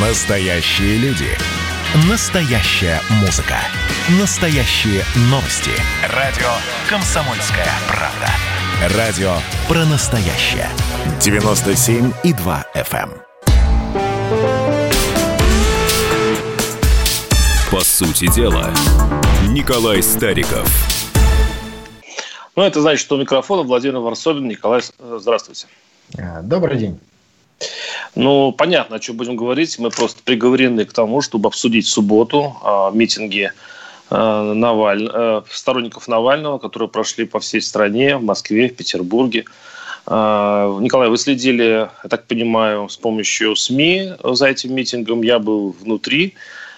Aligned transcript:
Настоящие 0.00 0.96
люди. 0.98 1.26
Настоящая 2.08 3.00
музыка. 3.20 3.56
Настоящие 4.20 5.02
новости. 5.22 5.72
Радио 6.14 6.46
«Комсомольская 6.88 7.66
правда». 7.88 8.96
Радио 8.96 9.32
про 9.66 9.84
настоящее. 9.86 10.68
97,2 11.18 12.64
FM. 12.76 13.10
эм. 13.10 13.22
По 17.72 17.80
сути 17.80 18.32
дела, 18.32 18.72
Николай 19.48 20.00
Стариков. 20.00 20.68
Ну, 22.54 22.62
это 22.62 22.80
значит, 22.80 23.00
что 23.00 23.16
у 23.16 23.18
микрофона 23.18 23.64
Владимир 23.64 23.98
Варсобин. 23.98 24.46
Николай, 24.46 24.80
э, 24.80 25.18
здравствуйте. 25.20 25.66
Добрый 26.44 26.78
день. 26.78 27.00
Ну, 28.14 28.52
понятно, 28.52 28.96
о 28.96 28.98
чем 28.98 29.16
будем 29.16 29.36
говорить. 29.36 29.78
Мы 29.78 29.90
просто 29.90 30.22
приговорены 30.24 30.84
к 30.84 30.92
тому, 30.92 31.20
чтобы 31.20 31.48
обсудить 31.48 31.86
в 31.86 31.90
субботу 31.90 32.56
а, 32.62 32.90
митинги 32.90 33.52
а, 34.10 34.54
Наваль... 34.54 35.08
а, 35.12 35.44
сторонников 35.50 36.08
Навального, 36.08 36.58
которые 36.58 36.88
прошли 36.88 37.24
по 37.26 37.40
всей 37.40 37.60
стране, 37.60 38.16
в 38.16 38.22
Москве, 38.22 38.68
в 38.68 38.76
Петербурге. 38.76 39.44
А, 40.06 40.78
Николай, 40.80 41.08
вы 41.08 41.18
следили, 41.18 41.88
я 42.02 42.08
так 42.08 42.26
понимаю, 42.26 42.88
с 42.88 42.96
помощью 42.96 43.54
СМИ 43.54 44.14
за 44.24 44.46
этим 44.46 44.74
митингом. 44.74 45.22
Я 45.22 45.38
был 45.38 45.76
внутри 45.80 46.34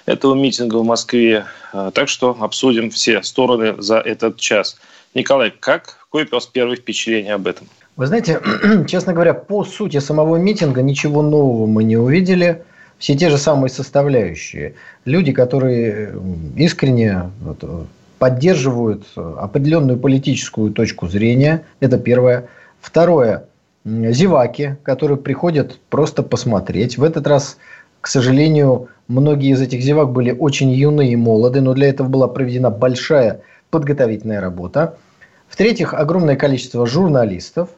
этого 0.07 0.35
митинга 0.35 0.77
в 0.77 0.85
Москве. 0.85 1.47
А, 1.73 1.91
Так 1.93 2.09
что 2.09 2.37
обсудим 2.41 2.91
все 2.91 3.23
стороны 3.23 3.81
за 3.81 3.99
этот 3.99 4.39
час. 4.39 4.77
Николай, 5.15 5.51
как, 5.51 5.99
какое 6.05 6.27
у 6.27 6.35
вас 6.35 6.47
первое 6.47 6.77
впечатление 6.77 7.35
об 7.35 7.47
этом? 7.47 7.69
Вы 8.01 8.07
знаете, 8.07 8.41
честно 8.89 9.13
говоря, 9.13 9.35
по 9.35 9.63
сути 9.63 9.99
самого 9.99 10.37
митинга 10.37 10.81
ничего 10.81 11.21
нового 11.21 11.67
мы 11.67 11.85
не 11.85 11.99
увидели. 11.99 12.63
Все 12.97 13.15
те 13.15 13.29
же 13.29 13.37
самые 13.37 13.69
составляющие. 13.69 14.73
Люди, 15.05 15.33
которые 15.33 16.15
искренне 16.57 17.31
вот, 17.43 17.59
э, 17.61 17.85
поддерживают 18.19 19.05
определенную 19.17 19.99
политическую 19.99 20.73
точку 20.73 21.09
зрения. 21.09 21.65
Это 21.81 21.99
первое. 21.99 22.49
Второе. 22.81 23.45
Зеваки, 23.85 24.77
которые 24.83 25.19
приходят 25.19 25.79
просто 25.91 26.23
посмотреть. 26.23 26.97
В 26.97 27.05
этот 27.05 27.27
раз, 27.27 27.59
к 28.01 28.07
сожалению, 28.07 28.89
многие 29.09 29.51
из 29.51 29.61
этих 29.61 29.83
зевак 29.83 30.11
были 30.11 30.31
очень 30.33 30.71
юны 30.71 31.11
и 31.11 31.17
молоды, 31.17 31.61
но 31.61 31.75
для 31.75 31.91
этого 31.91 32.09
была 32.09 32.29
проведена 32.29 32.71
большая 32.71 33.43
подготовительная 33.69 34.41
работа. 34.41 34.97
В-третьих, 35.51 35.93
огромное 35.93 36.37
количество 36.37 36.87
журналистов. 36.87 37.69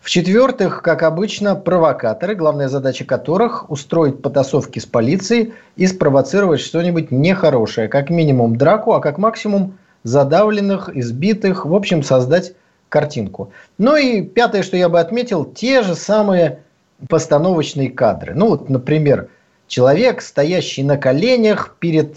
В-четвертых, 0.00 0.80
как 0.80 1.02
обычно, 1.02 1.54
провокаторы, 1.54 2.34
главная 2.34 2.68
задача 2.68 3.04
которых 3.04 3.70
устроить 3.70 4.22
потасовки 4.22 4.78
с 4.78 4.86
полицией 4.86 5.52
и 5.76 5.86
спровоцировать 5.86 6.60
что-нибудь 6.60 7.10
нехорошее. 7.10 7.88
Как 7.88 8.08
минимум 8.08 8.56
драку, 8.56 8.92
а 8.92 9.00
как 9.00 9.18
максимум 9.18 9.74
задавленных, 10.02 10.88
избитых, 10.96 11.66
в 11.66 11.74
общем, 11.74 12.02
создать 12.02 12.54
картинку. 12.88 13.52
Ну 13.76 13.96
и 13.96 14.22
пятое, 14.22 14.62
что 14.62 14.76
я 14.78 14.88
бы 14.88 14.98
отметил, 14.98 15.44
те 15.44 15.82
же 15.82 15.94
самые 15.94 16.60
постановочные 17.08 17.90
кадры. 17.90 18.32
Ну 18.34 18.48
вот, 18.48 18.70
например, 18.70 19.28
человек, 19.68 20.22
стоящий 20.22 20.82
на 20.82 20.96
коленях 20.96 21.76
перед 21.78 22.16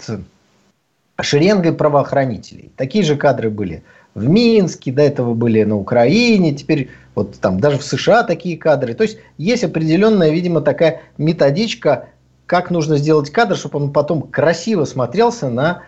шеренгой 1.20 1.74
правоохранителей. 1.74 2.72
Такие 2.76 3.04
же 3.04 3.16
кадры 3.16 3.50
были 3.50 3.84
в 4.14 4.28
Минске, 4.28 4.90
до 4.90 5.02
этого 5.02 5.34
были 5.34 5.62
на 5.64 5.76
Украине, 5.76 6.54
теперь 6.54 6.90
вот 7.14 7.38
там 7.40 7.60
даже 7.60 7.78
в 7.78 7.84
США 7.84 8.22
такие 8.24 8.56
кадры. 8.56 8.94
То 8.94 9.04
есть 9.04 9.18
есть 9.38 9.64
определенная, 9.64 10.30
видимо, 10.30 10.60
такая 10.60 11.02
методичка, 11.18 12.08
как 12.46 12.70
нужно 12.70 12.96
сделать 12.96 13.30
кадр, 13.30 13.56
чтобы 13.56 13.78
он 13.78 13.92
потом 13.92 14.22
красиво 14.22 14.84
смотрелся 14.84 15.48
на 15.48 15.82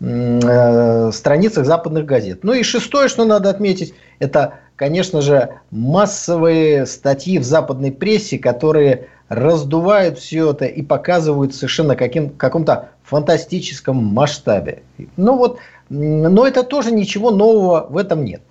э, 0.00 1.10
страницах 1.12 1.64
западных 1.64 2.04
газет. 2.04 2.40
Ну 2.42 2.52
и 2.52 2.62
шестое, 2.62 3.08
что 3.08 3.24
надо 3.24 3.48
отметить, 3.50 3.94
это, 4.18 4.54
конечно 4.76 5.20
же, 5.20 5.54
массовые 5.70 6.86
статьи 6.86 7.38
в 7.38 7.44
западной 7.44 7.92
прессе, 7.92 8.38
которые 8.38 9.08
раздувают 9.28 10.18
все 10.18 10.50
это 10.50 10.66
и 10.66 10.82
показывают 10.82 11.54
совершенно 11.54 11.96
каким, 11.96 12.30
каком-то 12.30 12.90
фантастическом 13.04 13.96
масштабе. 13.96 14.82
Ну 15.16 15.36
вот, 15.36 15.58
но 15.88 16.46
это 16.46 16.62
тоже 16.62 16.92
ничего 16.92 17.30
нового 17.30 17.86
в 17.88 17.96
этом 17.96 18.24
нет. 18.24 18.42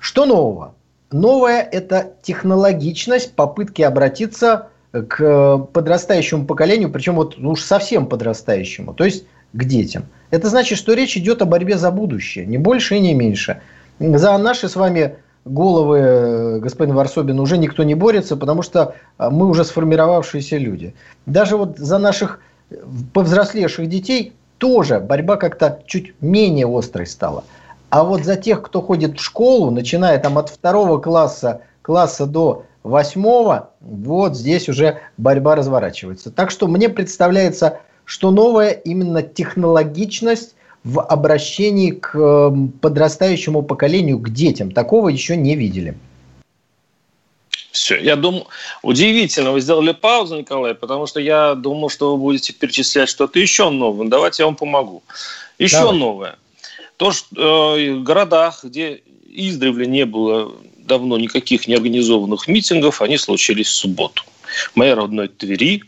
Что 0.00 0.24
нового? 0.24 0.74
Новое– 1.10 1.62
это 1.72 2.12
технологичность 2.22 3.32
попытки 3.32 3.82
обратиться 3.82 4.68
к 4.92 5.58
подрастающему 5.72 6.44
поколению, 6.44 6.90
причем 6.90 7.16
вот 7.16 7.38
уж 7.38 7.62
совсем 7.62 8.06
подрастающему, 8.06 8.94
то 8.94 9.04
есть 9.04 9.24
к 9.52 9.64
детям. 9.64 10.04
Это 10.30 10.48
значит, 10.48 10.78
что 10.78 10.92
речь 10.92 11.16
идет 11.16 11.42
о 11.42 11.46
борьбе 11.46 11.78
за 11.78 11.90
будущее, 11.90 12.46
не 12.46 12.58
больше 12.58 12.96
и 12.96 13.00
не 13.00 13.14
меньше. 13.14 13.60
За 13.98 14.36
наши 14.38 14.68
с 14.68 14.76
вами 14.76 15.16
головы, 15.44 15.98
э, 15.98 16.58
господин 16.60 16.94
Варсобин, 16.94 17.40
уже 17.40 17.58
никто 17.58 17.82
не 17.82 17.94
борется, 17.94 18.36
потому 18.36 18.62
что 18.62 18.94
э, 19.18 19.28
мы 19.30 19.46
уже 19.46 19.64
сформировавшиеся 19.64 20.58
люди. 20.58 20.94
Даже 21.26 21.56
вот 21.56 21.78
за 21.78 21.98
наших 21.98 22.40
э, 22.70 22.76
повзрослевших 23.12 23.88
детей 23.88 24.34
тоже 24.58 25.00
борьба 25.00 25.36
как-то 25.36 25.80
чуть 25.86 26.14
менее 26.20 26.66
острой 26.66 27.06
стала. 27.06 27.44
А 27.90 28.04
вот 28.04 28.24
за 28.24 28.36
тех, 28.36 28.62
кто 28.62 28.82
ходит 28.82 29.18
в 29.18 29.22
школу, 29.22 29.70
начиная 29.70 30.18
там 30.18 30.36
от 30.38 30.50
второго 30.50 30.98
класса, 30.98 31.62
класса 31.82 32.26
до 32.26 32.64
восьмого, 32.82 33.70
вот 33.80 34.36
здесь 34.36 34.68
уже 34.68 35.00
борьба 35.16 35.54
разворачивается. 35.54 36.30
Так 36.30 36.50
что 36.50 36.66
мне 36.66 36.88
представляется, 36.88 37.80
что 38.04 38.30
новая 38.30 38.70
именно 38.70 39.22
технологичность 39.22 40.54
в 40.84 41.00
обращении 41.00 41.90
к 41.90 42.14
э, 42.14 42.50
подрастающему 42.80 43.62
поколению, 43.62 44.18
к 44.18 44.30
детям. 44.30 44.70
Такого 44.70 45.08
еще 45.08 45.36
не 45.36 45.56
видели. 45.56 45.96
Все, 47.72 47.98
я 48.00 48.16
думаю, 48.16 48.46
удивительно, 48.82 49.52
вы 49.52 49.60
сделали 49.60 49.92
паузу, 49.92 50.38
Николай, 50.38 50.74
потому 50.74 51.06
что 51.06 51.20
я 51.20 51.54
думал, 51.54 51.90
что 51.90 52.12
вы 52.14 52.22
будете 52.22 52.52
перечислять 52.52 53.08
что-то 53.08 53.38
еще 53.38 53.70
новое. 53.70 54.08
Давайте 54.08 54.42
я 54.42 54.46
вам 54.46 54.56
помогу. 54.56 55.02
Еще 55.58 55.78
Давай. 55.78 55.98
новое. 55.98 56.36
То, 56.98 57.12
что 57.12 57.76
э, 57.78 57.94
в 57.94 58.02
городах, 58.02 58.64
где 58.64 59.00
издревле 59.28 59.86
не 59.86 60.04
было 60.04 60.52
давно 60.78 61.16
никаких 61.16 61.68
неорганизованных 61.68 62.48
митингов, 62.48 63.00
они 63.00 63.16
случились 63.18 63.68
в 63.68 63.74
субботу. 63.74 64.24
В 64.72 64.76
моей 64.76 64.94
родной 64.94 65.28
Твери 65.28 65.84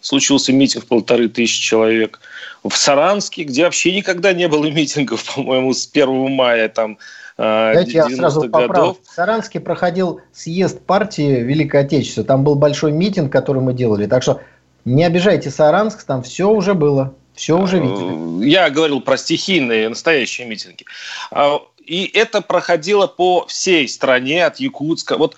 случился 0.00 0.52
митинг 0.52 0.86
полторы 0.86 1.28
тысячи 1.28 1.60
человек. 1.60 2.20
В 2.62 2.74
Саранске, 2.74 3.44
где 3.44 3.64
вообще 3.64 3.94
никогда 3.94 4.32
не 4.32 4.48
было 4.48 4.64
митингов, 4.66 5.22
по-моему, 5.34 5.74
с 5.74 5.86
1 5.92 6.30
мая 6.30 6.70
там 6.70 6.98
э, 7.36 7.72
Давайте 7.74 7.92
я 7.92 8.06
90-х 8.06 8.16
сразу 8.16 8.40
годов. 8.40 8.52
поправлю. 8.52 8.96
В 9.02 9.14
Саранске 9.14 9.60
проходил 9.60 10.20
съезд 10.32 10.80
партии 10.80 11.42
Великое 11.42 11.82
Отечество. 11.82 12.24
Там 12.24 12.42
был 12.42 12.54
большой 12.54 12.92
митинг, 12.92 13.30
который 13.30 13.60
мы 13.60 13.74
делали. 13.74 14.06
Так 14.06 14.22
что 14.22 14.40
не 14.86 15.04
обижайте 15.04 15.50
Саранск, 15.50 16.04
там 16.04 16.22
все 16.22 16.48
уже 16.48 16.72
было. 16.72 17.14
Все 17.34 17.58
уже 17.58 17.78
видели. 17.78 18.44
Э, 18.44 18.48
Я 18.48 18.70
говорил 18.70 19.00
про 19.00 19.16
стихийные, 19.16 19.88
настоящие 19.88 20.46
митинги. 20.46 20.84
А, 21.30 21.60
И 21.84 22.10
это 22.14 22.40
проходило 22.40 23.06
по 23.06 23.46
всей 23.46 23.88
стране, 23.88 24.46
от 24.46 24.60
Якутска. 24.60 25.18
Вот 25.18 25.36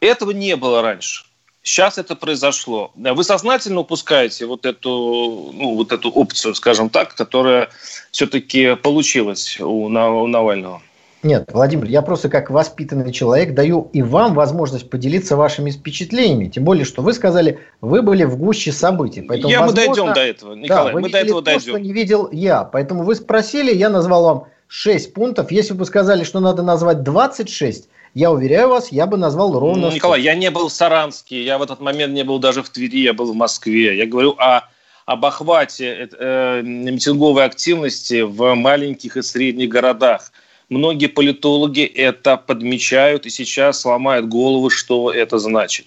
этого 0.00 0.32
не 0.32 0.56
было 0.56 0.82
раньше. 0.82 1.24
Сейчас 1.62 1.98
это 1.98 2.16
произошло. 2.16 2.92
Вы 2.94 3.24
сознательно 3.24 3.80
упускаете 3.80 4.46
вот 4.46 4.64
эту, 4.64 5.50
ну, 5.52 5.74
вот 5.74 5.92
эту 5.92 6.10
опцию, 6.10 6.54
скажем 6.54 6.88
так, 6.88 7.14
которая 7.14 7.68
все-таки 8.10 8.74
получилась 8.76 9.60
у 9.60 9.88
Навального. 9.88 10.82
Нет, 11.22 11.50
Владимир, 11.52 11.86
я 11.86 12.02
просто 12.02 12.28
как 12.28 12.48
воспитанный 12.48 13.12
человек 13.12 13.54
даю 13.54 13.90
и 13.92 14.02
вам 14.02 14.34
возможность 14.34 14.88
поделиться 14.88 15.36
вашими 15.36 15.70
впечатлениями. 15.70 16.48
Тем 16.48 16.64
более, 16.64 16.84
что 16.84 17.02
вы 17.02 17.12
сказали, 17.12 17.58
вы 17.80 18.02
были 18.02 18.24
в 18.24 18.36
гуще 18.36 18.70
событий. 18.70 19.22
Поэтому, 19.22 19.50
Я, 19.50 19.60
мы 19.60 19.66
возможно, 19.66 19.94
дойдем 19.94 20.12
до 20.14 20.20
этого, 20.20 20.54
Да, 20.54 20.60
Николай, 20.60 20.92
вы 20.94 21.00
мы 21.00 21.10
до 21.10 21.18
этого 21.18 21.40
то, 21.40 21.46
дойдем. 21.46 21.60
что 21.60 21.78
не 21.78 21.92
видел 21.92 22.28
я. 22.30 22.62
Поэтому 22.64 23.02
вы 23.02 23.16
спросили, 23.16 23.74
я 23.74 23.90
назвал 23.90 24.24
вам 24.24 24.46
6 24.68 25.12
пунктов. 25.12 25.50
Если 25.50 25.72
бы 25.72 25.80
вы 25.80 25.86
сказали, 25.86 26.22
что 26.22 26.38
надо 26.38 26.62
назвать 26.62 27.02
26, 27.02 27.88
я 28.14 28.30
уверяю 28.30 28.68
вас, 28.68 28.92
я 28.92 29.06
бы 29.06 29.16
назвал 29.16 29.58
ровно 29.58 29.82
Ну, 29.82 29.88
100. 29.88 29.96
Николай, 29.96 30.22
я 30.22 30.34
не 30.36 30.50
был 30.50 30.68
в 30.68 30.72
Саранске, 30.72 31.42
я 31.42 31.58
в 31.58 31.62
этот 31.62 31.80
момент 31.80 32.14
не 32.14 32.22
был 32.22 32.38
даже 32.38 32.62
в 32.62 32.70
Твери, 32.70 33.00
я 33.00 33.12
был 33.12 33.32
в 33.32 33.34
Москве. 33.36 33.96
Я 33.96 34.06
говорю 34.06 34.36
о, 34.38 34.68
об 35.04 35.24
охвате 35.24 36.08
э, 36.18 36.62
митинговой 36.62 37.44
активности 37.44 38.20
в 38.20 38.54
маленьких 38.54 39.16
и 39.16 39.22
средних 39.22 39.68
городах. 39.68 40.30
Многие 40.68 41.06
политологи 41.06 41.82
это 41.84 42.36
подмечают 42.36 43.24
и 43.26 43.30
сейчас 43.30 43.84
ломают 43.84 44.28
голову, 44.28 44.68
что 44.68 45.10
это 45.10 45.38
значит. 45.38 45.86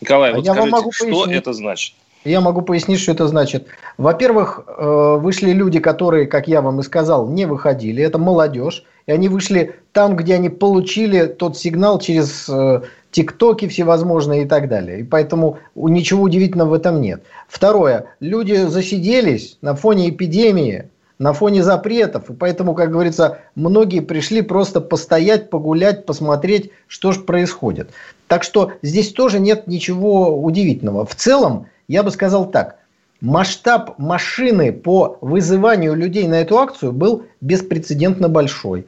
Николай, 0.00 0.32
А 0.32 0.36
вот 0.36 0.44
я 0.44 0.52
скажите, 0.52 0.76
могу 0.76 0.92
что 0.92 1.04
пояснить. 1.06 1.36
это 1.36 1.52
значит? 1.52 1.94
Я 2.24 2.40
могу 2.40 2.62
пояснить, 2.62 3.00
что 3.00 3.12
это 3.12 3.26
значит. 3.26 3.66
Во-первых, 3.96 4.64
э, 4.66 5.18
вышли 5.20 5.52
люди, 5.52 5.78
которые, 5.78 6.26
как 6.26 6.46
я 6.46 6.60
вам 6.60 6.80
и 6.80 6.82
сказал, 6.82 7.28
не 7.28 7.46
выходили. 7.46 8.02
Это 8.02 8.18
молодежь. 8.18 8.84
И 9.06 9.12
они 9.12 9.28
вышли 9.28 9.76
там, 9.92 10.16
где 10.16 10.34
они 10.34 10.50
получили 10.50 11.24
тот 11.26 11.56
сигнал 11.56 11.98
через 11.98 12.46
э, 12.48 12.82
тиктоки 13.10 13.66
всевозможные 13.68 14.42
и 14.42 14.46
так 14.46 14.68
далее. 14.68 15.00
И 15.00 15.02
поэтому 15.04 15.58
ничего 15.74 16.24
удивительного 16.24 16.70
в 16.70 16.74
этом 16.74 17.00
нет. 17.00 17.22
Второе. 17.48 18.06
Люди 18.20 18.66
засиделись 18.66 19.56
на 19.62 19.74
фоне 19.74 20.10
эпидемии, 20.10 20.90
на 21.18 21.32
фоне 21.32 21.62
запретов. 21.62 22.30
И 22.30 22.32
поэтому, 22.32 22.74
как 22.74 22.90
говорится, 22.90 23.38
многие 23.54 24.00
пришли 24.00 24.42
просто 24.42 24.80
постоять, 24.80 25.50
погулять, 25.50 26.06
посмотреть, 26.06 26.70
что 26.86 27.12
же 27.12 27.20
происходит. 27.20 27.90
Так 28.28 28.44
что 28.44 28.72
здесь 28.82 29.12
тоже 29.12 29.40
нет 29.40 29.66
ничего 29.66 30.40
удивительного. 30.40 31.04
В 31.04 31.14
целом, 31.14 31.66
я 31.88 32.02
бы 32.02 32.10
сказал 32.10 32.50
так. 32.50 32.78
Масштаб 33.20 33.98
машины 33.98 34.72
по 34.72 35.18
вызыванию 35.20 35.94
людей 35.94 36.28
на 36.28 36.40
эту 36.40 36.58
акцию 36.58 36.92
был 36.92 37.24
беспрецедентно 37.40 38.28
большой. 38.28 38.86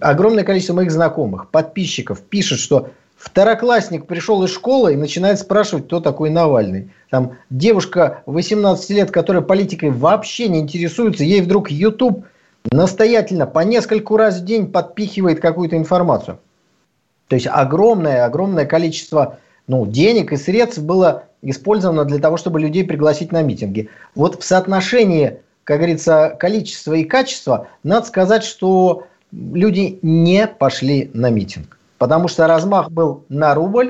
Огромное 0.00 0.44
количество 0.44 0.74
моих 0.74 0.90
знакомых, 0.90 1.48
подписчиков 1.48 2.20
пишет, 2.20 2.58
что 2.58 2.90
второклассник 3.20 4.06
пришел 4.06 4.42
из 4.44 4.50
школы 4.50 4.94
и 4.94 4.96
начинает 4.96 5.38
спрашивать, 5.38 5.84
кто 5.84 6.00
такой 6.00 6.30
Навальный. 6.30 6.90
Там 7.10 7.36
девушка 7.50 8.22
18 8.24 8.90
лет, 8.90 9.10
которая 9.10 9.42
политикой 9.42 9.90
вообще 9.90 10.48
не 10.48 10.60
интересуется, 10.60 11.22
ей 11.22 11.42
вдруг 11.42 11.70
YouTube 11.70 12.24
настоятельно 12.72 13.46
по 13.46 13.60
нескольку 13.60 14.16
раз 14.16 14.40
в 14.40 14.44
день 14.44 14.72
подпихивает 14.72 15.38
какую-то 15.38 15.76
информацию. 15.76 16.38
То 17.28 17.36
есть 17.36 17.46
огромное, 17.46 18.24
огромное 18.24 18.64
количество 18.64 19.38
ну, 19.66 19.86
денег 19.86 20.32
и 20.32 20.36
средств 20.36 20.80
было 20.80 21.24
использовано 21.42 22.06
для 22.06 22.18
того, 22.18 22.38
чтобы 22.38 22.58
людей 22.58 22.84
пригласить 22.84 23.32
на 23.32 23.42
митинги. 23.42 23.90
Вот 24.14 24.42
в 24.42 24.44
соотношении, 24.44 25.40
как 25.64 25.78
говорится, 25.78 26.36
количества 26.38 26.94
и 26.94 27.04
качества, 27.04 27.68
надо 27.82 28.06
сказать, 28.06 28.44
что 28.44 29.06
люди 29.30 29.98
не 30.00 30.46
пошли 30.46 31.10
на 31.12 31.28
митинг. 31.28 31.76
Потому 32.00 32.28
что 32.28 32.46
размах 32.46 32.90
был 32.90 33.26
на 33.28 33.54
рубль, 33.54 33.88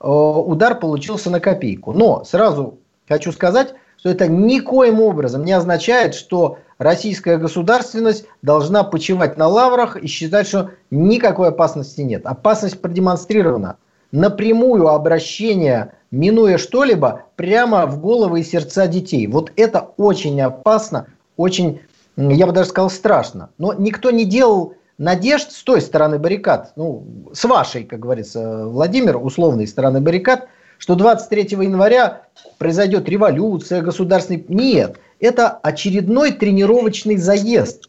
э, 0.00 0.08
удар 0.08 0.80
получился 0.80 1.30
на 1.30 1.38
копейку. 1.38 1.92
Но 1.92 2.24
сразу 2.24 2.80
хочу 3.08 3.30
сказать, 3.30 3.74
что 3.96 4.08
это 4.08 4.26
никоим 4.26 5.00
образом 5.00 5.44
не 5.44 5.52
означает, 5.52 6.16
что 6.16 6.58
российская 6.78 7.36
государственность 7.36 8.24
должна 8.42 8.82
почивать 8.82 9.36
на 9.36 9.46
лаврах 9.46 9.96
и 9.96 10.08
считать, 10.08 10.48
что 10.48 10.70
никакой 10.90 11.50
опасности 11.50 12.00
нет. 12.00 12.26
Опасность 12.26 12.80
продемонстрирована. 12.80 13.76
Напрямую 14.10 14.88
обращение, 14.88 15.92
минуя 16.10 16.58
что-либо, 16.58 17.26
прямо 17.36 17.86
в 17.86 18.00
головы 18.00 18.40
и 18.40 18.44
сердца 18.44 18.88
детей. 18.88 19.28
Вот 19.28 19.52
это 19.54 19.92
очень 19.98 20.40
опасно, 20.40 21.06
очень, 21.36 21.80
я 22.16 22.48
бы 22.48 22.52
даже 22.52 22.70
сказал, 22.70 22.90
страшно. 22.90 23.50
Но 23.56 23.72
никто 23.72 24.10
не 24.10 24.24
делал 24.24 24.74
надежд 24.98 25.52
с 25.52 25.62
той 25.62 25.80
стороны 25.80 26.18
баррикад, 26.18 26.72
ну, 26.76 27.04
с 27.32 27.44
вашей, 27.44 27.84
как 27.84 28.00
говорится, 28.00 28.66
Владимир, 28.66 29.16
условной 29.16 29.66
стороны 29.66 30.00
баррикад, 30.00 30.48
что 30.78 30.94
23 30.94 31.42
января 31.62 32.22
произойдет 32.58 33.08
революция 33.08 33.82
государственной. 33.82 34.44
Нет, 34.48 34.96
это 35.20 35.50
очередной 35.50 36.32
тренировочный 36.32 37.16
заезд. 37.16 37.88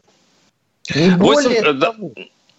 Не 0.94 1.10
более 1.16 1.62
8, 1.62 1.80
того. 1.80 2.10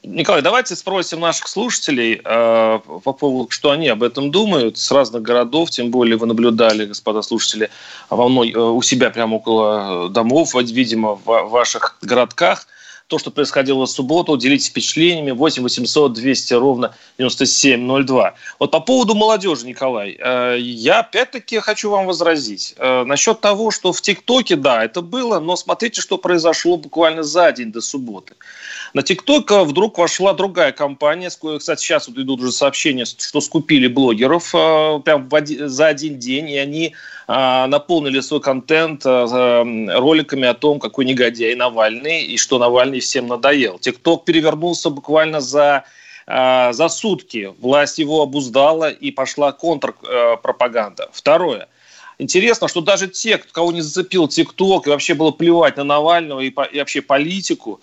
Николай, 0.03 0.41
давайте 0.41 0.75
спросим 0.75 1.19
наших 1.21 1.47
слушателей 1.47 2.21
э, 2.23 2.79
по 3.03 3.13
поводу, 3.13 3.49
что 3.49 3.71
они 3.71 3.87
об 3.87 4.03
этом 4.03 4.29
думают 4.29 4.77
с 4.77 4.91
разных 4.91 5.23
городов, 5.23 5.71
тем 5.71 5.89
более 5.89 6.17
вы 6.17 6.27
наблюдали, 6.27 6.85
господа 6.85 7.23
слушатели, 7.23 7.69
во 8.09 8.29
мной, 8.29 8.51
э, 8.51 8.59
у 8.59 8.81
себя 8.83 9.09
прямо 9.09 9.35
около 9.35 10.09
домов, 10.09 10.53
видимо, 10.53 11.15
в 11.15 11.49
ваших 11.49 11.97
городках 12.01 12.67
то, 13.07 13.19
что 13.19 13.29
происходило 13.29 13.85
в 13.85 13.89
субботу. 13.89 14.35
Делитесь 14.37 14.69
впечатлениями. 14.69 15.31
8 15.31 15.63
800 15.63 16.13
200 16.13 16.53
ровно 16.53 16.95
9702. 17.19 18.33
Вот 18.59 18.71
по 18.71 18.79
поводу 18.79 19.13
молодежи, 19.13 19.65
Николай, 19.65 20.17
э, 20.19 20.57
я 20.59 20.99
опять-таки 20.99 21.59
хочу 21.59 21.91
вам 21.91 22.07
возразить. 22.07 22.73
Э, 22.77 23.03
насчет 23.03 23.41
того, 23.41 23.69
что 23.69 23.93
в 23.93 24.01
ТикТоке, 24.01 24.55
да, 24.55 24.83
это 24.83 25.01
было, 25.01 25.39
но 25.39 25.55
смотрите, 25.55 26.01
что 26.01 26.17
произошло 26.17 26.77
буквально 26.77 27.21
за 27.21 27.51
день 27.51 27.71
до 27.71 27.81
субботы. 27.81 28.33
На 28.95 29.03
ТикТок 29.03 29.51
вдруг 29.51 29.97
вошла 29.97 30.33
другая 30.33 30.71
компания. 30.71 31.29
Кстати, 31.29 31.81
сейчас 31.81 32.07
вот 32.07 32.17
идут 32.17 32.39
уже 32.39 32.53
сообщения, 32.53 33.03
что 33.03 33.41
скупили 33.41 33.87
блогеров 33.87 34.55
э, 34.55 35.01
прям 35.03 35.29
за 35.67 35.87
один 35.87 36.17
день, 36.17 36.49
и 36.49 36.57
они 36.57 36.95
а, 37.27 37.67
наполнили 37.67 38.21
свой 38.21 38.39
контент 38.39 39.01
а, 39.05 39.65
роликами 39.99 40.47
о 40.47 40.53
том, 40.53 40.79
какой 40.79 41.03
негодяй 41.03 41.55
Навальный 41.55 42.23
и 42.23 42.37
что 42.37 42.57
Навальный 42.57 43.01
всем 43.01 43.27
надоел. 43.27 43.79
ТикТок 43.79 44.23
перевернулся 44.23 44.89
буквально 44.89 45.41
за 45.41 45.83
а, 46.25 46.71
за 46.71 46.87
сутки. 46.87 47.53
Власть 47.59 47.97
его 47.97 48.21
обуздала 48.21 48.89
и 48.89 49.11
пошла 49.11 49.51
контрпропаганда. 49.51 51.09
Второе. 51.11 51.67
Интересно, 52.17 52.69
что 52.69 52.79
даже 52.79 53.09
те, 53.09 53.39
кого 53.39 53.73
не 53.73 53.81
зацепил 53.81 54.29
ТикТок 54.29 54.87
и 54.87 54.89
вообще 54.89 55.15
было 55.15 55.31
плевать 55.31 55.75
на 55.75 55.83
Навального 55.83 56.39
и, 56.39 56.47
и 56.47 56.79
вообще 56.79 57.01
политику, 57.01 57.81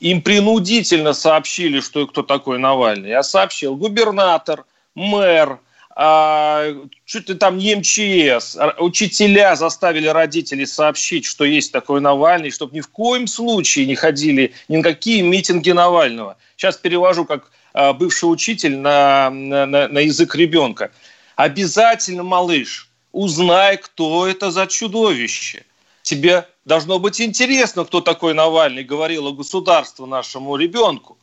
им 0.00 0.22
принудительно 0.22 1.12
сообщили, 1.12 1.80
что 1.80 2.06
кто 2.06 2.22
такой 2.22 2.58
Навальный. 2.58 3.10
Я 3.10 3.22
сообщил 3.22 3.76
губернатор, 3.76 4.64
мэр, 4.94 5.58
а, 5.96 6.66
чуть 7.04 7.28
ли 7.28 7.36
там 7.36 7.56
не 7.58 7.76
МЧС, 7.76 8.56
учителя 8.78 9.54
заставили 9.54 10.08
родителей 10.08 10.66
сообщить, 10.66 11.24
что 11.24 11.44
есть 11.44 11.70
такой 11.70 12.00
Навальный, 12.00 12.50
чтобы 12.50 12.74
ни 12.74 12.80
в 12.80 12.88
коем 12.88 13.28
случае 13.28 13.86
не 13.86 13.94
ходили 13.94 14.52
ни 14.68 14.78
на 14.78 14.82
какие 14.82 15.22
митинги 15.22 15.70
Навального. 15.70 16.36
Сейчас 16.56 16.76
перевожу 16.76 17.24
как 17.24 17.52
а, 17.72 17.92
бывший 17.92 18.24
учитель 18.24 18.76
на, 18.76 19.30
на, 19.30 19.66
на 19.66 19.98
язык 20.00 20.34
ребенка. 20.34 20.90
Обязательно, 21.36 22.24
малыш, 22.24 22.88
узнай, 23.12 23.76
кто 23.76 24.26
это 24.26 24.50
за 24.50 24.66
чудовище. 24.66 25.64
Тебе 26.04 26.46
должно 26.66 26.98
быть 26.98 27.18
интересно, 27.18 27.86
кто 27.86 28.02
такой 28.02 28.34
Навальный, 28.34 28.84
говорила 28.84 29.30
государство 29.30 30.04
нашему 30.04 30.54
ребенку. 30.56 31.16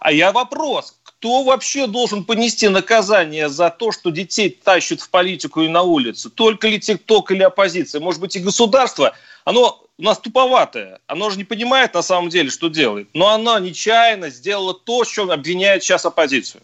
А 0.00 0.10
я 0.10 0.32
вопрос, 0.32 0.98
кто 1.04 1.44
вообще 1.44 1.86
должен 1.86 2.24
понести 2.24 2.68
наказание 2.68 3.48
за 3.48 3.70
то, 3.70 3.92
что 3.92 4.10
детей 4.10 4.50
тащат 4.50 5.00
в 5.00 5.08
политику 5.08 5.62
и 5.62 5.68
на 5.68 5.82
улицу? 5.82 6.30
Только 6.30 6.66
ли 6.66 6.80
ТикТок 6.80 7.30
или 7.30 7.44
оппозиция? 7.44 8.00
Может 8.00 8.20
быть, 8.20 8.34
и 8.34 8.40
государство, 8.40 9.14
оно 9.44 9.80
у 9.98 10.02
нас 10.02 10.18
туповатое, 10.18 10.98
оно 11.06 11.30
же 11.30 11.38
не 11.38 11.44
понимает 11.44 11.94
на 11.94 12.02
самом 12.02 12.28
деле, 12.28 12.50
что 12.50 12.68
делает, 12.68 13.08
но 13.14 13.28
оно 13.28 13.56
нечаянно 13.60 14.30
сделало 14.30 14.74
то, 14.74 15.04
что 15.04 15.30
обвиняет 15.30 15.84
сейчас 15.84 16.06
оппозицию. 16.06 16.60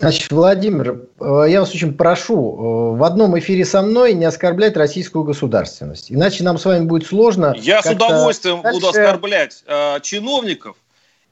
Значит, 0.00 0.32
Владимир, 0.32 1.02
э, 1.20 1.44
я 1.48 1.60
вас 1.60 1.74
очень 1.74 1.92
прошу 1.92 2.34
э, 2.34 2.96
в 2.96 3.04
одном 3.04 3.38
эфире 3.38 3.66
со 3.66 3.82
мной 3.82 4.14
не 4.14 4.24
оскорблять 4.24 4.74
российскую 4.76 5.24
государственность. 5.24 6.10
Иначе 6.10 6.42
нам 6.42 6.56
с 6.56 6.64
вами 6.64 6.86
будет 6.86 7.06
сложно. 7.06 7.54
Я 7.58 7.82
с 7.82 7.86
удовольствием 7.86 8.62
дальше... 8.62 8.80
буду 8.80 8.88
оскорблять 8.88 9.62
э, 9.66 10.00
чиновников, 10.00 10.76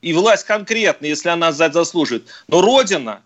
и 0.02 0.12
власть 0.12 0.45
конкретно, 0.45 1.07
если 1.07 1.31
она 1.31 1.50
заслужит. 1.52 2.26
Но 2.47 2.61
Родина, 2.61 3.23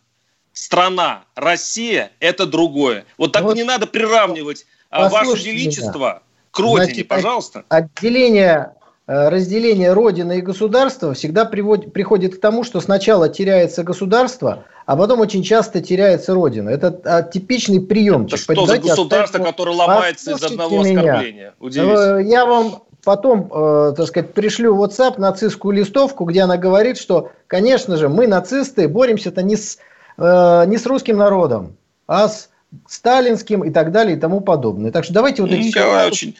страна, 0.52 1.24
Россия– 1.34 2.12
это 2.20 2.46
другое. 2.46 3.04
Вот 3.18 3.32
так 3.32 3.42
вот, 3.42 3.56
не 3.56 3.64
надо 3.64 3.88
приравнивать 3.88 4.64
а, 4.90 5.08
Ваше 5.08 5.42
Величество 5.42 5.98
меня. 5.98 6.20
к 6.52 6.58
Родине, 6.60 6.84
Значит, 6.86 7.08
пожалуйста. 7.08 7.64
Отделение 7.68 8.74
э, 8.80 8.81
разделение 9.06 9.92
Родины 9.92 10.38
и 10.38 10.42
государства 10.42 11.12
всегда 11.14 11.44
приводит, 11.44 11.92
приходит 11.92 12.36
к 12.36 12.40
тому, 12.40 12.62
что 12.62 12.80
сначала 12.80 13.28
теряется 13.28 13.82
государство, 13.82 14.64
а 14.86 14.96
потом 14.96 15.20
очень 15.20 15.42
часто 15.42 15.80
теряется 15.80 16.34
Родина. 16.34 16.70
Это 16.70 17.28
типичный 17.32 17.80
приемчик. 17.80 18.38
Это 18.48 18.54
что 18.54 18.66
за 18.66 18.78
государство, 18.78 19.38
которое 19.38 19.76
ломается 19.76 20.32
из 20.32 20.42
одного 20.42 20.80
оскорбления? 20.80 21.54
Меня. 21.60 22.18
Э, 22.18 22.22
я 22.22 22.46
вам 22.46 22.82
потом, 23.04 23.50
э, 23.52 23.94
так 23.96 24.06
сказать, 24.06 24.32
пришлю 24.32 24.74
в 24.74 24.82
WhatsApp 24.82 25.18
нацистскую 25.18 25.74
листовку, 25.74 26.24
где 26.24 26.42
она 26.42 26.56
говорит, 26.56 26.98
что, 26.98 27.32
конечно 27.46 27.96
же, 27.96 28.08
мы, 28.08 28.26
нацисты, 28.26 28.88
боремся-то 28.88 29.42
не 29.42 29.56
с, 29.56 29.78
э, 30.18 30.64
не 30.66 30.78
с 30.78 30.86
русским 30.86 31.16
народом, 31.16 31.76
а 32.06 32.28
с 32.28 32.48
сталинским 32.88 33.64
и 33.64 33.70
так 33.70 33.92
далее 33.92 34.16
и 34.16 34.20
тому 34.20 34.40
подобное. 34.40 34.92
Так 34.92 35.04
что 35.04 35.12
давайте 35.14 35.42
вот 35.42 35.50
эти... 35.50 35.68
Николай, 35.68 36.08
очень, 36.08 36.36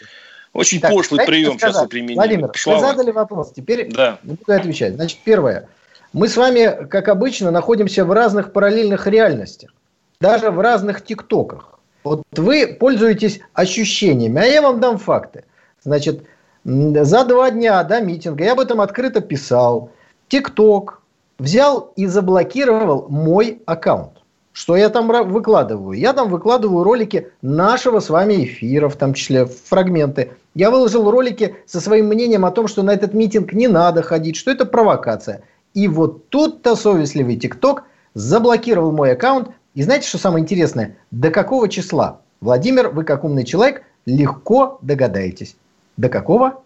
очень 0.52 0.80
так, 0.80 0.92
пошлый 0.92 1.24
прием 1.24 1.58
сказать, 1.58 1.76
сейчас 1.76 1.88
применим. 1.88 2.16
Владимир, 2.16 2.50
Шлава. 2.54 2.80
вы 2.80 2.86
задали 2.86 3.10
вопрос, 3.10 3.52
теперь 3.52 3.90
да. 3.92 4.18
буду 4.22 4.40
отвечать. 4.46 4.94
Значит, 4.94 5.18
первое. 5.24 5.68
Мы 6.12 6.28
с 6.28 6.36
вами, 6.36 6.86
как 6.86 7.08
обычно, 7.08 7.50
находимся 7.50 8.04
в 8.04 8.12
разных 8.12 8.52
параллельных 8.52 9.06
реальностях, 9.06 9.72
даже 10.20 10.50
в 10.50 10.60
разных 10.60 11.02
тиктоках. 11.04 11.78
Вот 12.04 12.22
вы 12.32 12.66
пользуетесь 12.66 13.40
ощущениями, 13.54 14.42
а 14.42 14.44
я 14.44 14.60
вам 14.60 14.80
дам 14.80 14.98
факты. 14.98 15.44
Значит, 15.82 16.24
за 16.64 17.24
два 17.24 17.50
дня 17.50 17.82
до 17.84 18.00
митинга, 18.00 18.44
я 18.44 18.52
об 18.52 18.60
этом 18.60 18.80
открыто 18.80 19.20
писал, 19.20 19.90
ТикТок 20.28 21.00
взял 21.38 21.92
и 21.96 22.06
заблокировал 22.06 23.08
мой 23.08 23.62
аккаунт. 23.66 24.21
Что 24.52 24.76
я 24.76 24.90
там 24.90 25.08
выкладываю? 25.08 25.98
Я 25.98 26.12
там 26.12 26.28
выкладываю 26.28 26.84
ролики 26.84 27.28
нашего 27.40 28.00
с 28.00 28.10
вами 28.10 28.44
эфира, 28.44 28.88
в 28.88 28.96
том 28.96 29.14
числе 29.14 29.46
фрагменты. 29.46 30.32
Я 30.54 30.70
выложил 30.70 31.10
ролики 31.10 31.56
со 31.66 31.80
своим 31.80 32.06
мнением 32.06 32.44
о 32.44 32.50
том, 32.50 32.68
что 32.68 32.82
на 32.82 32.92
этот 32.92 33.14
митинг 33.14 33.54
не 33.54 33.66
надо 33.66 34.02
ходить, 34.02 34.36
что 34.36 34.50
это 34.50 34.66
провокация. 34.66 35.42
И 35.72 35.88
вот 35.88 36.28
тут-то 36.28 36.76
совестливый 36.76 37.36
ТикТок 37.36 37.84
заблокировал 38.12 38.92
мой 38.92 39.12
аккаунт 39.12 39.48
И 39.74 39.82
знаете, 39.82 40.06
что 40.06 40.18
самое 40.18 40.42
интересное? 40.42 40.98
До 41.10 41.30
какого 41.30 41.66
числа? 41.68 42.20
Владимир, 42.42 42.90
вы 42.90 43.04
как 43.04 43.24
умный 43.24 43.44
человек, 43.44 43.82
легко 44.04 44.78
догадаетесь. 44.82 45.56
До 45.96 46.10
какого? 46.10 46.62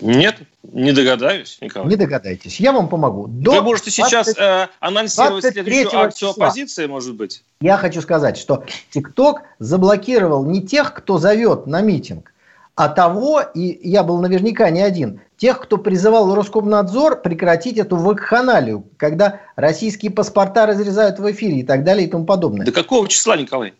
Нет, 0.00 0.38
не 0.62 0.92
догадаюсь, 0.92 1.58
Николай. 1.60 1.88
Не 1.88 1.96
догадаетесь. 1.96 2.60
Я 2.60 2.72
вам 2.72 2.88
помогу. 2.88 3.26
До 3.28 3.52
Вы 3.52 3.62
можете 3.62 3.90
20... 3.94 4.10
сейчас 4.10 4.38
э, 4.38 4.68
анонсировать 4.80 5.44
следующую 5.44 6.00
акцию 6.00 6.30
числа. 6.30 6.46
оппозиции, 6.46 6.86
может 6.86 7.14
быть? 7.14 7.42
Я 7.60 7.76
хочу 7.76 8.00
сказать, 8.00 8.36
что 8.36 8.64
ТикТок 8.90 9.42
заблокировал 9.58 10.44
не 10.44 10.62
тех, 10.62 10.94
кто 10.94 11.18
зовет 11.18 11.66
на 11.66 11.80
митинг, 11.80 12.32
а 12.74 12.88
того, 12.88 13.40
и 13.40 13.88
я 13.88 14.02
был 14.02 14.20
наверняка 14.20 14.70
не 14.70 14.80
один, 14.80 15.20
тех, 15.36 15.60
кто 15.60 15.76
призывал 15.76 16.34
Роскомнадзор 16.34 17.20
прекратить 17.22 17.76
эту 17.76 17.96
вакханалию, 17.96 18.84
когда 18.96 19.40
российские 19.56 20.12
паспорта 20.12 20.66
разрезают 20.66 21.18
в 21.18 21.30
эфире 21.32 21.60
и 21.60 21.62
так 21.62 21.84
далее 21.84 22.06
и 22.06 22.10
тому 22.10 22.24
подобное. 22.24 22.64
До 22.64 22.72
какого 22.72 23.08
числа, 23.08 23.36
Николай? 23.36 23.74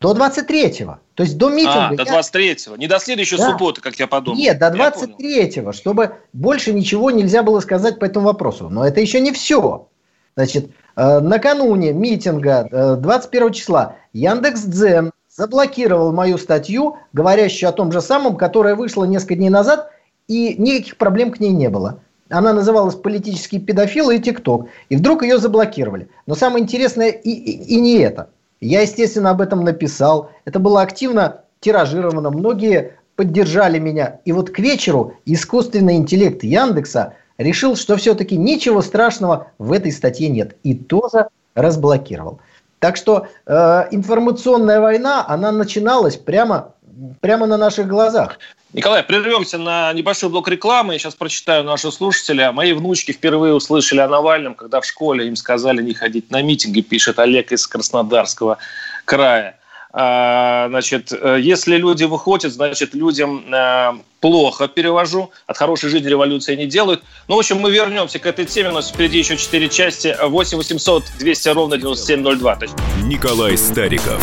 До 0.00 0.12
23-го. 0.12 0.98
То 1.14 1.22
есть 1.22 1.38
до 1.38 1.48
митинга. 1.48 1.88
А, 1.88 1.96
до 1.96 2.02
23-го. 2.02 2.76
Не 2.76 2.86
до 2.86 2.98
следующей 2.98 3.38
да. 3.38 3.50
субботы, 3.50 3.80
как 3.80 3.96
я 3.96 4.06
подумал. 4.06 4.38
Нет, 4.38 4.58
до 4.58 4.68
23-го, 4.68 5.72
чтобы 5.72 6.16
больше 6.32 6.72
ничего 6.72 7.10
нельзя 7.10 7.42
было 7.42 7.60
сказать 7.60 7.98
по 7.98 8.04
этому 8.04 8.26
вопросу. 8.26 8.68
Но 8.68 8.86
это 8.86 9.00
еще 9.00 9.20
не 9.20 9.32
все. 9.32 9.88
Значит, 10.36 10.70
э, 10.96 11.20
накануне 11.20 11.94
митинга 11.94 12.96
21 13.00 13.48
э, 13.48 13.52
числа 13.52 13.96
Яндекс.Дзен 14.12 15.12
заблокировал 15.30 16.12
мою 16.12 16.36
статью, 16.36 16.98
говорящую 17.14 17.70
о 17.70 17.72
том 17.72 17.90
же 17.90 18.02
самом, 18.02 18.36
которая 18.36 18.74
вышла 18.74 19.04
несколько 19.04 19.36
дней 19.36 19.50
назад, 19.50 19.90
и 20.28 20.56
никаких 20.58 20.98
проблем 20.98 21.30
к 21.30 21.40
ней 21.40 21.52
не 21.52 21.70
было. 21.70 22.00
Она 22.28 22.52
называлась 22.52 22.96
«Политические 22.96 23.60
педофилы» 23.60 24.16
и 24.16 24.18
«ТикТок». 24.18 24.68
И 24.88 24.96
вдруг 24.96 25.22
ее 25.22 25.38
заблокировали. 25.38 26.08
Но 26.26 26.34
самое 26.34 26.64
интересное 26.64 27.10
и, 27.10 27.30
и, 27.30 27.76
и 27.76 27.80
не 27.80 27.98
это. 27.98 28.30
Я, 28.60 28.82
естественно, 28.82 29.30
об 29.30 29.40
этом 29.40 29.64
написал. 29.64 30.30
Это 30.44 30.58
было 30.58 30.82
активно 30.82 31.42
тиражировано. 31.60 32.30
Многие 32.30 32.94
поддержали 33.16 33.78
меня. 33.78 34.20
И 34.24 34.32
вот 34.32 34.50
к 34.50 34.58
вечеру 34.58 35.14
искусственный 35.24 35.96
интеллект 35.96 36.42
Яндекса 36.44 37.14
решил, 37.38 37.76
что 37.76 37.96
все-таки 37.96 38.36
ничего 38.36 38.82
страшного 38.82 39.48
в 39.58 39.72
этой 39.72 39.92
статье 39.92 40.28
нет. 40.28 40.56
И 40.62 40.74
тоже 40.74 41.28
разблокировал. 41.54 42.40
Так 42.78 42.96
что 42.96 43.26
э, 43.46 43.84
информационная 43.90 44.80
война, 44.80 45.24
она 45.26 45.50
начиналась 45.50 46.16
прямо, 46.16 46.74
прямо 47.20 47.46
на 47.46 47.56
наших 47.56 47.88
глазах. 47.88 48.38
Николай, 48.76 49.02
прервемся 49.02 49.56
на 49.56 49.90
небольшой 49.94 50.28
блок 50.28 50.48
рекламы. 50.48 50.92
Я 50.92 50.98
сейчас 50.98 51.14
прочитаю 51.14 51.64
наши 51.64 51.90
слушателя. 51.90 52.52
Мои 52.52 52.74
внучки 52.74 53.10
впервые 53.10 53.54
услышали 53.54 54.00
о 54.00 54.08
Навальном, 54.08 54.54
когда 54.54 54.82
в 54.82 54.84
школе 54.84 55.26
им 55.26 55.34
сказали 55.34 55.82
не 55.82 55.94
ходить 55.94 56.30
на 56.30 56.42
митинги, 56.42 56.82
пишет 56.82 57.18
Олег 57.18 57.52
из 57.52 57.66
Краснодарского 57.66 58.58
края. 59.06 59.58
А, 59.94 60.66
значит, 60.68 61.10
э, 61.10 61.38
если 61.40 61.78
люди 61.78 62.04
выходят, 62.04 62.52
значит, 62.52 62.92
людям 62.92 63.46
э, 63.50 63.92
плохо 64.20 64.68
перевожу. 64.68 65.30
От 65.46 65.56
хорошей 65.56 65.88
жизни 65.88 66.08
революции 66.08 66.54
не 66.54 66.66
делают. 66.66 67.02
Ну, 67.28 67.36
в 67.36 67.38
общем, 67.38 67.56
мы 67.56 67.70
вернемся 67.70 68.18
к 68.18 68.26
этой 68.26 68.44
теме. 68.44 68.68
У 68.68 68.74
нас 68.74 68.90
впереди 68.90 69.16
еще 69.16 69.38
четыре 69.38 69.70
части. 69.70 70.14
8 70.22 70.58
800 70.58 71.02
200 71.18 71.48
ровно 71.48 71.78
9702. 71.78 72.58
Николай 73.04 73.56
Стариков. 73.56 74.22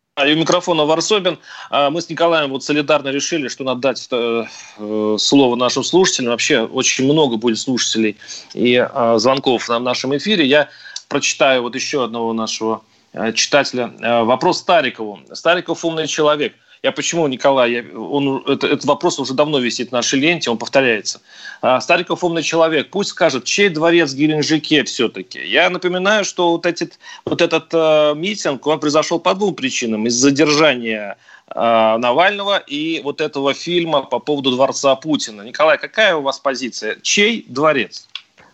и 0.17 0.33
у 0.33 0.35
микрофона 0.35 0.83
Варсобин. 0.83 1.39
А, 1.69 1.89
мы 1.89 2.01
с 2.01 2.09
Николаем 2.09 2.49
вот 2.51 2.63
солидарно 2.63 3.09
решили, 3.09 3.47
что 3.47 3.63
надо 3.63 3.79
дать 3.79 4.07
э, 4.11 4.43
э, 4.77 5.15
слово 5.17 5.55
нашим 5.55 5.83
слушателям. 5.83 6.31
Вообще 6.31 6.63
очень 6.63 7.05
много 7.05 7.37
будет 7.37 7.57
слушателей 7.57 8.17
и 8.53 8.75
а, 8.75 9.17
звонков 9.19 9.69
в 9.69 9.79
нашем 9.79 10.15
эфире. 10.17 10.45
Я 10.45 10.69
прочитаю 11.07 11.61
вот 11.61 11.75
еще 11.75 12.03
одного 12.03 12.33
нашего 12.33 12.81
э, 13.13 13.31
читателя. 13.31 13.93
Вопрос 14.25 14.59
Старикову. 14.59 15.21
Стариков 15.31 15.85
умный 15.85 16.07
человек– 16.07 16.53
я 16.83 16.91
почему, 16.91 17.27
Николай, 17.27 17.71
я, 17.71 17.83
он, 17.95 18.43
это, 18.47 18.65
этот 18.65 18.85
вопрос 18.85 19.19
уже 19.19 19.35
давно 19.35 19.59
висит 19.59 19.89
в 19.89 19.91
нашей 19.91 20.19
ленте, 20.19 20.49
он 20.49 20.57
повторяется. 20.57 21.21
А, 21.61 21.79
Стариков 21.79 22.23
умный 22.23 22.41
человек, 22.41 22.89
пусть 22.89 23.11
скажет, 23.11 23.43
чей 23.43 23.69
дворец 23.69 24.13
в 24.13 24.15
Геленджике 24.15 24.83
все-таки. 24.83 25.39
Я 25.45 25.69
напоминаю, 25.69 26.25
что 26.25 26.51
вот, 26.51 26.65
этот 26.65 26.97
вот 27.23 27.41
этот 27.41 27.67
э, 27.71 28.13
митинг, 28.15 28.65
он 28.65 28.79
произошел 28.79 29.19
по 29.19 29.35
двум 29.35 29.53
причинам. 29.53 30.07
Из 30.07 30.15
задержания 30.15 31.17
э, 31.53 31.59
Навального 31.59 32.57
и 32.57 33.01
вот 33.03 33.21
этого 33.21 33.53
фильма 33.53 34.01
по 34.01 34.17
поводу 34.17 34.49
дворца 34.49 34.95
Путина. 34.95 35.43
Николай, 35.43 35.77
какая 35.77 36.15
у 36.15 36.23
вас 36.23 36.39
позиция? 36.39 36.97
Чей 37.03 37.45
дворец? 37.47 38.07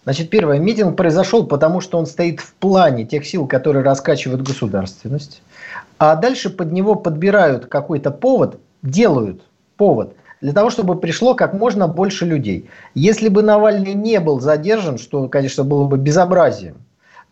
Значит, 0.04 0.30
первое, 0.30 0.60
митинг 0.60 0.98
произошел, 0.98 1.46
потому 1.46 1.80
что 1.80 1.98
он 1.98 2.06
стоит 2.06 2.42
в 2.42 2.54
плане 2.56 3.06
тех 3.06 3.26
сил, 3.26 3.48
которые 3.48 3.86
раскачивают 3.86 4.42
государственность 4.42 5.42
а 5.98 6.16
дальше 6.16 6.50
под 6.50 6.72
него 6.72 6.96
подбирают 6.96 7.66
какой-то 7.66 8.12
повод, 8.12 8.60
делают 8.82 9.42
повод 9.78 10.16
для 10.42 10.54
того, 10.54 10.70
чтобы 10.70 11.00
пришло 11.00 11.34
как 11.34 11.54
можно 11.54 11.88
больше 11.88 12.26
людей. 12.26 12.70
Если 12.94 13.30
бы 13.30 13.42
Навальный 13.42 13.94
не 13.94 14.20
был 14.20 14.40
задержан, 14.40 14.98
что, 14.98 15.28
конечно, 15.28 15.64
было 15.64 15.88
бы 15.88 15.98
безобразием, 15.98 16.78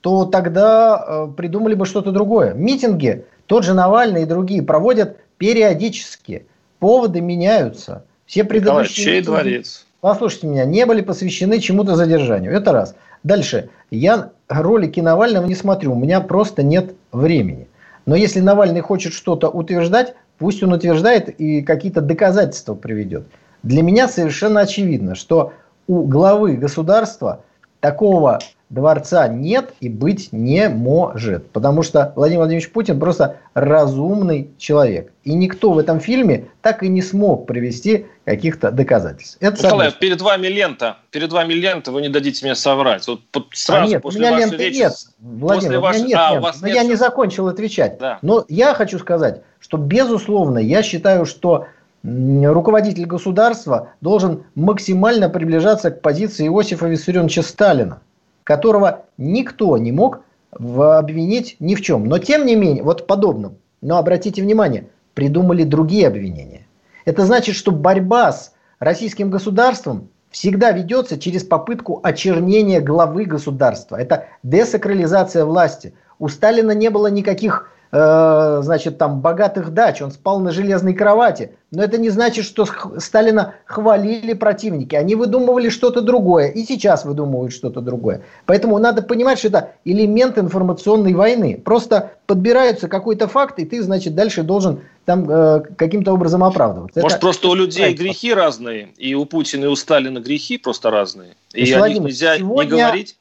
то 0.01 0.25
тогда 0.25 1.03
э, 1.07 1.27
придумали 1.35 1.73
бы 1.73 1.85
что-то 1.85 2.11
другое. 2.11 2.53
Митинги 2.53 3.25
тот 3.47 3.63
же 3.63 3.73
Навальный 3.73 4.23
и 4.23 4.25
другие 4.25 4.61
проводят 4.61 5.17
периодически. 5.37 6.45
Поводы 6.79 7.21
меняются. 7.21 8.05
Все 8.25 8.43
предыдущие 8.43 9.05
чей 9.05 9.21
дворец? 9.21 9.85
Послушайте 10.01 10.47
меня, 10.47 10.65
не 10.65 10.85
были 10.85 11.01
посвящены 11.01 11.59
чему-то 11.59 11.95
задержанию. 11.95 12.51
Это 12.53 12.71
раз. 12.71 12.95
Дальше. 13.23 13.69
Я 13.89 14.31
ролики 14.47 14.99
Навального 14.99 15.45
не 15.45 15.55
смотрю. 15.55 15.93
У 15.93 15.95
меня 15.95 16.21
просто 16.21 16.63
нет 16.63 16.93
времени. 17.11 17.67
Но 18.05 18.15
если 18.15 18.39
Навальный 18.39 18.81
хочет 18.81 19.13
что-то 19.13 19.49
утверждать, 19.49 20.15
пусть 20.37 20.61
он 20.63 20.73
утверждает 20.73 21.29
и 21.29 21.61
какие-то 21.61 22.01
доказательства 22.01 22.75
приведет. 22.75 23.27
Для 23.63 23.81
меня 23.81 24.07
совершенно 24.07 24.61
очевидно, 24.61 25.15
что 25.15 25.53
у 25.87 26.03
главы 26.03 26.55
государства 26.55 27.43
такого 27.79 28.39
дворца 28.69 29.27
нет 29.27 29.73
и 29.79 29.89
быть 29.89 30.29
не 30.31 30.69
может. 30.69 31.49
Потому 31.51 31.83
что 31.83 32.13
Владимир 32.15 32.39
Владимирович 32.39 32.71
Путин 32.71 32.99
просто 32.99 33.37
разумный 33.53 34.49
человек. 34.57 35.11
И 35.23 35.33
никто 35.33 35.71
в 35.71 35.77
этом 35.77 35.99
фильме 35.99 36.45
так 36.61 36.83
и 36.83 36.87
не 36.87 37.01
смог 37.01 37.45
привести 37.45 38.07
каких-то 38.25 38.71
доказательств. 38.71 39.37
Это 39.39 39.63
Николай, 39.63 39.91
перед 39.91 40.21
вами 40.21 40.47
лента. 40.47 40.97
Перед 41.11 41.31
вами 41.31 41.53
лента, 41.53 41.91
вы 41.91 42.01
не 42.01 42.09
дадите 42.09 42.45
мне 42.45 42.55
соврать. 42.55 43.07
Вот 43.07 43.21
сразу 43.53 43.85
а 43.85 43.87
нет, 43.87 44.01
после 44.01 44.19
у 44.19 44.23
меня 44.23 44.39
ленты 44.39 44.57
речи, 44.57 44.77
нет. 44.77 44.93
Владимир, 45.19 45.81
после 45.81 46.01
у 46.01 46.03
меня 46.03 46.07
нет, 46.07 46.19
а, 46.19 46.31
нет. 46.31 46.39
У 46.39 46.43
вас 46.43 46.61
Но 46.61 46.67
нет 46.67 46.75
я 46.75 46.83
не 46.83 46.95
закончил 46.95 47.47
отвечать. 47.47 47.97
Да. 47.99 48.19
Но 48.21 48.45
я 48.49 48.73
хочу 48.73 48.97
сказать, 48.97 49.43
что 49.59 49.77
безусловно, 49.77 50.57
я 50.57 50.81
считаю, 50.81 51.25
что 51.25 51.67
руководитель 52.03 53.05
государства 53.05 53.89
должен 54.01 54.43
максимально 54.55 55.29
приближаться 55.29 55.91
к 55.91 56.01
позиции 56.01 56.47
Иосифа 56.47 56.87
Виссарионовича 56.87 57.41
Сталина 57.41 58.01
которого 58.45 59.05
никто 59.17 59.77
не 59.77 59.91
мог 59.91 60.21
обвинить 60.51 61.57
ни 61.59 61.75
в 61.75 61.81
чем. 61.81 62.05
Но 62.05 62.19
тем 62.19 62.45
не 62.45 62.55
менее, 62.55 62.83
вот 62.83 63.07
подобным, 63.07 63.57
но 63.81 63.97
обратите 63.97 64.41
внимание, 64.41 64.87
придумали 65.13 65.63
другие 65.63 66.07
обвинения. 66.07 66.65
Это 67.03 67.25
значит, 67.25 67.55
что 67.55 67.71
борьба 67.71 68.31
с 68.31 68.53
российским 68.79 69.29
государством 69.29 70.09
всегда 70.29 70.71
ведется 70.71 71.19
через 71.19 71.43
попытку 71.43 71.99
очернения 72.03 72.79
главы 72.79 73.25
государства. 73.25 73.97
Это 73.97 74.27
десакрализация 74.43 75.43
власти. 75.43 75.93
У 76.19 76.29
Сталина 76.29 76.71
не 76.71 76.89
было 76.89 77.07
никаких 77.07 77.69
э, 77.91 78.59
значит, 78.63 78.97
там, 78.97 79.21
богатых 79.21 79.73
дач, 79.73 80.01
он 80.01 80.11
спал 80.11 80.39
на 80.39 80.51
железной 80.51 80.93
кровати. 80.93 81.51
Но 81.71 81.83
это 81.83 81.97
не 81.97 82.09
значит, 82.09 82.45
что 82.45 82.65
Сталина 82.97 83.55
хвалили 83.65 84.33
противники. 84.33 84.95
Они 84.95 85.15
выдумывали 85.15 85.69
что-то 85.69 86.01
другое. 86.01 86.47
И 86.47 86.63
сейчас 86.63 87.05
выдумывают 87.05 87.53
что-то 87.53 87.81
другое. 87.81 88.21
Поэтому 88.45 88.77
надо 88.79 89.01
понимать, 89.01 89.39
что 89.39 89.49
это 89.49 89.71
элемент 89.83 90.37
информационной 90.37 91.13
войны. 91.13 91.61
Просто 91.63 92.11
подбирается 92.27 92.87
какой-то 92.87 93.27
факт, 93.27 93.59
и 93.59 93.65
ты, 93.65 93.83
значит, 93.83 94.15
дальше 94.15 94.43
должен 94.43 94.81
там 95.05 95.29
э, 95.29 95.61
каким-то 95.77 96.13
образом 96.13 96.43
оправдываться. 96.43 97.01
Может, 97.01 97.17
это... 97.17 97.21
просто 97.21 97.47
у 97.47 97.53
людей 97.53 97.93
грехи 97.93 98.33
разные, 98.33 98.89
и 98.97 99.13
у 99.15 99.25
Путина, 99.25 99.65
и 99.65 99.67
у 99.67 99.75
Сталина 99.75 100.19
грехи 100.19 100.57
просто 100.57 100.89
разные. 100.89 101.35
И 101.53 101.71
о 101.73 101.87
них 101.87 101.99
нельзя 101.99 102.37
не 102.37 102.65
говорить. 102.65 103.17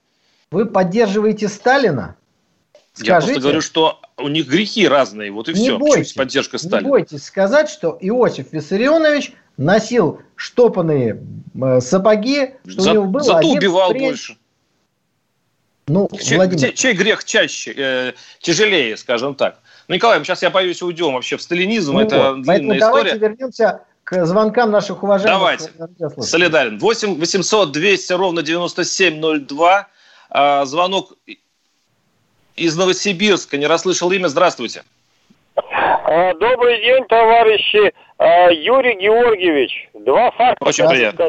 Вы 0.50 0.66
поддерживаете 0.66 1.48
Сталина? 1.48 2.16
Скажите, 2.94 3.12
Я 3.12 3.20
просто 3.20 3.40
говорю, 3.40 3.60
что 3.60 4.00
у 4.16 4.28
них 4.28 4.46
грехи 4.46 4.86
разные, 4.86 5.32
вот 5.32 5.48
и 5.48 5.52
не 5.52 5.58
все. 5.58 5.78
Бойтесь, 5.78 6.12
поддержка 6.12 6.58
Сталина. 6.58 6.86
Не 6.86 6.90
бойтесь 6.90 7.24
сказать, 7.24 7.68
что 7.68 7.98
Иосиф 8.00 8.52
Виссарионович 8.52 9.32
носил 9.56 10.22
штопанные 10.36 11.20
э, 11.60 11.80
сапоги, 11.80 12.54
что 12.66 12.80
За, 12.80 12.90
у 12.90 12.94
него 12.94 13.06
было 13.06 13.24
Зато 13.24 13.48
убивал 13.48 13.90
впредь... 13.90 14.02
больше. 14.02 14.36
Ну, 15.86 16.08
чей, 16.18 16.36
Владимир... 16.36 16.72
чей 16.72 16.94
грех 16.94 17.24
чаще, 17.24 17.74
э, 17.76 18.12
тяжелее, 18.40 18.96
скажем 18.96 19.34
так? 19.34 19.58
Ну, 19.88 19.96
Николай, 19.96 20.22
сейчас 20.24 20.42
я 20.42 20.50
боюсь 20.50 20.80
уйдем 20.80 21.14
вообще 21.14 21.36
в 21.36 21.42
сталинизм, 21.42 21.94
ну, 21.94 22.00
это 22.00 22.32
вот. 22.32 22.42
длинная 22.42 22.78
давайте 22.78 22.78
история. 22.78 23.14
давайте 23.14 23.18
вернемся 23.18 23.80
к 24.04 24.24
звонкам 24.24 24.70
наших 24.70 25.02
уважаемых. 25.02 25.68
Давайте, 25.98 26.22
солидарен. 26.22 26.78
8 26.78 27.18
800 27.18 27.72
200 27.72 28.12
ровно 28.12 28.42
9702. 28.42 29.88
А, 30.30 30.64
звонок 30.64 31.12
из 32.56 32.76
Новосибирска. 32.76 33.56
Не 33.56 33.66
расслышал 33.66 34.10
имя. 34.12 34.28
Здравствуйте. 34.28 34.82
А, 35.56 36.34
добрый 36.34 36.80
день, 36.80 37.04
товарищи. 37.06 37.92
А, 38.18 38.50
Юрий 38.50 38.96
Георгиевич. 38.96 39.88
Два 39.94 40.30
факта. 40.32 40.64
Очень 40.64 40.88
приятно. 40.88 41.28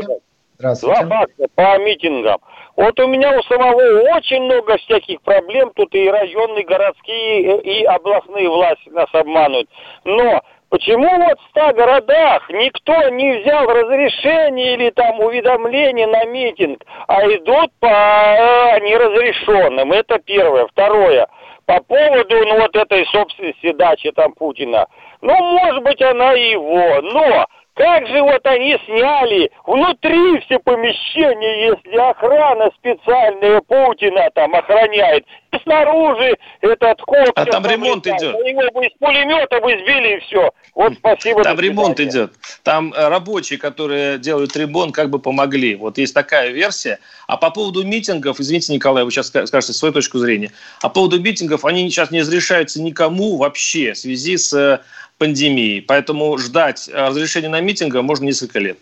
Здравствуйте. 0.58 1.06
Два 1.06 1.20
факта 1.20 1.48
по 1.56 1.78
митингам. 1.80 2.38
Вот 2.76 3.00
у 3.00 3.08
меня 3.08 3.38
у 3.38 3.44
самого 3.44 4.02
очень 4.16 4.42
много 4.44 4.78
всяких 4.78 5.22
проблем. 5.22 5.72
Тут 5.76 5.94
и 5.96 6.10
районные, 6.10 6.66
городские, 6.66 7.62
и 7.62 7.84
областные 7.86 8.50
власти 8.50 8.90
нас 8.90 9.08
обманывают. 9.14 9.70
Но 10.04 10.42
Почему 10.76 11.08
вот 11.08 11.40
в 11.40 11.50
ста 11.52 11.72
городах 11.72 12.50
никто 12.50 13.08
не 13.08 13.38
взял 13.38 13.66
разрешение 13.66 14.74
или 14.74 14.90
там 14.90 15.22
уведомление 15.22 16.06
на 16.06 16.26
митинг, 16.26 16.84
а 17.08 17.26
идут 17.28 17.72
по 17.80 17.88
э, 17.88 18.82
неразрешенным? 18.82 19.94
Это 19.94 20.20
первое. 20.20 20.68
Второе. 20.68 21.30
По 21.66 21.82
поводу 21.82 22.46
ну, 22.46 22.60
вот 22.60 22.76
этой 22.76 23.06
собственности 23.06 23.72
дачи 23.72 24.12
там 24.12 24.34
Путина. 24.34 24.88
Ну, 25.22 25.34
может 25.34 25.82
быть, 25.82 26.02
она 26.02 26.34
его, 26.34 27.02
но 27.04 27.46
как 27.76 28.08
же 28.08 28.22
вот 28.22 28.40
они 28.46 28.78
сняли 28.86 29.52
внутри 29.66 30.40
все 30.46 30.60
помещения, 30.60 31.68
если 31.68 31.98
охрана 31.98 32.72
специальная 32.78 33.60
Путина 33.62 34.30
там 34.34 34.56
охраняет, 34.56 35.26
и 35.52 35.58
снаружи 35.62 36.38
этот 36.62 37.02
кот... 37.02 37.32
А 37.36 37.46
там 37.46 37.66
ремонт 37.66 38.08
идет. 38.08 38.34
Его 38.34 38.72
бы 38.74 38.86
из 38.86 38.94
пулемета 38.98 39.60
бы 39.60 39.78
сбили 39.78 40.16
и 40.16 40.20
все. 40.22 40.52
Вот 40.74 40.94
спасибо. 40.94 41.44
Там 41.44 41.60
ремонт 41.60 42.00
идет. 42.00 42.32
Там 42.64 42.94
э, 42.94 43.10
рабочие, 43.10 43.60
которые 43.60 44.20
делают 44.20 44.56
ремонт, 44.56 44.96
как 44.96 45.10
бы 45.10 45.20
помогли. 45.20 45.76
Вот 45.76 45.98
есть 45.98 46.14
такая 46.14 46.52
версия. 46.52 47.00
А 47.28 47.36
по 47.36 47.50
поводу 47.52 47.84
митингов, 47.84 48.40
извините, 48.40 48.74
Николай, 48.74 49.04
вы 49.04 49.12
сейчас 49.12 49.28
скажете 49.28 49.74
свою 49.74 49.94
точку 49.94 50.18
зрения. 50.20 50.52
А 50.82 50.88
по 50.88 50.96
поводу 50.96 51.20
митингов, 51.20 51.66
они 51.66 51.90
сейчас 51.90 52.10
не 52.10 52.22
разрешаются 52.22 52.82
никому 52.82 53.36
вообще 53.36 53.94
в 53.94 53.98
связи 53.98 54.38
с 54.38 54.54
э, 54.54 54.80
пандемии. 55.18 55.80
Поэтому 55.80 56.38
ждать 56.38 56.90
разрешения 56.94 57.50
на 57.50 57.62
митинга 57.62 58.02
можно 58.02 58.26
несколько 58.26 58.60
лет. 58.60 58.78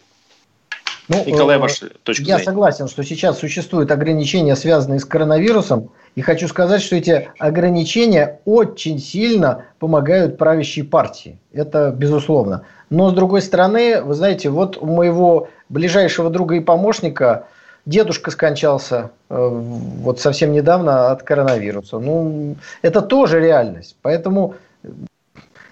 Ну, 1.09 1.23
Николай, 1.25 1.57
э, 1.57 1.59
ваша 1.59 1.89
точка 2.03 2.23
Я 2.23 2.35
зрения. 2.35 2.45
согласен, 2.45 2.87
что 2.87 3.03
сейчас 3.03 3.39
существуют 3.39 3.91
ограничения, 3.91 4.55
связанные 4.55 4.99
с 4.99 5.05
коронавирусом. 5.05 5.89
И 6.15 6.21
хочу 6.21 6.47
сказать, 6.47 6.81
что 6.81 6.95
эти 6.95 7.29
ограничения 7.39 8.39
очень 8.45 8.99
сильно 8.99 9.65
помогают 9.79 10.37
правящей 10.37 10.83
партии. 10.83 11.39
Это 11.51 11.91
безусловно. 11.91 12.65
Но 12.89 13.09
с 13.09 13.13
другой 13.13 13.41
стороны, 13.41 14.01
вы 14.01 14.13
знаете, 14.13 14.49
вот 14.49 14.77
у 14.77 14.85
моего 14.85 15.49
ближайшего 15.69 16.29
друга 16.29 16.55
и 16.55 16.59
помощника 16.59 17.47
дедушка 17.85 18.31
скончался 18.31 19.11
э, 19.29 19.35
вот 19.35 20.21
совсем 20.21 20.53
недавно 20.53 21.11
от 21.11 21.23
коронавируса. 21.23 21.99
Ну, 21.99 22.55
это 22.81 23.01
тоже 23.01 23.41
реальность. 23.41 23.97
Поэтому 24.01 24.55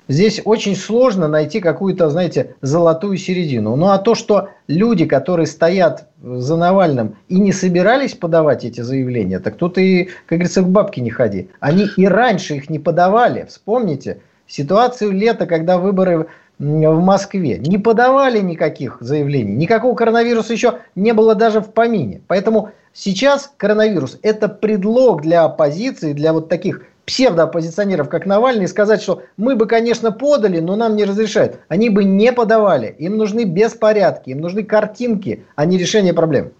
здесь 0.07 0.41
очень 0.45 0.75
сложно 0.75 1.27
найти 1.27 1.59
какую-то, 1.59 2.09
знаете, 2.09 2.55
золотую 2.61 3.17
середину. 3.17 3.75
Ну 3.75 3.89
а 3.89 3.97
то, 3.97 4.15
что 4.15 4.49
люди, 4.67 5.05
которые 5.05 5.47
стоят 5.47 6.09
за 6.21 6.55
Навальным 6.55 7.15
и 7.29 7.39
не 7.39 7.51
собирались 7.51 8.13
подавать 8.13 8.65
эти 8.65 8.81
заявления, 8.81 9.39
так 9.39 9.55
тут 9.55 9.77
и, 9.77 10.05
как 10.25 10.39
говорится, 10.39 10.61
к 10.61 10.69
бабке 10.69 11.01
не 11.01 11.09
ходи. 11.09 11.49
Они 11.59 11.87
и 11.97 12.05
раньше 12.07 12.55
их 12.55 12.69
не 12.69 12.79
подавали. 12.79 13.45
Вспомните 13.49 14.21
ситуацию 14.47 15.11
лета, 15.11 15.45
когда 15.45 15.77
выборы 15.77 16.27
в 16.61 16.99
Москве. 17.01 17.57
Не 17.57 17.79
подавали 17.79 18.39
никаких 18.39 18.97
заявлений. 18.99 19.53
Никакого 19.53 19.95
коронавируса 19.95 20.53
еще 20.53 20.79
не 20.95 21.13
было 21.13 21.33
даже 21.33 21.59
в 21.59 21.71
помине. 21.71 22.21
Поэтому 22.27 22.69
сейчас 22.93 23.51
коронавирус– 23.57 24.19
это 24.21 24.47
предлог 24.47 25.23
для 25.23 25.43
оппозиции, 25.43 26.13
для 26.13 26.33
вот 26.33 26.49
таких 26.49 26.83
псевдооппозиционеров, 27.11 28.07
как 28.07 28.25
Навальный, 28.25 28.69
сказать, 28.69 29.01
что 29.01 29.23
мы 29.35 29.57
бы, 29.57 29.65
конечно, 29.65 30.13
подали, 30.13 30.59
но 30.59 30.77
нам 30.77 30.95
не 30.95 31.03
разрешают. 31.03 31.59
Они 31.67 31.89
бы 31.89 32.05
не 32.05 32.31
подавали. 32.31 32.95
Им 32.99 33.17
нужны 33.17 33.43
беспорядки, 33.43 34.29
им 34.29 34.39
нужны 34.39 34.63
картинки, 34.63 35.43
а 35.57 35.65
не 35.65 35.77
решение 35.77 36.13
проблем. 36.13 36.53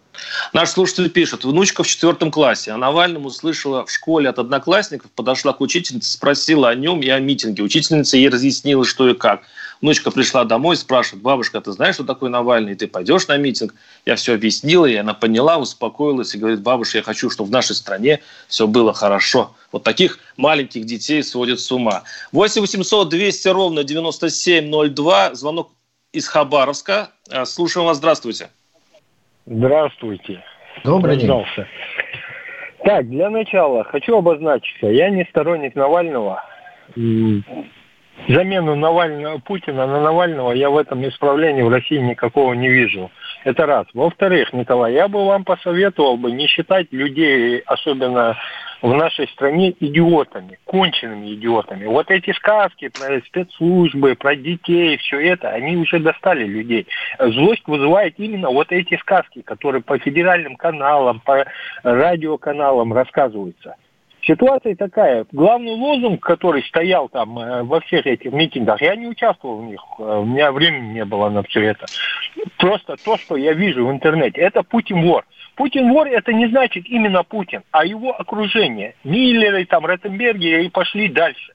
Наш 0.51 0.71
слушатель 0.71 1.09
пишет, 1.09 1.45
внучка 1.45 1.83
в 1.83 1.87
четвертом 1.87 2.31
классе. 2.31 2.71
А 2.71 2.77
Навальному 2.77 3.27
услышала 3.27 3.85
в 3.85 3.91
школе 3.91 4.27
от 4.27 4.39
одноклассников, 4.39 5.09
подошла 5.11 5.53
к 5.53 5.61
учительнице, 5.61 6.11
спросила 6.11 6.67
о 6.67 6.75
нем 6.75 6.99
и 7.01 7.07
о 7.07 7.19
митинге. 7.19 7.63
Учительница 7.63 8.17
ей 8.17 8.27
разъяснила, 8.27 8.83
что 8.83 9.07
и 9.07 9.13
как. 9.13 9.43
Внучка 9.81 10.11
пришла 10.11 10.45
домой, 10.45 10.75
спрашивает, 10.75 11.23
бабушка, 11.23 11.59
ты 11.59 11.71
знаешь, 11.71 11.95
что 11.95 12.03
такое 12.03 12.29
Навальный? 12.29 12.75
Ты 12.75 12.87
пойдешь 12.87 13.27
на 13.27 13.37
митинг? 13.37 13.73
Я 14.05 14.15
все 14.15 14.35
объяснила, 14.35 14.85
и 14.85 14.95
она 14.95 15.15
поняла, 15.15 15.57
успокоилась 15.57 16.35
и 16.35 16.37
говорит, 16.37 16.61
бабушка, 16.61 16.99
я 16.99 17.03
хочу, 17.03 17.31
чтобы 17.31 17.49
в 17.49 17.51
нашей 17.51 17.75
стране 17.75 18.19
все 18.47 18.67
было 18.67 18.93
хорошо. 18.93 19.55
Вот 19.71 19.83
таких 19.83 20.19
маленьких 20.37 20.85
детей 20.85 21.23
сводят 21.23 21.59
с 21.59 21.71
ума. 21.71 22.03
8 22.31 22.61
800 22.61 23.09
200 23.09 23.47
ровно 23.47 23.83
9702. 23.83 25.33
Звонок 25.33 25.71
из 26.13 26.27
Хабаровска. 26.27 27.09
А, 27.31 27.45
слушаем 27.45 27.87
вас. 27.87 27.97
Здравствуйте. 27.97 28.49
Здравствуйте. 29.47 30.43
Добрый 30.83 31.17
день. 31.17 31.31
Так, 32.83 33.09
для 33.09 33.29
начала 33.29 33.83
хочу 33.83 34.17
обозначиться. 34.17 34.87
Я 34.87 35.09
не 35.09 35.25
сторонник 35.25 35.75
Навального 35.75 36.43
замену 38.27 38.75
Навального, 38.75 39.37
Путина 39.39 39.87
на 39.87 40.01
Навального 40.01 40.51
я 40.51 40.69
в 40.69 40.77
этом 40.77 41.07
исправлении 41.07 41.61
в 41.61 41.69
России 41.69 41.97
никакого 41.97 42.53
не 42.53 42.69
вижу. 42.69 43.11
Это 43.43 43.65
раз. 43.65 43.87
Во-вторых, 43.93 44.53
Николай, 44.53 44.93
я 44.93 45.07
бы 45.07 45.25
вам 45.25 45.43
посоветовал 45.43 46.17
бы 46.17 46.31
не 46.31 46.47
считать 46.47 46.87
людей, 46.91 47.59
особенно 47.65 48.37
в 48.81 48.93
нашей 48.93 49.27
стране, 49.29 49.75
идиотами, 49.79 50.59
конченными 50.65 51.33
идиотами. 51.33 51.85
Вот 51.85 52.09
эти 52.09 52.31
сказки 52.33 52.89
про 52.89 53.19
спецслужбы, 53.21 54.15
про 54.15 54.35
детей, 54.35 54.97
все 54.97 55.19
это, 55.19 55.49
они 55.49 55.77
уже 55.77 55.99
достали 55.99 56.45
людей. 56.45 56.87
Злость 57.19 57.67
вызывает 57.67 58.19
именно 58.19 58.49
вот 58.49 58.71
эти 58.71 58.97
сказки, 58.97 59.41
которые 59.41 59.83
по 59.83 59.97
федеральным 59.99 60.55
каналам, 60.55 61.19
по 61.19 61.45
радиоканалам 61.83 62.93
рассказываются. 62.93 63.75
Ситуация 64.21 64.75
такая. 64.75 65.25
Главный 65.31 65.73
лозунг, 65.73 66.21
который 66.21 66.63
стоял 66.63 67.09
там 67.09 67.39
э, 67.39 67.63
во 67.63 67.79
всех 67.81 68.05
этих 68.05 68.31
митингах, 68.31 68.81
я 68.81 68.95
не 68.95 69.07
участвовал 69.07 69.57
в 69.57 69.65
них, 69.65 69.81
э, 69.97 70.03
у 70.03 70.25
меня 70.25 70.51
времени 70.51 70.93
не 70.93 71.05
было 71.05 71.29
на 71.29 71.41
все 71.43 71.61
это. 71.63 71.87
Просто 72.57 72.97
то, 73.03 73.17
что 73.17 73.35
я 73.35 73.53
вижу 73.53 73.87
в 73.87 73.91
интернете, 73.91 74.41
это 74.41 74.61
Путин 74.61 75.01
вор. 75.01 75.25
Путин 75.55 75.91
вор 75.91 76.07
это 76.07 76.33
не 76.33 76.47
значит 76.47 76.85
именно 76.87 77.23
Путин, 77.23 77.63
а 77.71 77.83
его 77.83 78.11
окружение. 78.11 78.95
Миллеры, 79.03 79.65
там, 79.65 79.85
Ротенберги 79.85 80.65
и 80.65 80.69
пошли 80.69 81.07
дальше. 81.07 81.53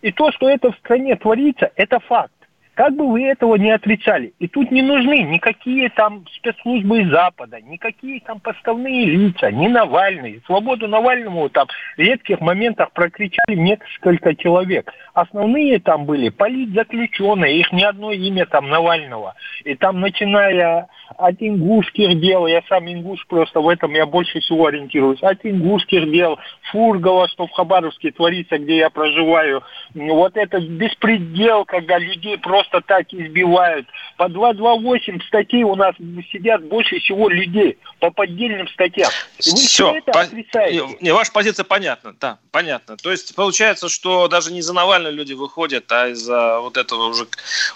И 0.00 0.12
то, 0.12 0.30
что 0.30 0.48
это 0.48 0.70
в 0.70 0.76
стране 0.76 1.16
творится, 1.16 1.72
это 1.74 1.98
факт. 1.98 2.32
Как 2.78 2.94
бы 2.94 3.10
вы 3.10 3.24
этого 3.24 3.56
не 3.56 3.72
отрицали. 3.72 4.34
И 4.38 4.46
тут 4.46 4.70
не 4.70 4.82
нужны 4.82 5.24
никакие 5.24 5.90
там 5.90 6.24
спецслужбы 6.36 7.00
из 7.00 7.10
Запада, 7.10 7.60
никакие 7.60 8.20
там 8.20 8.38
поставные 8.38 9.04
лица, 9.04 9.50
ни 9.50 9.66
Навальный. 9.66 10.40
Свободу 10.46 10.86
Навальному 10.86 11.48
там 11.48 11.66
в 11.96 11.98
редких 11.98 12.40
моментах 12.40 12.92
прокричали 12.92 13.56
несколько 13.56 14.36
человек. 14.36 14.92
Основные 15.12 15.80
там 15.80 16.04
были 16.04 16.28
политзаключенные, 16.28 17.58
их 17.58 17.72
ни 17.72 17.82
одно 17.82 18.12
имя 18.12 18.46
там 18.46 18.68
Навального. 18.68 19.34
И 19.64 19.74
там 19.74 20.00
начиная 20.00 20.86
от 21.18 21.34
ингушских 21.40 22.20
дел, 22.20 22.46
я 22.46 22.62
сам 22.68 22.90
ингуш 22.90 23.26
просто 23.26 23.60
в 23.60 23.68
этом 23.68 23.92
я 23.92 24.06
больше 24.06 24.40
всего 24.40 24.66
ориентируюсь, 24.66 25.22
от 25.22 25.44
ингушских 25.44 26.10
дел, 26.10 26.38
Фургова, 26.70 27.28
что 27.28 27.46
в 27.46 27.50
Хабаровске 27.50 28.12
творится, 28.12 28.58
где 28.58 28.78
я 28.78 28.90
проживаю, 28.90 29.62
вот 29.94 30.36
это 30.36 30.60
беспредел, 30.60 31.64
когда 31.64 31.98
людей 31.98 32.38
просто 32.38 32.80
так 32.80 33.12
избивают. 33.12 33.86
По 34.16 34.28
228 34.28 35.20
статей 35.26 35.64
у 35.64 35.74
нас 35.74 35.94
сидят 36.30 36.64
больше 36.64 37.00
всего 37.00 37.28
людей 37.28 37.78
по 38.00 38.10
поддельным 38.10 38.68
статьям. 38.68 39.10
Вы 39.44 39.56
все, 39.56 39.96
это 39.96 40.12
по... 40.12 40.20
отрицаете? 40.20 40.96
Не, 41.00 41.12
ваша 41.12 41.32
позиция 41.32 41.64
понятна, 41.64 42.14
да, 42.20 42.38
понятно. 42.52 42.96
То 42.96 43.10
есть 43.10 43.34
получается, 43.34 43.88
что 43.88 44.28
даже 44.28 44.52
не 44.52 44.62
за 44.62 44.72
Навального 44.72 45.12
люди 45.12 45.32
выходят, 45.32 45.90
а 45.90 46.08
из-за 46.08 46.60
вот 46.60 46.76
этого 46.76 47.08
уже 47.08 47.26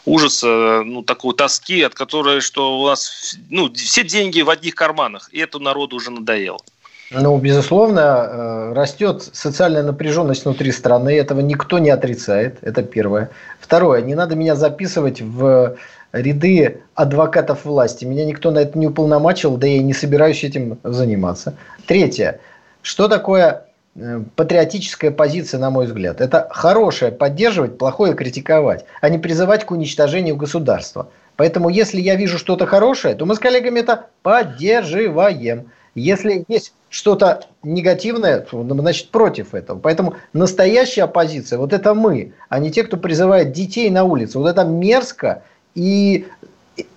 ужаса, 0.05 0.83
ну, 0.85 1.03
такой 1.03 1.35
тоски, 1.35 1.83
от 1.83 1.95
которой, 1.95 2.41
что 2.41 2.79
у 2.81 2.87
нас, 2.87 3.32
ну, 3.51 3.73
все 3.73 4.05
деньги 4.05 4.41
в 4.43 4.51
одних 4.51 4.75
карманах, 4.75 5.29
и 5.33 5.39
это 5.39 5.59
народу 5.59 5.97
уже 5.97 6.11
надоело. 6.11 6.61
Ну, 7.11 7.37
безусловно, 7.39 8.01
э, 8.01 8.73
растет 8.75 9.23
социальная 9.33 9.83
напряженность 9.83 10.45
внутри 10.45 10.73
страны, 10.73 11.11
этого 11.11 11.41
никто 11.41 11.79
не 11.79 11.91
отрицает, 11.91 12.59
это 12.63 12.83
первое. 12.83 13.31
Второе, 13.61 14.01
не 14.01 14.15
надо 14.15 14.35
меня 14.35 14.57
записывать 14.57 15.21
в 15.21 15.77
ряды 16.13 16.81
адвокатов 16.95 17.65
власти. 17.65 18.05
Меня 18.05 18.25
никто 18.25 18.51
на 18.51 18.59
это 18.61 18.79
не 18.79 18.87
уполномочил, 18.87 19.57
да 19.57 19.67
я 19.67 19.77
и 19.77 19.83
не 19.83 19.95
собираюсь 19.95 20.45
этим 20.45 20.79
заниматься. 20.85 21.55
Третье. 21.87 22.41
Что 22.83 23.09
такое 23.09 23.65
э, 23.95 24.23
патриотическая 24.37 25.11
позиция, 25.11 25.61
на 25.61 25.71
мой 25.71 25.87
взгляд? 25.87 26.21
Это 26.21 26.49
хорошее 26.51 27.13
поддерживать, 27.13 27.79
плохое 27.79 28.15
критиковать, 28.15 28.85
а 29.01 29.09
не 29.09 29.19
призывать 29.19 29.65
к 29.65 29.71
уничтожению 29.71 30.37
государства. 30.37 31.09
Поэтому, 31.37 31.69
если 31.69 32.01
я 32.01 32.17
вижу 32.17 32.39
что-то 32.39 32.67
хорошее, 32.67 33.15
то 33.15 33.27
мы 33.27 33.35
с 33.35 33.39
коллегами 33.39 33.81
это 33.81 34.07
поддерживаем. 34.23 35.71
Если 35.95 36.45
есть 36.49 36.73
что-то 36.89 37.47
негативное, 37.63 38.41
то, 38.41 38.63
значит, 38.65 39.11
против 39.11 39.55
этого. 39.55 39.79
Поэтому 39.79 40.17
настоящая 40.33 41.05
оппозиция, 41.05 41.59
вот 41.59 41.73
это 41.73 41.95
мы, 41.95 42.33
а 42.49 42.59
не 42.59 42.71
те, 42.71 42.83
кто 42.85 42.97
призывает 42.97 43.53
детей 43.53 43.91
на 43.91 44.05
улицу. 44.05 44.41
Вот 44.41 44.49
это 44.49 44.65
мерзко, 44.65 45.43
и 45.75 46.27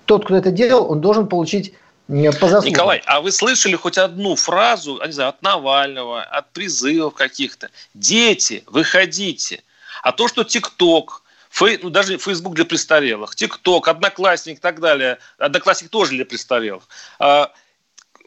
тот, 0.05 0.25
кто 0.25 0.35
это 0.35 0.51
делал, 0.51 0.91
он 0.91 1.01
должен 1.01 1.27
получить 1.27 1.73
по. 2.07 2.13
Николай, 2.13 3.01
а 3.05 3.21
вы 3.21 3.31
слышали 3.31 3.75
хоть 3.75 3.97
одну 3.97 4.35
фразу, 4.35 5.01
не 5.05 5.11
знаю, 5.11 5.29
от 5.29 5.41
Навального, 5.41 6.21
от 6.21 6.51
призывов 6.51 7.15
каких-то? 7.15 7.69
Дети, 7.93 8.63
выходите. 8.67 9.63
А 10.03 10.11
то, 10.11 10.27
что 10.27 10.43
ТикТок, 10.43 11.23
Фей, 11.55 11.79
ну, 11.81 11.89
даже 11.89 12.17
Facebook 12.17 12.53
для 12.53 12.65
престарелых, 12.65 13.33
ТикТок, 13.33 13.87
Одноклассник 13.87 14.57
и 14.57 14.61
так 14.61 14.81
далее, 14.81 15.19
Одноклассник 15.37 15.89
тоже 15.89 16.11
для 16.11 16.25
престарелых, 16.25 16.83
а, 17.17 17.49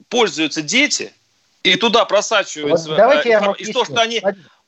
пользуются 0.08 0.62
дети, 0.62 1.12
и 1.62 1.76
туда 1.76 2.06
просачиваются... 2.06 2.88
Вот 2.88 2.96
давайте 2.96 3.28
я 3.28 3.40
вам 3.40 3.52
и 3.52 3.70
то, 3.70 3.84
что 3.84 4.00
они... 4.00 4.22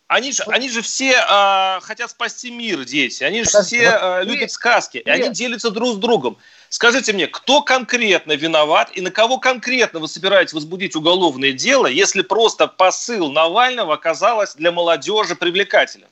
Они 0.09 0.33
же, 0.33 0.42
они 0.49 0.68
же 0.68 0.83
все 0.83 1.12
э, 1.12 1.81
хотят 1.83 2.11
спасти 2.11 2.51
мир, 2.51 2.85
дети. 2.85 3.23
Они 3.23 3.44
же 3.44 3.62
все 3.62 3.96
э, 3.96 4.25
любят 4.25 4.51
сказки. 4.51 4.99
И 4.99 5.09
они 5.09 5.29
делятся 5.29 5.70
друг 5.70 5.94
с 5.94 5.99
другом. 5.99 6.37
Скажите 6.68 7.12
мне, 7.12 7.29
кто 7.29 7.62
конкретно 7.62 8.33
виноват 8.33 8.90
и 8.92 9.03
на 9.03 9.12
кого 9.12 9.38
конкретно 9.38 10.01
вы 10.01 10.09
собираетесь 10.09 10.53
возбудить 10.53 10.96
уголовное 10.96 11.53
дело, 11.53 11.87
если 11.87 12.23
просто 12.23 12.66
посыл 12.66 13.31
Навального 13.31 13.94
оказалось 13.94 14.57
для 14.57 14.73
молодежи 14.73 15.37
привлекательным? 15.37 16.11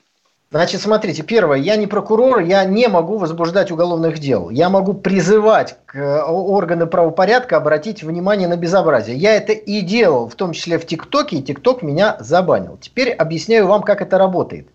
Значит, 0.51 0.81
смотрите, 0.81 1.21
первое, 1.21 1.59
я 1.59 1.75
не 1.75 1.85
прокурор, 1.85 2.39
я 2.39 2.65
не 2.65 2.87
могу 2.87 3.19
возбуждать 3.19 3.69
уголовных 3.69 4.17
дел. 4.17 4.49
Я 4.49 4.69
могу 4.69 4.95
призывать 4.95 5.77
к 5.85 5.95
э, 5.95 6.23
органы 6.23 6.87
правопорядка 6.87 7.57
обратить 7.57 8.01
внимание 8.01 8.47
на 8.47 8.57
безобразие. 8.57 9.15
Я 9.15 9.35
это 9.35 9.53
и 9.53 9.81
делал, 9.81 10.27
в 10.27 10.33
том 10.33 10.53
числе 10.53 10.79
в 10.79 10.87
ТикТоке, 10.87 11.35
и 11.35 11.43
ТикТок 11.43 11.83
меня 11.83 12.17
забанил. 12.19 12.79
Теперь 12.81 13.11
объясняю 13.11 13.67
вам, 13.67 13.83
как 13.83 14.01
это 14.01 14.17
работает. 14.17 14.67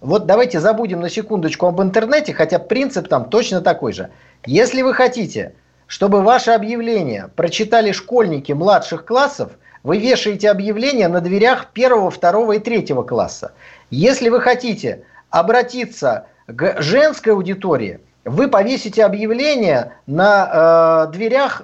Вот 0.00 0.26
давайте 0.26 0.58
забудем 0.58 1.00
на 1.00 1.08
секундочку 1.08 1.66
об 1.66 1.80
интернете, 1.80 2.34
хотя 2.34 2.58
принцип 2.58 3.06
там 3.06 3.30
точно 3.30 3.60
такой 3.60 3.92
же. 3.92 4.10
Если 4.46 4.82
вы 4.82 4.94
хотите, 4.94 5.54
чтобы 5.86 6.22
ваше 6.22 6.50
объявление 6.50 7.30
прочитали 7.36 7.92
школьники 7.92 8.50
младших 8.50 9.04
классов, 9.04 9.52
вы 9.84 9.98
вешаете 9.98 10.50
объявление 10.50 11.06
на 11.06 11.20
дверях 11.20 11.68
первого, 11.72 12.10
второго 12.10 12.54
и 12.54 12.58
третьего 12.58 13.04
класса. 13.04 13.52
Если 13.90 14.28
вы 14.28 14.40
хотите, 14.40 15.04
обратиться 15.30 16.26
к 16.46 16.80
женской 16.82 17.32
аудитории, 17.32 18.00
вы 18.24 18.48
повесите 18.48 19.04
объявление 19.04 19.92
на 20.06 21.06
э, 21.08 21.12
дверях 21.12 21.62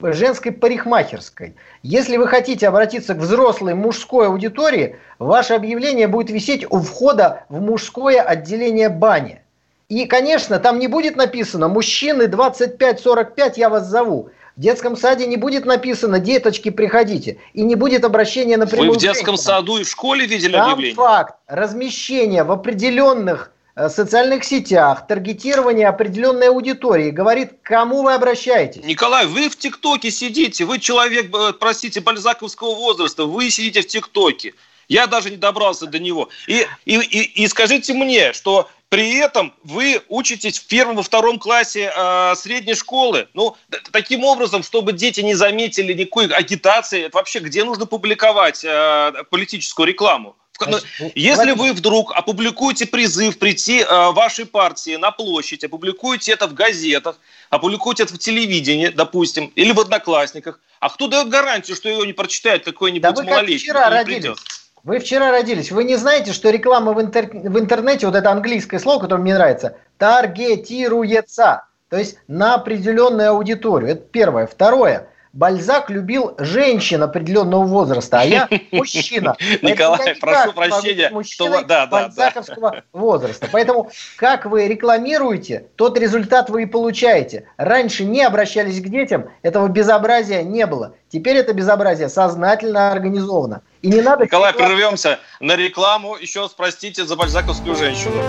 женской 0.00 0.52
парикмахерской. 0.52 1.56
Если 1.82 2.16
вы 2.16 2.28
хотите 2.28 2.68
обратиться 2.68 3.14
к 3.14 3.18
взрослой 3.18 3.74
мужской 3.74 4.26
аудитории, 4.26 4.96
ваше 5.18 5.54
объявление 5.54 6.08
будет 6.08 6.30
висеть 6.30 6.66
у 6.70 6.80
входа 6.80 7.44
в 7.48 7.60
мужское 7.60 8.20
отделение 8.20 8.88
бани. 8.88 9.40
И, 9.88 10.06
конечно, 10.06 10.58
там 10.58 10.78
не 10.78 10.88
будет 10.88 11.16
написано 11.16 11.68
«Мужчины 11.68 12.24
25-45, 12.24 13.52
я 13.56 13.68
вас 13.68 13.86
зову». 13.86 14.30
В 14.56 14.60
детском 14.60 14.96
саде 14.96 15.26
не 15.26 15.36
будет 15.36 15.64
написано 15.64 16.20
«Деточки, 16.20 16.70
приходите». 16.70 17.38
И 17.54 17.62
не 17.62 17.74
будет 17.74 18.04
обращения 18.04 18.56
напрямую 18.56 18.92
Вы 18.92 18.98
в 18.98 19.00
детском 19.00 19.36
саду 19.36 19.78
и 19.78 19.82
в 19.82 19.88
школе 19.88 20.26
видели 20.26 20.52
Там 20.52 20.72
объявление? 20.72 20.94
факт 20.94 21.34
размещения 21.48 22.44
в 22.44 22.52
определенных 22.52 23.50
э, 23.74 23.88
социальных 23.88 24.44
сетях, 24.44 25.08
таргетирование 25.08 25.88
определенной 25.88 26.50
аудитории, 26.50 27.10
говорит, 27.10 27.54
к 27.62 27.66
кому 27.66 28.04
вы 28.04 28.14
обращаетесь. 28.14 28.84
Николай, 28.84 29.26
вы 29.26 29.48
в 29.48 29.58
ТикТоке 29.58 30.12
сидите, 30.12 30.64
вы 30.64 30.78
человек, 30.78 31.34
э, 31.34 31.52
простите, 31.58 32.00
бальзаковского 32.00 32.76
возраста, 32.76 33.24
вы 33.24 33.50
сидите 33.50 33.80
в 33.82 33.88
ТикТоке. 33.88 34.54
Я 34.86 35.08
даже 35.08 35.30
не 35.30 35.36
добрался 35.36 35.86
до 35.86 35.98
него. 35.98 36.28
И, 36.46 36.64
и, 36.84 36.94
и, 36.96 37.42
и 37.42 37.46
скажите 37.48 37.92
мне, 37.94 38.32
что 38.32 38.68
при 38.88 39.16
этом 39.16 39.52
вы 39.64 40.02
учитесь 40.08 40.58
в 40.58 40.66
первом, 40.66 40.96
во 40.96 41.02
втором 41.02 41.38
классе 41.38 41.92
э, 41.94 42.34
средней 42.36 42.74
школы. 42.74 43.28
Ну, 43.34 43.56
таким 43.90 44.24
образом, 44.24 44.62
чтобы 44.62 44.92
дети 44.92 45.20
не 45.20 45.34
заметили 45.34 45.92
никакой 45.92 46.26
агитации, 46.26 47.02
это 47.06 47.16
вообще 47.16 47.40
где 47.40 47.64
нужно 47.64 47.86
публиковать 47.86 48.64
э, 48.64 49.12
политическую 49.30 49.86
рекламу? 49.86 50.36
Ну, 50.64 50.78
если 51.16 51.50
вы 51.50 51.72
вдруг 51.72 52.12
опубликуете 52.12 52.86
призыв 52.86 53.38
прийти 53.38 53.80
э, 53.80 54.10
вашей 54.12 54.46
партии 54.46 54.94
на 54.96 55.10
площадь, 55.10 55.64
опубликуете 55.64 56.32
это 56.32 56.46
в 56.46 56.54
газетах, 56.54 57.18
опубликуете 57.50 58.04
это 58.04 58.14
в 58.14 58.18
телевидении, 58.18 58.88
допустим, 58.88 59.46
или 59.56 59.72
в 59.72 59.80
Одноклассниках, 59.80 60.60
а 60.78 60.90
кто 60.90 61.08
дает 61.08 61.28
гарантию, 61.28 61.76
что 61.76 61.88
его 61.88 62.04
не 62.04 62.12
прочитает 62.12 62.64
какой-нибудь 62.64 63.02
да 63.02 63.22
малолетний? 63.22 63.58
вчера 63.58 63.90
родились. 63.90 64.20
Придет? 64.20 64.38
Вы 64.84 64.98
вчера 64.98 65.30
родились. 65.30 65.72
Вы 65.72 65.84
не 65.84 65.96
знаете, 65.96 66.32
что 66.32 66.50
реклама 66.50 66.92
в, 66.92 67.00
интер... 67.00 67.30
в 67.32 67.58
интернете, 67.58 68.06
вот 68.06 68.14
это 68.14 68.30
английское 68.30 68.78
слово, 68.78 69.00
которое 69.00 69.22
мне 69.22 69.34
нравится, 69.34 69.76
таргетируется. 69.96 71.64
То 71.88 71.96
есть 71.96 72.18
на 72.28 72.54
определенную 72.54 73.30
аудиторию. 73.30 73.92
Это 73.92 74.02
первое. 74.02 74.46
Второе. 74.46 75.08
Бальзак 75.34 75.90
любил 75.90 76.36
женщин 76.38 77.02
определенного 77.02 77.64
возраста, 77.64 78.20
а 78.20 78.24
я 78.24 78.48
мужчина. 78.70 79.36
Николай, 79.62 80.14
прошу 80.14 80.52
прощения. 80.52 81.10
Что... 81.24 81.48
Да, 81.62 81.62
да, 81.62 81.86
бальзаковского 81.86 82.84
возраста. 82.92 83.48
Поэтому, 83.50 83.90
как 84.14 84.46
вы 84.46 84.68
рекламируете, 84.68 85.66
тот 85.74 85.98
результат 85.98 86.50
вы 86.50 86.62
и 86.62 86.66
получаете. 86.66 87.48
Раньше 87.56 88.04
не 88.04 88.22
обращались 88.22 88.80
к 88.80 88.88
детям, 88.88 89.28
этого 89.42 89.66
безобразия 89.66 90.42
не 90.42 90.66
было. 90.66 90.94
Теперь 91.08 91.36
это 91.36 91.52
безобразие 91.52 92.08
сознательно 92.08 92.92
организовано. 92.92 93.62
И 93.82 93.88
не 93.88 94.02
надо... 94.02 94.24
Николай, 94.26 94.54
прервемся 94.54 95.18
на 95.40 95.56
рекламу. 95.56 96.16
Еще 96.16 96.42
раз 96.42 96.52
простите 96.52 97.04
за 97.04 97.16
бальзаковскую 97.16 97.74
женщину. 97.74 98.22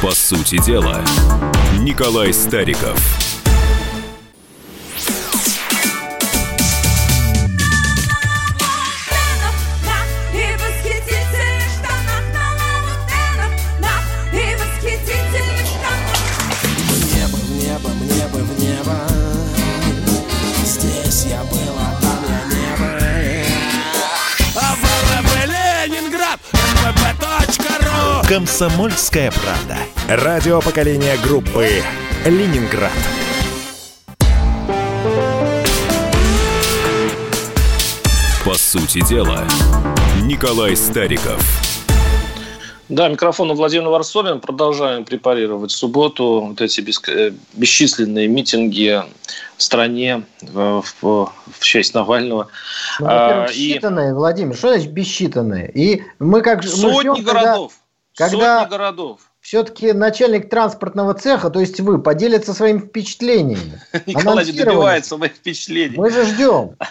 По 0.00 0.12
сути 0.12 0.62
дела, 0.64 1.00
Николай 1.80 2.32
Стариков. 2.32 3.29
«Комсомольская 28.30 29.32
правда». 29.32 29.76
Радио 30.08 30.60
поколения 30.60 31.16
группы 31.20 31.66
«Ленинград». 32.24 32.92
По 38.44 38.54
сути 38.54 39.04
дела, 39.08 39.42
Николай 40.22 40.76
Стариков. 40.76 41.44
Да, 42.88 43.08
микрофон 43.08 43.50
у 43.50 43.54
Владимира 43.54 43.88
Варсолина. 43.90 44.38
Продолжаем 44.38 45.04
препарировать 45.04 45.72
в 45.72 45.76
субботу 45.76 46.50
вот 46.50 46.60
эти 46.60 46.84
э, 47.08 47.32
бесчисленные 47.54 48.28
митинги 48.28 49.02
в 49.56 49.62
стране 49.62 50.22
в, 50.42 50.84
в, 51.00 51.32
в 51.52 51.60
честь 51.60 51.94
Навального. 51.94 52.48
Ну, 53.00 53.06
а, 53.08 53.46
считанные, 53.48 54.10
и... 54.10 54.12
Владимир, 54.12 54.56
что 54.56 54.68
значит 54.68 54.92
бесчитанные? 54.92 55.70
И 55.72 56.02
мы 56.20 56.42
как 56.42 56.62
Сотни 56.64 57.08
мы 57.08 57.14
ждем, 57.14 57.24
городов. 57.24 57.72
Когда, 57.72 57.79
когда 58.14 58.60
сотни 58.60 58.70
городов. 58.70 59.20
Все-таки 59.40 59.92
начальник 59.92 60.50
транспортного 60.50 61.14
цеха, 61.14 61.48
то 61.50 61.60
есть 61.60 61.80
вы, 61.80 62.00
поделится 62.00 62.52
своими 62.52 62.78
впечатлениями. 62.78 63.80
Николай 64.06 64.44
не 64.44 64.52
добивается 64.52 65.16
моих 65.16 65.32
впечатлений. 65.32 65.96
Мы 65.96 66.10
же 66.10 66.24
ждем. 66.24 66.76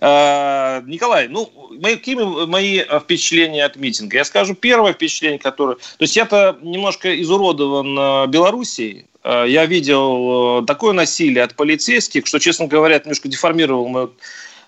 А, 0.00 0.80
Николай, 0.86 1.28
ну, 1.28 1.44
какие 1.82 2.14
мои 2.46 2.78
впечатления 3.00 3.66
от 3.66 3.76
митинга? 3.76 4.16
Я 4.16 4.24
скажу 4.24 4.54
первое 4.54 4.94
впечатление, 4.94 5.38
которое... 5.38 5.74
То 5.76 6.04
есть 6.04 6.16
я-то 6.16 6.56
немножко 6.62 7.20
изуродован 7.20 7.98
э, 7.98 8.26
Белоруссией. 8.28 9.08
Я 9.24 9.66
видел 9.66 10.64
такое 10.64 10.94
насилие 10.94 11.44
от 11.44 11.54
полицейских, 11.54 12.26
что, 12.26 12.38
честно 12.38 12.66
говоря, 12.66 12.98
немножко 12.98 13.28
деформировал 13.28 13.86
мою 13.88 14.14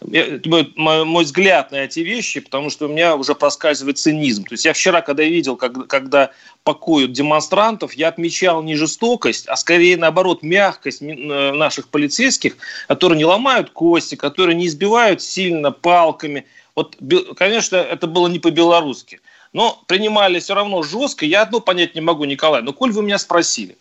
мой, 0.03 1.25
взгляд 1.25 1.73
на 1.73 1.77
эти 1.77 2.01
вещи, 2.01 2.41
потому 2.41 2.71
что 2.71 2.87
у 2.87 2.89
меня 2.89 3.17
уже 3.17 3.35
проскальзывает 3.35 3.99
цинизм. 3.99 4.45
То 4.45 4.55
есть 4.55 4.65
я 4.65 4.73
вчера, 4.73 5.03
когда 5.03 5.23
видел, 5.25 5.57
как, 5.57 5.87
когда 5.89 6.31
пакуют 6.65 7.13
демонстрантов, 7.13 7.93
я 7.93 8.09
отмечал 8.09 8.63
не 8.63 8.77
жестокость, 8.77 9.47
а 9.47 9.57
скорее 9.57 9.97
наоборот 9.97 10.43
мягкость 10.43 11.03
э, 11.03 11.53
наших 11.53 11.89
полицейских, 11.89 12.57
которые 12.89 13.19
не 13.19 13.27
ломают 13.27 13.71
кости, 13.71 14.15
которые 14.15 14.57
не 14.57 14.67
избивают 14.67 15.21
сильно 15.21 15.71
палками. 15.71 16.47
Вот, 16.75 16.97
конечно, 17.37 17.77
это 17.77 18.07
было 18.07 18.29
не 18.29 18.39
по-белорусски. 18.39 19.21
Но 19.53 19.83
принимали 19.87 20.39
все 20.39 20.55
равно 20.55 20.83
жестко. 20.83 21.27
Я 21.27 21.43
одно 21.43 21.61
понять 21.61 21.95
не 21.95 22.01
могу, 22.01 22.25
Николай. 22.25 22.63
Но 22.63 22.73
коль 22.73 22.93
вы 22.93 23.03
меня 23.03 23.19
спросили, 23.19 23.77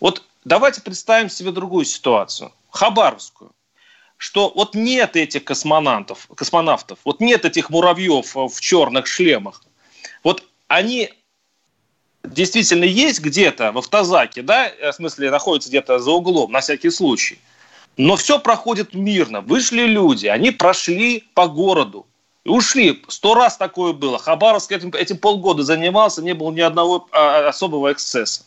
вот 0.00 0.22
давайте 0.44 0.82
представим 0.82 1.30
себе 1.30 1.50
другую 1.52 1.86
ситуацию. 1.86 2.52
Хабаровскую 2.70 3.52
что 4.16 4.52
вот 4.54 4.74
нет 4.74 5.16
этих 5.16 5.44
космонавтов, 5.44 6.28
космонавтов, 6.34 6.98
вот 7.04 7.20
нет 7.20 7.44
этих 7.44 7.70
муравьев 7.70 8.34
в 8.34 8.60
черных 8.60 9.06
шлемах. 9.06 9.62
Вот 10.22 10.44
они 10.68 11.12
действительно 12.24 12.84
есть 12.84 13.20
где-то 13.20 13.72
в 13.72 13.78
автозаке, 13.78 14.42
да, 14.42 14.70
в 14.80 14.92
смысле 14.92 15.30
находятся 15.30 15.68
где-то 15.68 15.98
за 15.98 16.10
углом, 16.10 16.52
на 16.52 16.60
всякий 16.60 16.90
случай. 16.90 17.38
Но 17.96 18.16
все 18.16 18.38
проходит 18.38 18.94
мирно. 18.94 19.40
Вышли 19.40 19.84
люди, 19.84 20.26
они 20.26 20.50
прошли 20.50 21.24
по 21.34 21.46
городу 21.48 22.06
и 22.44 22.48
ушли. 22.48 23.02
Сто 23.08 23.34
раз 23.34 23.56
такое 23.56 23.92
было. 23.92 24.18
Хабаровск 24.18 24.70
этим, 24.72 24.90
этим 24.90 25.16
полгода 25.16 25.62
занимался, 25.62 26.22
не 26.22 26.34
было 26.34 26.52
ни 26.52 26.60
одного 26.60 27.08
а, 27.12 27.48
особого 27.48 27.92
эксцесса. 27.92 28.44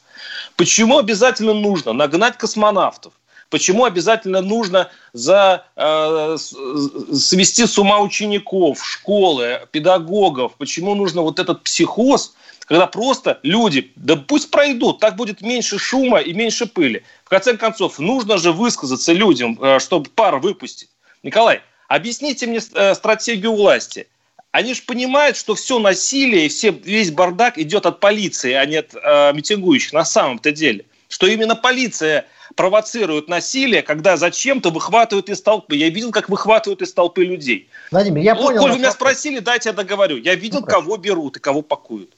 Почему 0.56 1.00
обязательно 1.00 1.54
нужно 1.54 1.94
нагнать 1.94 2.38
космонавтов? 2.38 3.14
Почему 3.50 3.86
обязательно 3.86 4.42
нужно 4.42 4.90
за, 5.14 5.66
э, 5.76 6.38
свести 6.38 7.66
с 7.66 7.78
ума 7.80 8.00
учеников, 8.00 8.86
школы, 8.86 9.62
педагогов? 9.72 10.54
Почему 10.58 10.94
нужно 10.94 11.22
вот 11.24 11.40
этот 11.40 11.64
психоз, 11.64 12.36
когда 12.68 12.86
просто 12.86 13.40
люди, 13.42 13.92
да 13.96 14.16
пусть 14.16 14.52
пройдут, 14.52 15.00
так 15.00 15.16
будет 15.16 15.42
меньше 15.42 15.80
шума 15.80 16.20
и 16.20 16.34
меньше 16.34 16.68
пыли. 16.68 17.04
В 17.26 17.30
конце 17.30 17.58
концов, 17.58 17.98
нужно 17.98 18.38
же 18.38 18.52
высказаться 18.52 19.14
людям, 19.14 19.58
э, 19.60 19.80
чтобы 19.80 20.10
пар 20.12 20.38
выпустить. 20.38 20.90
Николай, 21.24 21.62
объясните 21.88 22.46
мне 22.46 22.60
э, 22.76 22.94
стратегию 22.94 23.56
власти. 23.56 24.08
Они 24.52 24.76
же 24.76 24.84
понимают, 24.84 25.38
что 25.38 25.56
все 25.56 25.80
насилие 25.80 26.50
все, 26.50 26.70
весь 26.70 27.12
бардак 27.12 27.58
идет 27.58 27.88
от 27.88 28.00
полиции, 28.00 28.54
а 28.54 28.64
не 28.68 28.78
от 28.78 28.94
э, 28.94 29.34
митингующих 29.34 29.94
на 29.94 30.06
самом-то 30.06 30.52
деле. 30.52 30.86
Что 31.08 31.26
именно 31.26 31.56
полиция 31.56 32.28
провоцируют 32.60 33.30
насилие, 33.30 33.82
когда 33.82 34.18
зачем-то 34.18 34.70
выхватывают 34.70 35.30
из 35.30 35.42
толпы. 35.42 35.78
Я 35.78 35.88
видел, 35.88 36.12
как 36.12 36.28
выхватывают 36.28 36.82
из 36.82 36.92
толпы 36.92 37.24
людей. 37.24 37.70
Владимир, 37.90 38.22
я 38.22 38.36
ну, 38.36 38.44
понял. 38.44 38.60
Коль 38.60 38.72
вы 38.72 38.80
меня 38.80 38.92
спросили, 38.92 39.40
дайте 39.40 39.70
я 39.70 39.74
договорю. 39.74 40.18
Я 40.18 40.36
видел, 40.36 40.60
ну, 40.60 40.66
кого 40.66 40.98
берут 40.98 41.38
и 41.38 41.40
кого 41.40 41.62
пакуют. 41.62 42.10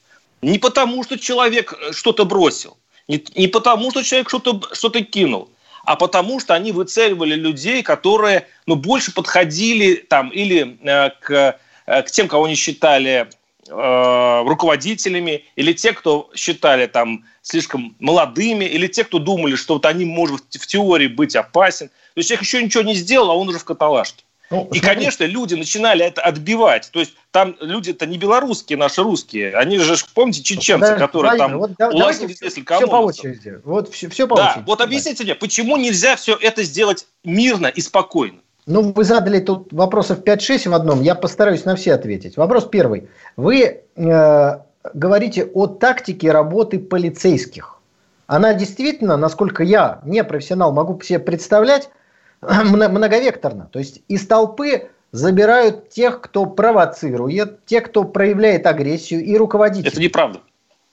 Не 0.41 0.57
потому, 0.57 1.03
что 1.03 1.19
человек 1.19 1.75
э, 1.79 1.91
что-то 1.93 2.25
бросил, 2.25 2.75
не, 3.07 3.23
не 3.35 3.47
потому, 3.49 3.91
что 3.91 4.03
человек 4.03 4.29
что-то 4.29 4.61
что 4.73 4.89
кинул, 4.89 5.51
а 5.83 5.95
потому, 5.95 6.39
что 6.39 6.55
они 6.55 6.71
выцеливали 6.71 7.35
людей, 7.35 7.83
которые 7.83 8.47
ну, 8.65 8.75
больше 8.75 9.13
подходили 9.13 9.93
там 9.93 10.29
или 10.29 10.79
э, 10.81 11.11
к, 11.21 11.59
э, 11.85 12.01
к 12.01 12.09
тем, 12.09 12.27
кого 12.27 12.45
они 12.45 12.55
считали 12.55 13.29
э, 13.71 14.43
руководителями, 14.45 15.45
или 15.55 15.73
те, 15.73 15.93
кто 15.93 16.29
считали 16.35 16.87
там 16.87 17.25
слишком 17.41 17.95
молодыми, 17.99 18.65
или 18.65 18.87
те, 18.87 19.03
кто 19.03 19.19
думали, 19.19 19.55
что 19.55 19.75
вот 19.75 19.85
они 19.85 20.05
могут 20.05 20.43
в 20.49 20.67
теории 20.67 21.07
быть 21.07 21.35
опасен. 21.35 21.87
То 21.87 21.93
есть 22.17 22.29
человек 22.29 22.43
еще 22.43 22.63
ничего 22.63 22.83
не 22.83 22.93
сделал, 22.93 23.31
а 23.31 23.35
он 23.35 23.49
уже 23.49 23.59
в 23.59 23.65
каталажке. 23.65 24.23
Ну, 24.51 24.67
и, 24.73 24.81
конечно, 24.81 25.23
люди 25.23 25.55
начинали 25.55 26.05
это 26.05 26.21
отбивать. 26.21 26.89
То 26.91 26.99
есть 26.99 27.13
там 27.31 27.55
люди-то 27.61 28.05
не 28.05 28.17
белорусские, 28.17 28.77
наши 28.77 29.01
русские. 29.01 29.55
Они 29.55 29.79
же, 29.79 29.95
помните, 30.13 30.43
чеченцы, 30.43 30.89
да, 30.89 30.95
которые 30.95 31.37
там 31.37 31.57
вот, 31.57 31.71
да, 31.77 31.89
улазили 31.89 32.33
все, 32.33 32.49
все 32.49 32.61
по 32.63 32.97
очереди. 32.97 33.61
Вот 33.63 33.93
все, 33.93 34.09
все 34.09 34.27
по 34.27 34.35
да, 34.35 34.49
очереди. 34.49 34.65
Вот 34.67 34.81
объясните 34.81 35.23
мне, 35.23 35.35
почему 35.35 35.77
нельзя 35.77 36.17
все 36.17 36.35
это 36.35 36.63
сделать 36.63 37.07
мирно 37.23 37.67
и 37.67 37.79
спокойно? 37.79 38.39
Ну, 38.67 38.91
вы 38.93 39.03
задали 39.03 39.39
тут 39.39 39.73
вопросов 39.73 40.19
5-6 40.19 40.69
в 40.69 40.73
одном. 40.73 41.01
Я 41.01 41.15
постараюсь 41.15 41.65
на 41.65 41.75
все 41.75 41.93
ответить. 41.93 42.37
Вопрос 42.37 42.67
первый. 42.67 43.09
Вы 43.35 43.81
э, 43.95 44.59
говорите 44.93 45.45
о 45.45 45.67
тактике 45.67 46.31
работы 46.31 46.79
полицейских. 46.79 47.79
Она 48.27 48.53
действительно, 48.53 49.17
насколько 49.17 49.63
я, 49.63 49.99
не 50.05 50.23
профессионал, 50.23 50.71
могу 50.71 51.01
себе 51.01 51.19
представлять, 51.19 51.89
многовекторна. 52.41 53.67
То 53.71 53.79
есть 53.79 54.03
из 54.07 54.25
толпы 54.27 54.89
забирают 55.11 55.89
тех, 55.89 56.21
кто 56.21 56.45
провоцирует, 56.45 57.65
тех, 57.65 57.85
кто 57.85 58.03
проявляет 58.03 58.65
агрессию 58.67 59.23
и 59.23 59.35
руководителей. 59.37 59.91
Это 59.91 59.99
неправда. 59.99 60.39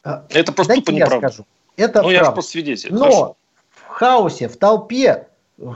А, 0.04 0.24
Это 0.30 0.52
просто 0.52 0.74
тупо 0.74 0.90
неправда. 0.90 1.28
Скажу. 1.28 1.46
Это 1.76 2.02
ну, 2.02 2.08
правда. 2.08 2.10
я 2.10 2.24
же 2.24 2.32
просто 2.32 2.50
свидетель. 2.50 2.92
Но 2.92 3.04
Хорошо. 3.04 3.36
в 3.70 3.88
хаосе, 3.88 4.48
в 4.48 4.56
толпе, 4.56 5.28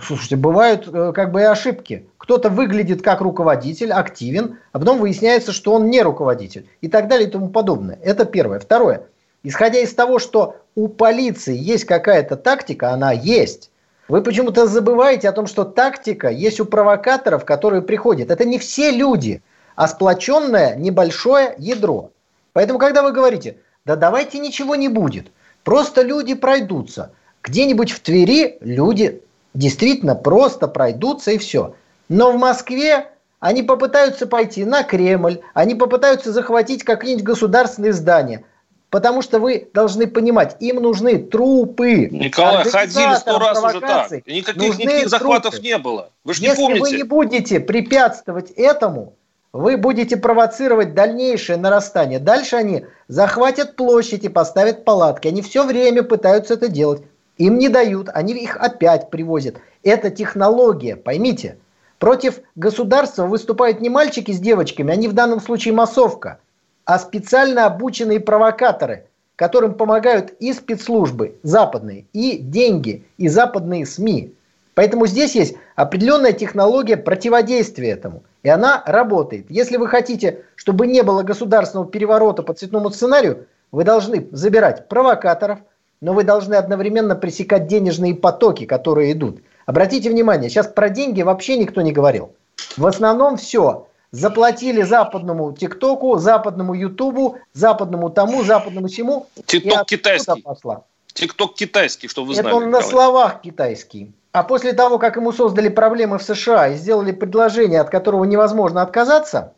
слушайте, 0.02 0.36
бывают 0.36 0.88
э, 0.92 1.12
как 1.14 1.32
бы 1.32 1.40
и 1.40 1.44
ошибки. 1.44 2.06
Кто-то 2.18 2.48
выглядит 2.48 3.02
как 3.02 3.20
руководитель, 3.20 3.92
активен, 3.92 4.58
а 4.72 4.78
потом 4.78 4.98
выясняется, 4.98 5.52
что 5.52 5.72
он 5.74 5.90
не 5.90 6.02
руководитель 6.02 6.68
и 6.80 6.88
так 6.88 7.08
далее 7.08 7.28
и 7.28 7.30
тому 7.30 7.48
подобное. 7.48 7.98
Это 8.02 8.24
первое. 8.24 8.60
Второе. 8.60 9.06
Исходя 9.42 9.80
из 9.80 9.92
того, 9.94 10.18
что 10.18 10.56
у 10.74 10.88
полиции 10.88 11.56
есть 11.56 11.84
какая-то 11.84 12.36
тактика, 12.36 12.90
она 12.90 13.12
есть. 13.12 13.70
Вы 14.08 14.22
почему-то 14.22 14.66
забываете 14.66 15.28
о 15.28 15.32
том, 15.32 15.46
что 15.46 15.64
тактика 15.64 16.28
есть 16.28 16.60
у 16.60 16.64
провокаторов, 16.64 17.44
которые 17.44 17.82
приходят. 17.82 18.30
Это 18.30 18.44
не 18.44 18.58
все 18.58 18.90
люди, 18.90 19.42
а 19.74 19.88
сплоченное 19.88 20.76
небольшое 20.76 21.54
ядро. 21.58 22.10
Поэтому, 22.52 22.78
когда 22.78 23.02
вы 23.02 23.12
говорите, 23.12 23.58
да 23.84 23.96
давайте 23.96 24.38
ничего 24.38 24.76
не 24.76 24.88
будет, 24.88 25.28
просто 25.64 26.02
люди 26.02 26.34
пройдутся. 26.34 27.12
Где-нибудь 27.42 27.90
в 27.90 28.00
Твери 28.00 28.58
люди 28.60 29.22
действительно 29.54 30.14
просто 30.14 30.68
пройдутся 30.68 31.32
и 31.32 31.38
все. 31.38 31.74
Но 32.08 32.32
в 32.32 32.38
Москве 32.38 33.08
они 33.40 33.62
попытаются 33.62 34.26
пойти 34.26 34.64
на 34.64 34.82
Кремль, 34.82 35.40
они 35.54 35.74
попытаются 35.74 36.32
захватить 36.32 36.84
какие-нибудь 36.84 37.24
государственные 37.24 37.92
здания– 37.92 38.44
Потому 38.92 39.22
что 39.22 39.38
вы 39.38 39.70
должны 39.72 40.06
понимать, 40.06 40.54
им 40.60 40.76
нужны 40.76 41.16
трупы. 41.16 42.08
Николай, 42.10 42.68
ходили 42.68 43.14
сто 43.14 43.38
раз 43.38 43.64
уже 43.64 43.80
так. 43.80 44.12
Никаких, 44.26 44.78
никаких 44.78 45.08
захватов 45.08 45.52
трупы. 45.52 45.66
не 45.66 45.78
было. 45.78 46.10
Вы 46.24 46.34
же 46.34 46.42
не 46.42 46.48
Если 46.48 46.60
помните. 46.60 46.82
вы 46.82 46.90
не 46.98 47.02
будете 47.02 47.58
препятствовать 47.58 48.50
этому, 48.50 49.14
вы 49.54 49.78
будете 49.78 50.18
провоцировать 50.18 50.92
дальнейшее 50.92 51.56
нарастание. 51.56 52.18
Дальше 52.18 52.56
они 52.56 52.84
захватят 53.08 53.76
площадь 53.76 54.24
и 54.24 54.28
поставят 54.28 54.84
палатки. 54.84 55.26
Они 55.26 55.40
все 55.40 55.64
время 55.64 56.02
пытаются 56.02 56.52
это 56.52 56.68
делать. 56.68 57.00
Им 57.38 57.58
не 57.58 57.68
дают, 57.68 58.08
они 58.12 58.34
их 58.34 58.56
опять 58.56 59.10
привозят. 59.10 59.56
Это 59.82 60.10
технология, 60.10 60.96
поймите. 60.96 61.58
Против 61.98 62.40
государства 62.56 63.26
выступают 63.26 63.80
не 63.80 63.88
мальчики 63.88 64.32
с 64.32 64.40
девочками, 64.40 64.92
они 64.92 65.08
в 65.08 65.12
данном 65.12 65.40
случае 65.40 65.74
массовка– 65.74 66.38
а 66.84 66.98
специально 66.98 67.66
обученные 67.66 68.20
провокаторы, 68.20 69.06
которым 69.36 69.74
помогают 69.74 70.32
и 70.40 70.52
спецслужбы 70.52 71.36
западные, 71.42 72.06
и 72.12 72.38
деньги, 72.38 73.04
и 73.18 73.28
западные 73.28 73.86
СМИ. 73.86 74.34
Поэтому 74.74 75.06
здесь 75.06 75.34
есть 75.34 75.54
определенная 75.76 76.32
технология 76.32 76.96
противодействия 76.96 77.90
этому. 77.90 78.22
И 78.42 78.48
она 78.48 78.82
работает. 78.86 79.46
Если 79.50 79.76
вы 79.76 79.86
хотите, 79.86 80.44
чтобы 80.56 80.86
не 80.86 81.02
было 81.02 81.22
государственного 81.22 81.88
переворота 81.88 82.42
по 82.42 82.54
цветному 82.54 82.90
сценарию, 82.90 83.46
вы 83.70 83.84
должны 83.84 84.26
забирать 84.32 84.88
провокаторов, 84.88 85.60
но 86.02 86.12
вы 86.12 86.24
должны 86.24 86.56
одновременно 86.56 87.14
пресекать 87.14 87.68
денежные 87.68 88.14
потоки, 88.14 88.66
которые 88.66 89.12
идут. 89.12 89.40
Обратите 89.64 90.10
внимание, 90.10 90.50
сейчас 90.50 90.66
про 90.66 90.90
деньги 90.90 91.22
вообще 91.22 91.56
никто 91.56 91.80
не 91.80 91.92
говорил. 91.92 92.34
В 92.76 92.86
основном 92.86 93.36
все 93.36 93.86
заплатили 94.10 94.82
западному 94.82 95.52
ТикТоку, 95.52 96.18
западному 96.18 96.74
Ютубу, 96.74 97.38
западному 97.54 98.10
тому, 98.10 98.42
западному 98.42 98.88
всему. 98.88 99.28
ТикТок 99.46 99.86
китайский. 99.86 100.42
Пошла. 100.42 100.82
ТикТок 101.14 101.54
китайский, 101.54 102.08
что 102.08 102.24
вы 102.24 102.34
Это 102.34 102.42
знали. 102.42 102.54
он 102.56 102.70
на 102.70 102.82
словах 102.82 103.40
китайский. 103.40 104.12
А 104.32 104.42
после 104.42 104.72
того, 104.72 104.98
как 104.98 105.16
ему 105.16 105.30
создали 105.30 105.68
проблемы 105.68 106.18
в 106.18 106.22
США 106.24 106.68
и 106.68 106.74
сделали 106.74 107.12
предложение, 107.12 107.80
от 107.80 107.90
которого 107.90 108.24
невозможно 108.24 108.82
отказаться, 108.82 109.52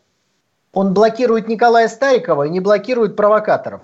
он 0.75 0.93
блокирует 0.93 1.49
Николая 1.49 1.89
Старикова 1.89 2.45
и 2.45 2.51
не 2.51 2.61
блокирует 2.61 3.17
провокаторов. 3.17 3.81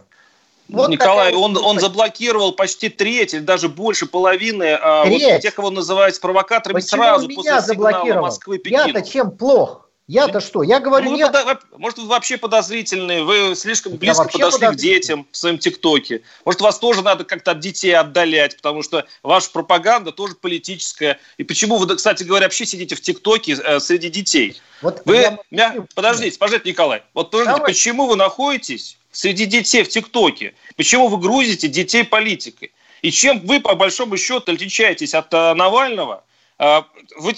Вот 0.73 0.89
Николай, 0.89 1.35
он, 1.35 1.57
он 1.57 1.81
заблокировал 1.81 2.53
почти 2.53 2.89
треть 2.89 3.35
или 3.35 3.41
даже 3.41 3.69
больше 3.69 4.07
половины 4.07 4.79
а, 4.81 5.05
вот 5.05 5.41
тех, 5.41 5.55
кого 5.55 5.71
называют 5.71 6.21
провокаторами 6.21 6.81
Почему 6.81 7.03
сразу 7.03 7.27
он 7.27 7.35
после 7.35 7.51
меня 7.51 7.61
заблокировал? 7.61 8.23
Москвы 8.23 8.59
Пекин. 8.59 8.87
Я-то 8.87 9.03
чем 9.03 9.31
плох? 9.31 9.91
Я-то 10.11 10.41
что? 10.41 10.65
Я 10.65 10.81
говорю, 10.81 11.11
ну, 11.11 11.17
нет. 11.17 11.31
Под... 11.31 11.79
Может, 11.79 11.99
вы 11.99 12.07
вообще 12.07 12.37
подозрительные, 12.37 13.23
вы 13.23 13.55
слишком 13.55 13.93
близко 13.93 14.25
подошли 14.25 14.67
к 14.67 14.75
детям 14.75 15.25
в 15.31 15.37
своем 15.37 15.57
ТикТоке. 15.57 16.23
Может, 16.45 16.61
вас 16.63 16.81
тоже 16.81 17.03
надо 17.03 17.23
как-то 17.23 17.53
от 17.53 17.61
детей 17.61 17.93
отдалять, 17.93 18.57
потому 18.57 18.83
что 18.83 19.07
ваша 19.23 19.51
пропаганда 19.53 20.11
тоже 20.11 20.35
политическая. 20.35 21.21
И 21.39 21.45
почему 21.45 21.77
вы, 21.77 21.95
кстати 21.95 22.25
говоря, 22.25 22.47
вообще 22.47 22.67
сидите 22.67 22.97
в 22.97 23.01
ТикТоке 23.01 23.53
э, 23.53 23.79
среди 23.79 24.09
детей? 24.09 24.61
Вот 24.83 25.03
вы, 25.05 25.17
я... 25.17 25.39
Меня... 25.53 25.87
Подождите, 25.95 26.37
подождите, 26.37 26.71
Николай. 26.71 27.05
Вот 27.15 27.31
подождите, 27.31 27.59
Давай. 27.59 27.73
почему 27.73 28.07
вы 28.07 28.17
находитесь 28.17 28.99
среди 29.13 29.47
детей 29.47 29.83
в 29.83 29.89
ТикТоке? 29.89 30.55
Почему 30.77 31.09
вы 31.09 31.19
грузите 31.19 31.69
детей 31.69 32.05
политикой? 32.05 32.73
И 33.03 33.11
чем 33.11 33.41
вы, 33.41 33.61
по 33.61 33.75
большому 33.75 34.17
счету, 34.17 34.53
отличаетесь 34.53 35.15
от 35.15 35.33
э, 35.33 35.55
Навального? 35.55 36.25
Э, 36.59 36.83
вы 37.17 37.35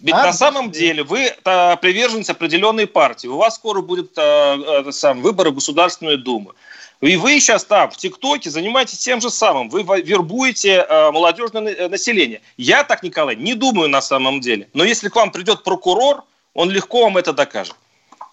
ведь 0.00 0.14
а, 0.14 0.26
на 0.26 0.32
самом 0.32 0.70
деле 0.70 1.02
вы 1.02 1.32
а, 1.44 1.76
приверженец 1.76 2.28
определенной 2.30 2.86
партии. 2.86 3.26
У 3.26 3.36
вас 3.36 3.54
скоро 3.54 3.80
будут 3.80 4.12
а, 4.18 4.84
а, 4.86 4.92
сам, 4.92 5.22
выборы 5.22 5.50
в 5.50 5.54
Государственную 5.54 6.18
Думу. 6.18 6.52
И 7.00 7.16
вы 7.16 7.38
сейчас 7.40 7.64
там, 7.64 7.90
в 7.90 7.96
ТикТоке, 7.96 8.50
занимаетесь 8.50 8.98
тем 8.98 9.20
же 9.20 9.30
самым. 9.30 9.68
Вы 9.68 9.82
вербуете 10.02 10.80
а, 10.80 11.12
молодежное 11.12 11.88
население. 11.88 12.40
Я 12.56 12.84
так, 12.84 13.02
Николай, 13.02 13.36
не 13.36 13.54
думаю 13.54 13.88
на 13.88 14.00
самом 14.00 14.40
деле. 14.40 14.68
Но 14.74 14.84
если 14.84 15.08
к 15.08 15.16
вам 15.16 15.30
придет 15.30 15.62
прокурор, 15.62 16.24
он 16.54 16.70
легко 16.70 17.04
вам 17.04 17.16
это 17.16 17.32
докажет. 17.32 17.76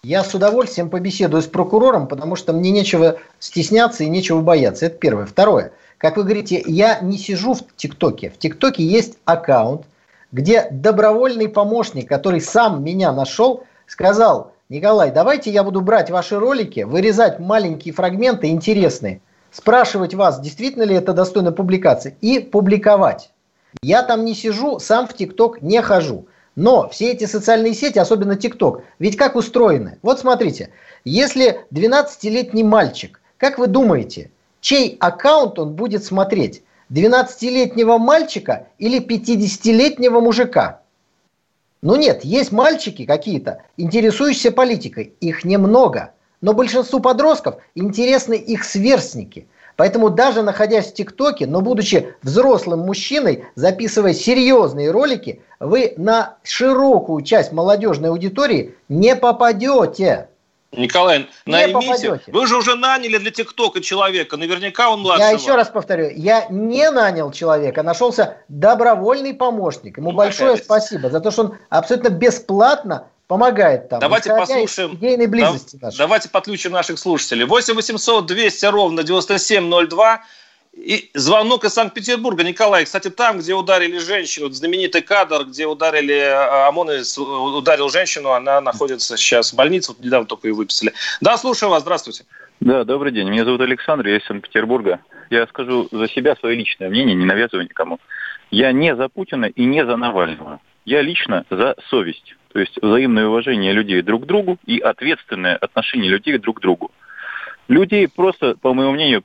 Я 0.04 0.24
с 0.24 0.34
удовольствием 0.34 0.90
побеседую 0.90 1.42
с 1.42 1.46
прокурором, 1.46 2.08
потому 2.08 2.34
что 2.34 2.52
мне 2.52 2.72
нечего 2.72 3.18
стесняться 3.38 4.02
и 4.02 4.08
нечего 4.08 4.40
бояться. 4.40 4.86
Это 4.86 4.98
первое. 4.98 5.26
Второе. 5.26 5.70
Как 5.96 6.16
вы 6.16 6.24
говорите, 6.24 6.60
я 6.66 6.98
не 6.98 7.16
сижу 7.16 7.54
в 7.54 7.60
ТикТоке. 7.76 8.28
В 8.28 8.36
ТикТоке 8.36 8.82
есть 8.82 9.18
аккаунт, 9.26 9.86
где 10.32 10.66
добровольный 10.72 11.48
помощник, 11.48 12.08
который 12.08 12.40
сам 12.40 12.82
меня 12.82 13.12
нашел, 13.12 13.62
сказал, 13.86 14.54
Николай, 14.68 15.12
давайте 15.12 15.52
я 15.52 15.62
буду 15.62 15.82
брать 15.82 16.10
ваши 16.10 16.36
ролики, 16.36 16.80
вырезать 16.80 17.38
маленькие 17.38 17.94
фрагменты 17.94 18.48
интересные, 18.48 19.20
спрашивать 19.52 20.14
вас, 20.14 20.40
действительно 20.40 20.82
ли 20.82 20.96
это 20.96 21.12
достойно 21.12 21.52
публикации, 21.52 22.16
и 22.20 22.40
публиковать. 22.40 23.30
Я 23.84 24.02
там 24.02 24.24
не 24.24 24.34
сижу, 24.34 24.80
сам 24.80 25.06
в 25.06 25.14
ТикТок 25.14 25.62
не 25.62 25.80
хожу. 25.80 26.26
Но 26.54 26.88
все 26.90 27.12
эти 27.12 27.24
социальные 27.24 27.74
сети, 27.74 27.98
особенно 27.98 28.36
ТикТок, 28.36 28.82
ведь 28.98 29.16
как 29.16 29.36
устроены? 29.36 29.98
Вот 30.02 30.20
смотрите, 30.20 30.70
если 31.04 31.66
12-летний 31.72 32.64
мальчик, 32.64 33.20
как 33.38 33.58
вы 33.58 33.66
думаете, 33.66 34.30
чей 34.60 34.96
аккаунт 35.00 35.58
он 35.58 35.74
будет 35.74 36.04
смотреть? 36.04 36.62
12-летнего 36.90 37.96
мальчика 37.96 38.68
или 38.78 39.00
50-летнего 39.00 40.20
мужика. 40.20 40.82
Ну 41.80 41.96
нет, 41.96 42.24
есть 42.24 42.52
мальчики 42.52 43.06
какие-то, 43.06 43.62
интересующиеся 43.76 44.52
политикой. 44.52 45.14
Их 45.20 45.44
немного. 45.44 46.12
Но 46.42 46.52
большинству 46.52 47.00
подростков 47.00 47.56
интересны 47.74 48.34
их 48.34 48.64
сверстники. 48.64 49.48
Поэтому 49.82 50.10
даже 50.10 50.42
находясь 50.42 50.92
в 50.92 50.94
ТикТоке, 50.94 51.48
но 51.48 51.60
будучи 51.60 52.14
взрослым 52.22 52.82
мужчиной, 52.86 53.46
записывая 53.56 54.14
серьезные 54.14 54.92
ролики, 54.92 55.42
вы 55.58 55.94
на 55.96 56.36
широкую 56.44 57.24
часть 57.24 57.50
молодежной 57.50 58.10
аудитории 58.10 58.76
не 58.88 59.16
попадете. 59.16 60.28
Николай, 60.70 61.28
наймите. 61.46 62.20
Вы 62.28 62.46
же 62.46 62.58
уже 62.58 62.76
наняли 62.76 63.18
для 63.18 63.32
ТикТока 63.32 63.80
человека. 63.80 64.36
Наверняка 64.36 64.88
он 64.88 65.00
младший. 65.00 65.26
Я 65.26 65.30
еще 65.32 65.56
раз 65.56 65.68
повторю. 65.68 66.10
Я 66.14 66.46
не 66.48 66.88
нанял 66.92 67.32
человека. 67.32 67.82
Нашелся 67.82 68.36
добровольный 68.46 69.34
помощник. 69.34 69.98
Ему 69.98 70.12
ну, 70.12 70.16
большое 70.16 70.58
спасибо 70.58 71.10
за 71.10 71.18
то, 71.18 71.32
что 71.32 71.42
он 71.42 71.58
абсолютно 71.70 72.10
бесплатно 72.10 73.08
помогает 73.26 73.88
там. 73.88 74.00
Давайте 74.00 74.30
послушаем. 74.30 74.94
Идейной 74.94 75.26
близости 75.26 75.76
да, 75.80 75.90
давайте 75.96 76.28
подключим 76.28 76.72
наших 76.72 76.98
слушателей. 76.98 77.44
8 77.44 77.74
800 77.74 78.26
200 78.26 78.66
ровно 78.66 79.02
9702. 79.02 80.22
И 80.74 81.10
звонок 81.12 81.64
из 81.64 81.74
Санкт-Петербурга. 81.74 82.44
Николай, 82.44 82.86
кстати, 82.86 83.10
там, 83.10 83.38
где 83.38 83.52
ударили 83.52 83.98
женщину, 83.98 84.48
знаменитый 84.50 85.02
кадр, 85.02 85.44
где 85.44 85.66
ударили 85.66 86.14
э, 86.14 86.68
ОМОН, 86.68 87.02
ударил 87.58 87.90
женщину, 87.90 88.30
она 88.30 88.58
находится 88.62 89.18
сейчас 89.18 89.52
в 89.52 89.56
больнице, 89.56 89.92
вот 89.92 90.02
недавно 90.02 90.26
только 90.26 90.48
ее 90.48 90.54
выписали. 90.54 90.94
Да, 91.20 91.36
слушаю 91.36 91.68
вас, 91.68 91.82
здравствуйте. 91.82 92.24
Да, 92.60 92.84
добрый 92.84 93.12
день. 93.12 93.28
Меня 93.28 93.44
зовут 93.44 93.60
Александр, 93.60 94.06
я 94.06 94.16
из 94.16 94.24
Санкт-Петербурга. 94.24 95.00
Я 95.28 95.46
скажу 95.46 95.88
за 95.92 96.08
себя 96.08 96.36
свое 96.36 96.56
личное 96.56 96.88
мнение, 96.88 97.14
не 97.14 97.26
навязываю 97.26 97.64
никому. 97.64 97.98
Я 98.50 98.72
не 98.72 98.96
за 98.96 99.08
Путина 99.10 99.46
и 99.46 99.64
не 99.64 99.84
за 99.84 99.96
Навального. 99.96 100.60
Я 100.84 101.02
лично 101.02 101.44
за 101.48 101.76
совесть, 101.88 102.36
то 102.52 102.58
есть 102.58 102.76
взаимное 102.82 103.26
уважение 103.26 103.72
людей 103.72 104.02
друг 104.02 104.24
к 104.24 104.26
другу 104.26 104.58
и 104.66 104.78
ответственное 104.78 105.56
отношение 105.56 106.10
людей 106.10 106.38
друг 106.38 106.58
к 106.58 106.60
другу. 106.60 106.90
Людей 107.68 108.08
просто, 108.08 108.56
по 108.60 108.74
моему 108.74 108.92
мнению, 108.92 109.22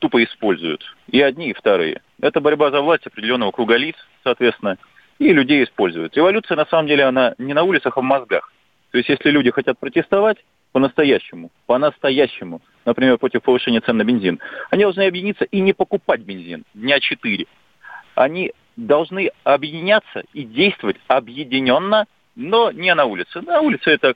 тупо 0.00 0.22
используют. 0.24 0.84
И 1.06 1.20
одни, 1.20 1.50
и 1.50 1.54
вторые. 1.54 2.02
Это 2.20 2.40
борьба 2.40 2.70
за 2.70 2.80
власть 2.80 3.06
определенного 3.06 3.52
круга 3.52 3.76
лиц, 3.76 3.96
соответственно, 4.24 4.76
и 5.18 5.32
людей 5.32 5.64
используют. 5.64 6.16
Революция, 6.16 6.56
на 6.56 6.66
самом 6.66 6.88
деле, 6.88 7.04
она 7.04 7.34
не 7.38 7.54
на 7.54 7.62
улицах, 7.62 7.96
а 7.96 8.00
в 8.00 8.04
мозгах. 8.04 8.52
То 8.90 8.98
есть, 8.98 9.08
если 9.08 9.30
люди 9.30 9.50
хотят 9.50 9.78
протестовать 9.78 10.38
по-настоящему, 10.72 11.50
по-настоящему, 11.66 12.60
например, 12.84 13.18
против 13.18 13.42
повышения 13.42 13.80
цен 13.80 13.96
на 13.96 14.04
бензин, 14.04 14.40
они 14.70 14.82
должны 14.82 15.02
объединиться 15.02 15.44
и 15.44 15.60
не 15.60 15.72
покупать 15.72 16.20
бензин 16.20 16.64
дня 16.74 16.98
четыре. 17.00 17.46
Они 18.14 18.52
должны 18.78 19.30
объединяться 19.44 20.22
и 20.32 20.44
действовать 20.44 20.96
объединенно, 21.08 22.06
но 22.36 22.70
не 22.70 22.94
на 22.94 23.04
улице. 23.04 23.40
На 23.40 23.60
улице 23.60 23.90
это 23.90 24.14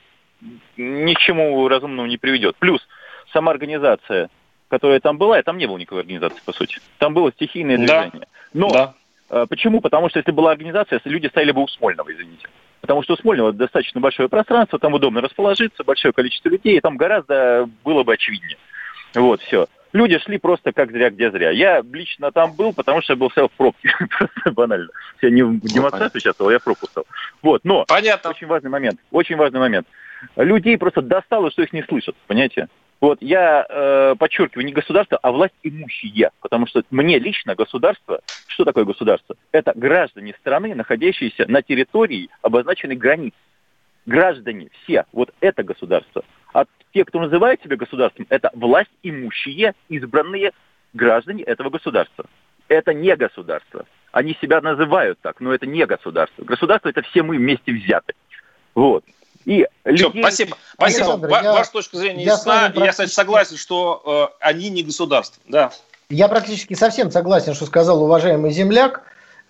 ни 0.76 1.14
к 1.14 1.18
чему 1.18 1.66
разумному 1.68 2.08
не 2.08 2.16
приведет. 2.16 2.56
Плюс– 2.56 2.80
сама 3.32 3.50
организация, 3.50 4.30
которая 4.68 5.00
там 5.00 5.18
была, 5.18 5.38
и 5.38 5.42
там 5.42 5.58
не 5.58 5.66
было 5.66 5.78
никакой 5.78 6.00
организации, 6.00 6.40
по 6.44 6.52
сути. 6.52 6.78
Там 6.98 7.14
было 7.14 7.32
стихийное 7.32 7.76
движение. 7.76 8.10
Да. 8.14 8.26
Но 8.54 8.70
да. 8.70 8.94
Э, 9.30 9.46
почему? 9.48 9.80
Потому 9.80 10.08
что 10.08 10.18
если 10.18 10.30
была 10.30 10.52
организация, 10.52 11.00
люди 11.04 11.26
стояли 11.26 11.52
бы 11.52 11.62
у 11.62 11.68
Смольного, 11.68 12.12
извините. 12.12 12.48
Потому 12.80 13.02
что 13.02 13.14
у 13.14 13.16
Смольного 13.16 13.52
достаточно 13.52 14.00
большое 14.00 14.28
пространство, 14.28 14.78
там 14.78 14.94
удобно 14.94 15.20
расположиться, 15.20 15.84
большое 15.84 16.12
количество 16.12 16.48
людей, 16.48 16.76
и 16.76 16.80
там 16.80 16.96
гораздо 16.96 17.68
было 17.84 18.02
бы 18.02 18.14
очевиднее. 18.14 18.58
Вот, 19.14 19.40
все. 19.42 19.66
Люди 19.92 20.18
шли 20.18 20.38
просто 20.38 20.72
как 20.72 20.90
зря, 20.90 21.10
где 21.10 21.30
зря. 21.30 21.50
Я 21.50 21.82
лично 21.82 22.32
там 22.32 22.54
был, 22.54 22.72
потому 22.72 23.02
что 23.02 23.12
я 23.12 23.16
был 23.16 23.28
в 23.28 23.50
пробке. 23.56 23.94
просто 24.18 24.52
банально. 24.52 24.88
Я 25.20 25.30
не 25.30 25.42
в 25.42 25.60
демонстрацию 25.60 26.18
участвовал, 26.18 26.50
я 26.50 26.58
в 26.58 26.64
пробку 26.64 26.86
стал. 26.86 27.04
Вот, 27.42 27.62
но 27.64 27.84
Понятно. 27.86 28.30
очень 28.30 28.46
важный 28.46 28.70
момент. 28.70 28.98
Очень 29.10 29.36
важный 29.36 29.60
момент. 29.60 29.86
Людей 30.36 30.78
просто 30.78 31.02
достало, 31.02 31.50
что 31.50 31.62
их 31.62 31.72
не 31.72 31.82
слышат, 31.82 32.16
понимаете? 32.26 32.68
Вот 33.00 33.18
я 33.20 33.66
э, 33.68 34.14
подчеркиваю, 34.16 34.64
не 34.64 34.72
государство, 34.72 35.18
а 35.20 35.32
власть 35.32 35.54
имущие. 35.64 36.30
Потому 36.40 36.66
что 36.68 36.84
мне 36.90 37.18
лично 37.18 37.56
государство, 37.56 38.20
что 38.46 38.64
такое 38.64 38.84
государство? 38.84 39.34
Это 39.50 39.72
граждане 39.74 40.34
страны, 40.38 40.74
находящиеся 40.74 41.46
на 41.48 41.62
территории 41.62 42.30
обозначенной 42.42 42.94
границ. 42.94 43.34
Граждане 44.06 44.68
все, 44.82 45.04
вот 45.12 45.34
это 45.40 45.64
государство. 45.64 46.24
А 46.52 46.64
те, 46.92 47.04
кто 47.04 47.20
называет 47.20 47.62
себя 47.62 47.76
государством, 47.76 48.26
это 48.28 48.50
власть 48.54 48.90
имущие, 49.02 49.74
избранные 49.88 50.52
граждане 50.92 51.42
этого 51.44 51.70
государства. 51.70 52.26
Это 52.68 52.92
не 52.92 53.14
государство. 53.16 53.86
Они 54.12 54.36
себя 54.40 54.60
называют 54.60 55.18
так, 55.20 55.40
но 55.40 55.54
это 55.54 55.66
не 55.66 55.84
государство. 55.86 56.44
Государство 56.44 56.88
это 56.88 57.02
все 57.02 57.22
мы 57.22 57.36
вместе 57.36 57.72
взяты. 57.72 58.14
Вот. 58.74 59.04
И 59.44 59.66
людей... 59.84 60.10
Все, 60.10 60.20
спасибо. 60.20 60.56
Спасибо. 60.74 61.04
Александр, 61.04 61.28
я, 61.30 61.52
Ваша 61.52 61.72
точка 61.72 61.96
зрения 61.96 62.24
я 62.24 62.32
ясна. 62.32 62.72
И 62.74 62.78
я, 62.78 62.90
кстати, 62.90 63.10
согласен, 63.10 63.56
что 63.56 64.30
э, 64.40 64.44
они 64.46 64.70
не 64.70 64.82
государство. 64.82 65.42
Да. 65.48 65.72
Я 66.08 66.28
практически 66.28 66.74
совсем 66.74 67.10
согласен, 67.10 67.54
что 67.54 67.66
сказал 67.66 68.02
уважаемый 68.02 68.50
земляк. 68.50 69.02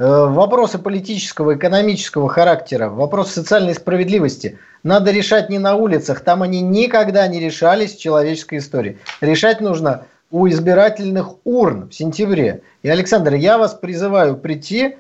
Э, 0.02 0.26
вопросы 0.26 0.80
политического, 0.80 1.54
экономического 1.54 2.28
характера, 2.28 2.88
вопросы 2.88 3.34
социальной 3.34 3.72
справедливости 3.72 4.58
надо 4.82 5.12
решать 5.12 5.48
не 5.48 5.60
на 5.60 5.76
улицах. 5.76 6.22
Там 6.22 6.42
они 6.42 6.60
никогда 6.60 7.28
не 7.28 7.38
решались 7.38 7.94
в 7.94 8.00
человеческой 8.00 8.58
истории. 8.58 8.98
Решать 9.20 9.60
нужно 9.60 10.06
у 10.32 10.48
избирательных 10.48 11.34
урн 11.44 11.88
в 11.88 11.94
сентябре. 11.94 12.62
И, 12.82 12.88
Александр, 12.88 13.34
я 13.34 13.58
вас 13.58 13.74
призываю 13.74 14.36
прийти 14.36 14.96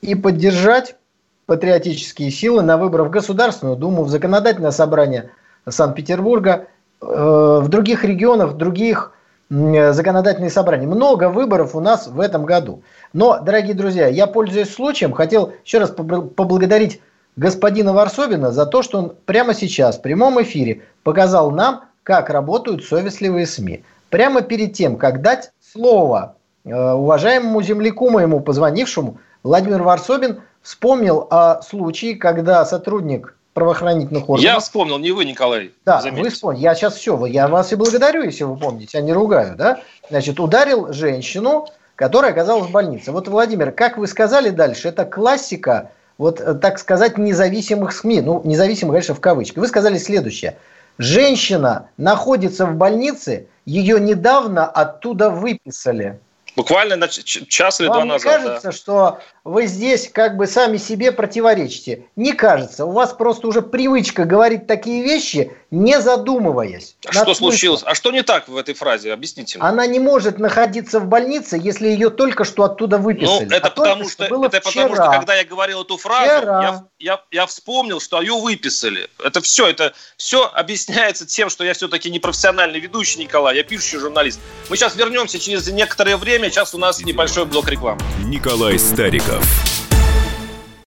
и 0.00 0.14
поддержать 0.14 0.96
патриотические 1.44 2.30
силы 2.30 2.62
на 2.62 2.78
выборах 2.78 3.08
в 3.08 3.10
Государственную 3.10 3.76
Думу, 3.76 4.04
в 4.04 4.08
Законодательное 4.08 4.70
собрание 4.70 5.28
Санкт-Петербурга, 5.68 6.68
э, 7.02 7.04
в 7.04 7.68
других 7.68 8.04
регионах, 8.04 8.52
в 8.52 8.56
других 8.56 9.12
законодательные 9.48 10.50
собрания. 10.50 10.86
Много 10.86 11.28
выборов 11.28 11.76
у 11.76 11.80
нас 11.80 12.08
в 12.08 12.18
этом 12.20 12.44
году. 12.44 12.82
Но, 13.16 13.40
дорогие 13.40 13.72
друзья, 13.72 14.08
я, 14.08 14.26
пользуясь 14.26 14.74
случаем, 14.74 15.14
хотел 15.14 15.54
еще 15.64 15.78
раз 15.78 15.90
поблагодарить 15.90 17.00
господина 17.36 17.94
Варсобина 17.94 18.52
за 18.52 18.66
то, 18.66 18.82
что 18.82 18.98
он 18.98 19.14
прямо 19.24 19.54
сейчас 19.54 19.96
в 19.96 20.02
прямом 20.02 20.42
эфире 20.42 20.82
показал 21.02 21.50
нам, 21.50 21.84
как 22.02 22.28
работают 22.28 22.84
совестливые 22.84 23.46
СМИ. 23.46 23.84
Прямо 24.10 24.42
перед 24.42 24.74
тем, 24.74 24.98
как 24.98 25.22
дать 25.22 25.50
слово 25.72 26.36
э, 26.66 26.92
уважаемому 26.92 27.62
земляку 27.62 28.10
моему, 28.10 28.40
позвонившему, 28.40 29.16
Владимир 29.42 29.82
Варсобин 29.82 30.42
вспомнил 30.60 31.26
о 31.30 31.62
случае, 31.62 32.16
когда 32.16 32.66
сотрудник 32.66 33.34
правоохранительных 33.54 34.28
органов... 34.28 34.44
Я 34.44 34.60
вспомнил, 34.60 34.98
не 34.98 35.12
вы, 35.12 35.24
Николай. 35.24 35.70
Да, 35.86 36.02
заметьте. 36.02 36.22
вы 36.22 36.28
вспомнили. 36.28 36.64
Я 36.64 36.74
сейчас 36.74 36.96
все, 36.96 37.24
я 37.24 37.48
вас 37.48 37.72
и 37.72 37.76
благодарю, 37.76 38.24
если 38.24 38.44
вы 38.44 38.58
помните, 38.58 38.98
я 38.98 39.00
не 39.02 39.14
ругаю, 39.14 39.56
да? 39.56 39.80
Значит, 40.10 40.38
ударил 40.38 40.92
женщину, 40.92 41.66
которая 41.96 42.32
оказалась 42.32 42.68
в 42.68 42.70
больнице. 42.70 43.10
Вот, 43.10 43.26
Владимир, 43.26 43.72
как 43.72 43.96
вы 43.96 44.06
сказали 44.06 44.50
дальше, 44.50 44.88
это 44.88 45.04
классика, 45.04 45.90
вот, 46.18 46.40
э, 46.40 46.54
так 46.54 46.78
сказать, 46.78 47.18
независимых 47.18 47.92
СМИ. 47.92 48.20
Ну, 48.20 48.42
независимых, 48.44 48.94
конечно, 48.94 49.14
в 49.14 49.20
кавычках. 49.20 49.62
Вы 49.62 49.68
сказали 49.68 49.98
следующее. 49.98 50.58
Женщина 50.98 51.88
находится 51.96 52.66
в 52.66 52.74
больнице, 52.76 53.48
ее 53.64 53.98
недавно 53.98 54.66
оттуда 54.66 55.30
выписали. 55.30 56.20
Буквально 56.56 56.96
на 56.96 57.08
час 57.08 57.80
или 57.80 57.88
Вам 57.88 57.96
два 57.96 58.04
не 58.04 58.12
назад. 58.12 58.32
кажется, 58.32 58.68
да. 58.68 58.72
что 58.72 59.20
вы 59.44 59.66
здесь 59.66 60.10
как 60.10 60.36
бы 60.36 60.46
сами 60.46 60.78
себе 60.78 61.12
противоречите? 61.12 62.06
Не 62.16 62.32
кажется. 62.32 62.86
У 62.86 62.92
вас 62.92 63.12
просто 63.12 63.46
уже 63.46 63.62
привычка 63.62 64.24
говорить 64.24 64.66
такие 64.66 65.04
вещи, 65.04 65.52
не 65.70 66.00
задумываясь. 66.00 66.96
А 67.06 67.12
что 67.12 67.34
случилось? 67.34 67.82
А 67.84 67.94
что 67.94 68.10
не 68.10 68.22
так 68.22 68.48
в 68.48 68.56
этой 68.56 68.74
фразе? 68.74 69.12
Объясните 69.12 69.58
мне. 69.58 69.68
Она 69.68 69.86
не 69.86 70.00
может 70.00 70.38
находиться 70.38 70.98
в 70.98 71.06
больнице, 71.06 71.60
если 71.62 71.88
ее 71.88 72.10
только 72.10 72.44
что 72.44 72.64
оттуда 72.64 72.98
выписали. 72.98 73.44
Ну, 73.44 73.56
это, 73.56 73.68
а 73.68 73.70
потому, 73.70 74.08
что, 74.08 74.26
было 74.28 74.46
это 74.46 74.60
вчера. 74.60 74.88
потому 74.88 74.94
что, 74.96 75.18
когда 75.18 75.34
я 75.34 75.44
говорил 75.44 75.82
эту 75.82 75.96
фразу, 75.98 76.46
я, 76.46 76.84
я, 76.98 77.20
я 77.30 77.46
вспомнил, 77.46 78.00
что 78.00 78.20
ее 78.20 78.34
выписали. 78.34 79.08
Это 79.22 79.40
все, 79.42 79.68
это 79.68 79.92
все 80.16 80.50
объясняется 80.52 81.26
тем, 81.26 81.50
что 81.50 81.64
я 81.64 81.74
все-таки 81.74 82.10
не 82.10 82.18
профессиональный 82.18 82.80
ведущий, 82.80 83.20
Николай, 83.20 83.56
я 83.56 83.62
пишущий 83.62 83.98
журналист. 83.98 84.40
Мы 84.70 84.76
сейчас 84.76 84.96
вернемся 84.96 85.38
через 85.38 85.68
некоторое 85.68 86.16
время, 86.16 86.45
сейчас 86.50 86.74
у 86.74 86.78
нас 86.78 87.02
небольшой 87.02 87.46
блок 87.46 87.68
рекламы. 87.68 88.00
Николай 88.24 88.78
Стариков. 88.78 89.44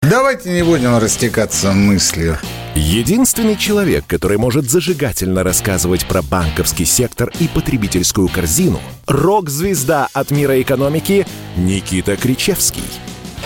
Давайте 0.01 0.49
не 0.51 0.63
будем 0.63 0.97
растекаться 0.97 1.73
мыслью. 1.73 2.37
Единственный 2.75 3.57
человек, 3.57 4.05
который 4.07 4.37
может 4.37 4.69
зажигательно 4.69 5.43
рассказывать 5.43 6.07
про 6.07 6.21
банковский 6.21 6.85
сектор 6.85 7.31
и 7.39 7.47
потребительскую 7.47 8.29
корзину– 8.29 8.79
рок-звезда 9.07 10.07
от 10.13 10.31
мира 10.31 10.61
экономики 10.61 11.25
Никита 11.55 12.15
Кричевский. 12.15 12.83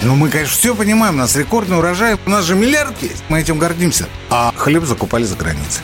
Ну, 0.02 0.16
мы, 0.16 0.30
конечно, 0.30 0.56
все 0.56 0.76
понимаем, 0.76 1.16
у 1.16 1.20
нас 1.20 1.36
рекордный 1.36 1.78
урожай, 1.78 2.18
у 2.26 2.30
нас 2.30 2.44
же 2.46 2.56
миллиард 2.56 3.02
есть, 3.02 3.24
мы 3.30 3.40
этим 3.40 3.58
гордимся. 3.58 4.08
А 4.30 4.52
хлеб 4.56 4.84
закупали 4.84 5.24
за 5.24 5.36
границей. 5.36 5.84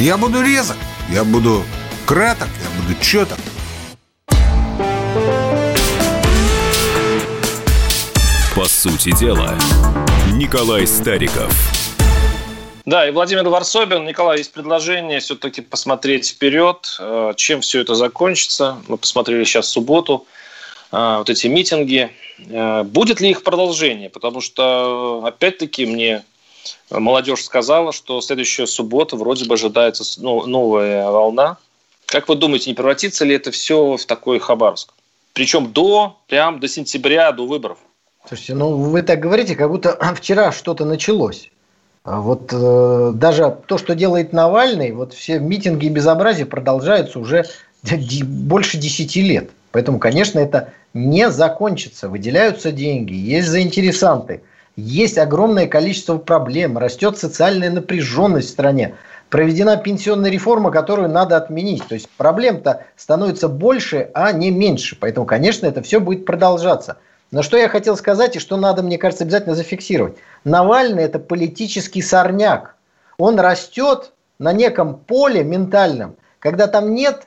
Я 0.00 0.16
буду 0.16 0.40
резок, 0.42 0.76
я 1.10 1.24
буду 1.24 1.64
краток, 2.06 2.46
я 2.62 2.80
буду 2.80 3.02
четок. 3.02 3.36
По 8.54 8.64
сути 8.66 9.10
дела, 9.18 9.58
Николай 10.34 10.86
Стариков. 10.86 11.52
Да, 12.86 13.08
и 13.08 13.10
Владимир 13.10 13.48
Варсобин. 13.48 14.04
Николай, 14.04 14.38
есть 14.38 14.52
предложение 14.52 15.18
все-таки 15.18 15.62
посмотреть 15.62 16.28
вперед, 16.28 16.96
э, 17.00 17.32
чем 17.34 17.60
все 17.60 17.80
это 17.80 17.96
закончится. 17.96 18.78
Мы 18.86 18.98
посмотрели 18.98 19.42
сейчас 19.42 19.68
субботу, 19.68 20.28
э, 20.92 21.16
вот 21.18 21.28
эти 21.28 21.48
митинги. 21.48 22.12
Э, 22.48 22.84
будет 22.84 23.20
ли 23.20 23.30
их 23.30 23.42
продолжение? 23.42 24.10
Потому 24.10 24.40
что, 24.42 25.24
опять-таки, 25.26 25.86
мне 25.86 26.22
молодежь 26.90 27.44
сказала, 27.44 27.92
что 27.92 28.20
следующая 28.20 28.66
суббота 28.66 29.16
вроде 29.16 29.44
бы 29.44 29.54
ожидается 29.54 30.04
ну, 30.20 30.46
новая 30.46 31.08
волна. 31.10 31.56
Как 32.06 32.28
вы 32.28 32.36
думаете, 32.36 32.70
не 32.70 32.74
превратится 32.74 33.24
ли 33.24 33.34
это 33.34 33.50
все 33.50 33.96
в 33.96 34.04
такой 34.06 34.38
Хабаровск? 34.38 34.92
Причем 35.34 35.72
до, 35.72 36.16
прям 36.26 36.58
до 36.58 36.68
сентября, 36.68 37.32
до 37.32 37.46
выборов. 37.46 37.78
Слушайте, 38.26 38.54
ну 38.54 38.76
вы 38.76 39.02
так 39.02 39.20
говорите, 39.20 39.54
как 39.54 39.70
будто 39.70 39.98
вчера 40.16 40.52
что-то 40.52 40.84
началось. 40.84 41.50
А 42.04 42.20
вот 42.20 42.50
э, 42.52 43.12
даже 43.14 43.56
то, 43.66 43.76
что 43.76 43.94
делает 43.94 44.32
Навальный, 44.32 44.92
вот 44.92 45.12
все 45.12 45.38
митинги 45.38 45.86
и 45.86 45.90
безобразия 45.90 46.46
продолжаются 46.46 47.18
уже 47.18 47.44
больше 48.22 48.78
10 48.78 49.16
лет. 49.16 49.50
Поэтому, 49.72 49.98
конечно, 49.98 50.38
это 50.38 50.72
не 50.94 51.30
закончится. 51.30 52.08
Выделяются 52.08 52.72
деньги, 52.72 53.12
есть 53.12 53.48
заинтересанты, 53.48 54.42
есть 54.80 55.18
огромное 55.18 55.66
количество 55.66 56.18
проблем, 56.18 56.78
растет 56.78 57.18
социальная 57.18 57.68
напряженность 57.68 58.48
в 58.48 58.52
стране. 58.52 58.94
Проведена 59.28 59.76
пенсионная 59.76 60.30
реформа, 60.30 60.70
которую 60.70 61.08
надо 61.08 61.36
отменить. 61.36 61.84
То 61.88 61.94
есть 61.94 62.08
проблем-то 62.10 62.84
становится 62.94 63.48
больше, 63.48 64.10
а 64.14 64.30
не 64.30 64.52
меньше. 64.52 64.96
Поэтому, 64.98 65.26
конечно, 65.26 65.66
это 65.66 65.82
все 65.82 65.98
будет 65.98 66.24
продолжаться. 66.24 66.98
Но 67.32 67.42
что 67.42 67.56
я 67.56 67.68
хотел 67.68 67.96
сказать 67.96 68.36
и 68.36 68.38
что 68.38 68.56
надо, 68.56 68.84
мне 68.84 68.98
кажется, 68.98 69.24
обязательно 69.24 69.56
зафиксировать. 69.56 70.16
Навальный– 70.44 71.02
это 71.04 71.18
политический 71.18 72.00
сорняк. 72.00 72.76
Он 73.18 73.40
растет 73.40 74.12
на 74.38 74.52
неком 74.52 74.96
поле 74.96 75.42
ментальном, 75.42 76.14
когда 76.38 76.68
там 76.68 76.94
нет 76.94 77.26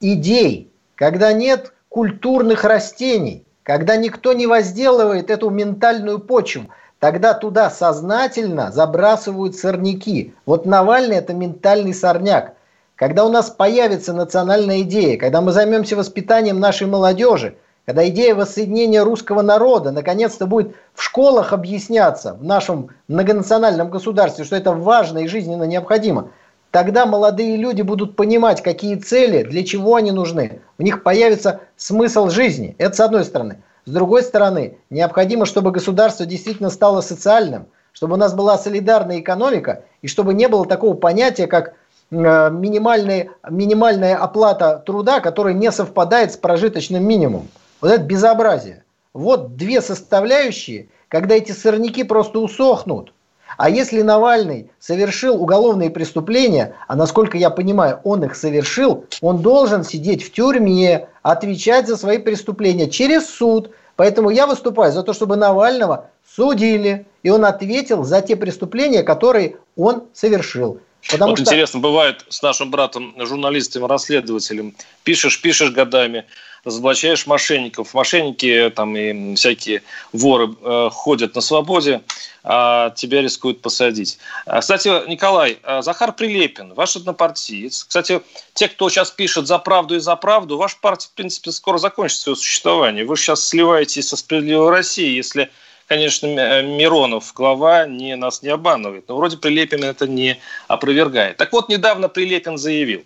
идей, 0.00 0.72
когда 0.94 1.34
нет 1.34 1.74
культурных 1.90 2.64
растений, 2.64 3.44
когда 3.62 3.96
никто 3.96 4.32
не 4.32 4.46
возделывает 4.46 5.30
эту 5.30 5.50
ментальную 5.50 6.18
почву, 6.18 6.66
тогда 6.98 7.34
туда 7.34 7.70
сознательно 7.70 8.70
забрасывают 8.72 9.56
сорняки. 9.56 10.34
Вот 10.46 10.66
Навальный– 10.66 11.16
это 11.18 11.34
ментальный 11.34 11.94
сорняк. 11.94 12.54
Когда 12.96 13.24
у 13.24 13.28
нас 13.28 13.50
появится 13.50 14.12
национальная 14.12 14.82
идея, 14.82 15.18
когда 15.18 15.40
мы 15.40 15.52
займемся 15.52 15.96
воспитанием 15.96 16.60
нашей 16.60 16.86
молодежи– 16.86 17.56
когда 17.84 18.08
идея 18.08 18.36
воссоединения 18.36 19.02
русского 19.02 19.42
народа 19.42 19.90
наконец-то 19.90 20.46
будет 20.46 20.76
в 20.94 21.02
школах 21.02 21.52
объясняться 21.52 22.34
в 22.34 22.44
нашем 22.44 22.90
многонациональном 23.08 23.90
государстве, 23.90 24.44
что 24.44 24.54
это 24.54 24.72
важно 24.72 25.18
и 25.18 25.26
жизненно 25.26 25.64
необходимо, 25.64 26.30
тогда 26.72 27.06
молодые 27.06 27.56
люди 27.56 27.82
будут 27.82 28.16
понимать, 28.16 28.62
какие 28.62 28.96
цели, 28.96 29.44
для 29.44 29.62
чего 29.62 29.94
они 29.94 30.10
нужны. 30.10 30.62
У 30.78 30.82
них 30.82 31.04
появится 31.04 31.60
смысл 31.76 32.30
жизни. 32.30 32.74
Это 32.78 32.96
с 32.96 33.00
одной 33.00 33.24
стороны. 33.24 33.62
С 33.84 33.92
другой 33.92 34.22
стороны, 34.22 34.78
необходимо, 34.90 35.44
чтобы 35.44 35.70
государство 35.70 36.24
действительно 36.24 36.70
стало 36.70 37.02
социальным, 37.02 37.66
чтобы 37.92 38.14
у 38.14 38.16
нас 38.16 38.32
была 38.34 38.56
солидарная 38.56 39.20
экономика, 39.20 39.84
и 40.00 40.08
чтобы 40.08 40.34
не 40.34 40.48
было 40.48 40.66
такого 40.66 40.94
понятия, 40.94 41.46
как 41.46 41.74
э, 42.10 42.50
минимальная, 42.50 43.30
минимальная 43.48 44.16
оплата 44.16 44.82
труда, 44.84 45.20
которая 45.20 45.54
не 45.54 45.70
совпадает 45.70 46.32
с 46.32 46.36
прожиточным 46.36 47.06
минимумом. 47.06 47.48
Вот 47.82 47.90
это 47.90 48.02
безобразие. 48.02 48.84
Вот 49.12 49.56
две 49.56 49.82
составляющие, 49.82 50.88
когда 51.08 51.34
эти 51.34 51.52
сорняки 51.52 52.02
просто 52.02 52.38
усохнут. 52.38 53.12
А 53.56 53.68
если 53.68 54.02
Навальный 54.02 54.70
совершил 54.78 55.42
уголовные 55.42 55.90
преступления, 55.90 56.74
а 56.88 56.96
насколько 56.96 57.36
я 57.36 57.50
понимаю, 57.50 58.00
он 58.04 58.24
их 58.24 58.36
совершил, 58.36 59.04
он 59.20 59.38
должен 59.38 59.84
сидеть 59.84 60.24
в 60.24 60.32
тюрьме, 60.32 61.08
отвечать 61.22 61.86
за 61.86 61.96
свои 61.96 62.18
преступления 62.18 62.88
через 62.88 63.26
суд. 63.26 63.70
Поэтому 63.96 64.30
я 64.30 64.46
выступаю 64.46 64.92
за 64.92 65.02
то, 65.02 65.12
чтобы 65.12 65.36
Навального 65.36 66.10
судили, 66.36 67.06
и 67.22 67.30
он 67.30 67.44
ответил 67.44 68.04
за 68.04 68.20
те 68.20 68.36
преступления, 68.36 69.02
которые 69.02 69.56
он 69.76 70.04
совершил. 70.12 70.80
Потому 71.08 71.30
вот 71.30 71.38
что... 71.38 71.50
интересно, 71.50 71.80
бывает 71.80 72.24
с 72.28 72.42
нашим 72.42 72.70
братом, 72.70 73.14
журналистом, 73.18 73.86
расследователем, 73.86 74.74
пишешь, 75.04 75.40
пишешь 75.40 75.70
годами, 75.70 76.24
разоблачаешь 76.64 77.26
мошенников. 77.26 77.92
Мошенники 77.94 78.72
там 78.74 78.96
и 78.96 79.34
всякие 79.34 79.82
воры 80.12 80.54
э, 80.60 80.90
ходят 80.92 81.34
на 81.34 81.40
свободе, 81.40 82.02
а 82.44 82.90
тебя 82.90 83.22
рискуют 83.22 83.62
посадить. 83.62 84.18
А, 84.46 84.60
кстати, 84.60 84.88
Николай, 85.08 85.58
а, 85.62 85.82
Захар 85.82 86.12
Прилепин, 86.12 86.74
ваш 86.74 86.96
однопартиец. 86.96 87.84
Кстати, 87.84 88.20
те, 88.54 88.68
кто 88.68 88.88
сейчас 88.90 89.10
пишет 89.10 89.46
«За 89.46 89.58
правду» 89.58 89.96
и 89.96 90.00
«За 90.00 90.16
правду», 90.16 90.56
ваша 90.56 90.76
партия, 90.80 91.08
в 91.08 91.12
принципе, 91.12 91.52
скоро 91.52 91.78
закончит 91.78 92.18
свое 92.18 92.36
существование. 92.36 93.04
Вы 93.04 93.16
сейчас 93.16 93.46
сливаетесь 93.46 94.08
со 94.08 94.16
«Справедливой 94.16 94.70
Россией», 94.70 95.16
если 95.16 95.50
конечно, 95.86 96.26
э, 96.26 96.62
Миронов, 96.62 97.32
глава, 97.34 97.86
не, 97.86 98.16
нас 98.16 98.42
не 98.42 98.48
обманывает. 98.48 99.08
Но 99.08 99.16
вроде 99.16 99.36
Прилепин 99.36 99.84
это 99.84 100.06
не 100.06 100.38
опровергает. 100.68 101.36
Так 101.36 101.52
вот, 101.52 101.68
недавно 101.68 102.08
Прилепин 102.08 102.58
заявил, 102.58 103.04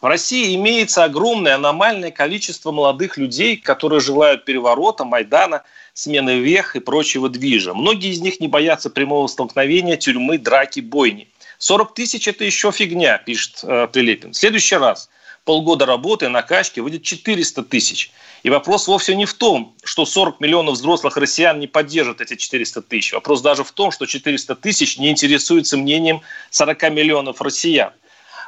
в 0.00 0.06
России 0.06 0.54
имеется 0.56 1.04
огромное 1.04 1.56
аномальное 1.56 2.10
количество 2.10 2.70
молодых 2.72 3.18
людей, 3.18 3.56
которые 3.56 4.00
желают 4.00 4.44
переворота, 4.44 5.04
Майдана, 5.04 5.62
смены 5.92 6.40
вех 6.40 6.74
и 6.74 6.80
прочего 6.80 7.28
движа. 7.28 7.74
Многие 7.74 8.10
из 8.10 8.20
них 8.20 8.40
не 8.40 8.48
боятся 8.48 8.88
прямого 8.88 9.26
столкновения, 9.26 9.96
тюрьмы, 9.96 10.38
драки, 10.38 10.80
бойни. 10.80 11.28
40 11.58 11.94
тысяч– 11.94 12.26
это 12.28 12.44
еще 12.44 12.72
фигня, 12.72 13.18
пишет 13.18 13.60
э, 13.62 13.86
Прилепин. 13.92 14.32
В 14.32 14.36
следующий 14.36 14.76
раз 14.76 15.10
полгода 15.44 15.86
работы, 15.86 16.28
накачки 16.28 16.80
выйдет 16.80 17.02
400 17.02 17.62
тысяч. 17.64 18.10
И 18.42 18.50
вопрос 18.50 18.86
вовсе 18.88 19.14
не 19.14 19.26
в 19.26 19.34
том, 19.34 19.74
что 19.84 20.06
40 20.06 20.40
миллионов 20.40 20.74
взрослых 20.74 21.16
россиян 21.16 21.58
не 21.58 21.66
поддержат 21.66 22.20
эти 22.20 22.36
400 22.36 22.82
тысяч. 22.82 23.12
Вопрос 23.12 23.42
даже 23.42 23.64
в 23.64 23.72
том, 23.72 23.90
что 23.90 24.06
400 24.06 24.54
тысяч 24.56 24.98
не 24.98 25.10
интересуются 25.10 25.76
мнением 25.76 26.22
40 26.50 26.90
миллионов 26.90 27.40
россиян. 27.40 27.92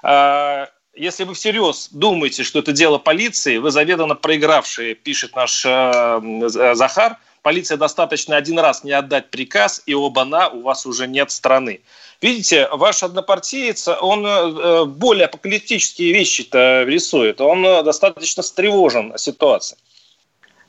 А, 0.02 0.68
если 0.94 1.24
вы 1.24 1.34
всерьез 1.34 1.88
думаете, 1.90 2.42
что 2.42 2.58
это 2.58 2.72
дело 2.72 2.98
полиции, 2.98 3.56
вы 3.56 3.70
заведомо 3.70 4.14
проигравшие, 4.14 4.94
пишет 4.94 5.34
наш 5.34 5.64
э, 5.64 6.48
Захар. 6.74 7.18
Полиция 7.40 7.76
достаточно 7.76 8.36
один 8.36 8.58
раз 8.58 8.84
не 8.84 8.92
отдать 8.92 9.30
приказ, 9.30 9.82
и 9.86 9.94
оба-на, 9.94 10.48
у 10.48 10.60
вас 10.62 10.86
уже 10.86 11.08
нет 11.08 11.30
страны. 11.30 11.80
Видите, 12.22 12.68
ваш 12.70 13.02
однопартиец, 13.02 13.88
он 14.00 14.24
э, 14.24 14.84
более 14.84 15.26
апокалиптические 15.26 16.12
вещи-то 16.12 16.84
рисует. 16.84 17.40
Он 17.40 17.66
э, 17.66 17.82
достаточно 17.82 18.44
встревожен 18.44 19.18
ситуацией. 19.18 19.80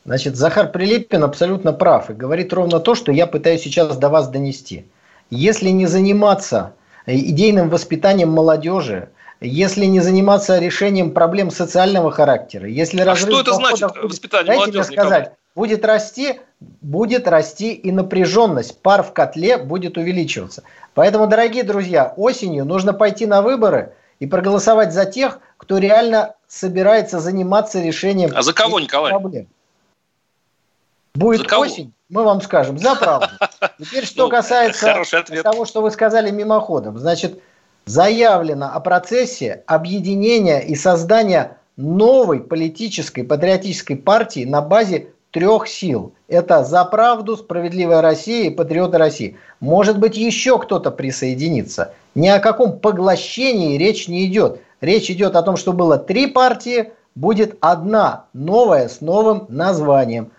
Значит, 0.04 0.36
Захар 0.36 0.72
Прилепин 0.72 1.24
абсолютно 1.24 1.72
прав 1.72 2.10
и 2.10 2.14
говорит 2.14 2.52
ровно 2.52 2.80
то, 2.80 2.96
что 2.96 3.12
я 3.12 3.28
пытаюсь 3.28 3.62
сейчас 3.62 3.96
до 3.96 4.10
вас 4.10 4.30
донести. 4.30 4.86
Если 5.30 5.70
не 5.70 5.86
заниматься 5.86 6.74
э, 7.06 7.16
идейным 7.16 7.70
воспитанием 7.70 8.30
молодежи, 8.30 9.10
если 9.40 9.86
не 9.86 10.00
заниматься 10.00 10.58
решением 10.58 11.12
проблем 11.12 11.52
социального 11.52 12.10
характера, 12.10 12.68
если 12.68 13.02
а 13.02 13.16
что 13.16 13.42
это 13.42 13.54
значит 13.54 13.92
воспитание 14.02 14.56
молодежи? 14.56 14.86
сказать, 14.86 15.34
будет 15.56 15.86
расти, 15.86 16.40
будет 16.60 17.28
расти 17.28 17.74
и 17.74 17.92
напряженность, 17.92 18.82
пар 18.82 19.04
в 19.04 19.14
котле 19.14 19.58
будет 19.58 19.98
увеличиваться. 19.98 20.64
Поэтому, 20.94 21.28
дорогие 21.28 21.64
друзья, 21.64 22.14
осенью 22.18 22.66
нужно 22.66 22.94
пойти 22.94 23.26
на 23.26 23.42
выборы 23.42 23.94
и 24.20 24.28
проголосовать 24.28 24.94
за 24.94 25.06
тех, 25.06 25.40
кто 25.58 25.78
реально 25.78 26.36
собирается 26.48 27.20
заниматься 27.20 27.82
решением 27.82 28.32
А 28.36 28.42
за 28.42 28.54
кого, 28.54 28.80
Николай? 28.80 29.12
проблем. 29.12 29.48
Будет 31.16 31.52
осень, 31.54 31.94
мы 32.10 32.24
вам 32.24 32.42
скажем, 32.42 32.78
за 32.78 32.96
правду. 32.96 33.28
Теперь, 33.80 34.06
что 34.06 34.24
ну, 34.24 34.30
касается 34.30 35.04
того, 35.44 35.66
что 35.66 35.82
вы 35.82 35.92
сказали 35.92 36.32
мимоходом. 36.32 36.98
Значит, 36.98 37.40
заявлено 37.86 38.72
о 38.74 38.80
процессе 38.80 39.64
объединения 39.68 40.60
и 40.60 40.76
создания 40.76 41.58
новой 41.78 42.40
политической 42.40 43.24
патриотической 43.24 43.96
партии 43.96 44.46
на 44.46 44.62
базе 44.62 45.10
трех 45.34 45.68
сил. 45.68 46.14
Это 46.30 46.64
«За 46.64 46.86
правду», 46.86 47.36
«Справедливая 47.36 48.02
Россия» 48.02 48.46
и 48.46 48.54
«Патриоты 48.54 48.98
России». 48.98 49.36
Может 49.60 50.00
быть, 50.00 50.16
еще 50.16 50.60
кто-то 50.60 50.92
присоединится. 50.92 51.94
Ни 52.16 52.28
о 52.28 52.40
каком 52.40 52.80
поглощении 52.80 53.78
речь 53.78 54.08
не 54.08 54.26
идет. 54.26 54.62
Речь 54.80 55.10
идет 55.10 55.36
о 55.36 55.42
том, 55.42 55.58
что 55.58 55.74
было 55.74 55.98
три 55.98 56.28
партии, 56.28 56.92
будет 57.16 57.58
одна 57.62 58.26
новая 58.34 58.88
с 58.88 59.02
новым 59.02 59.46
названием. 59.50 60.32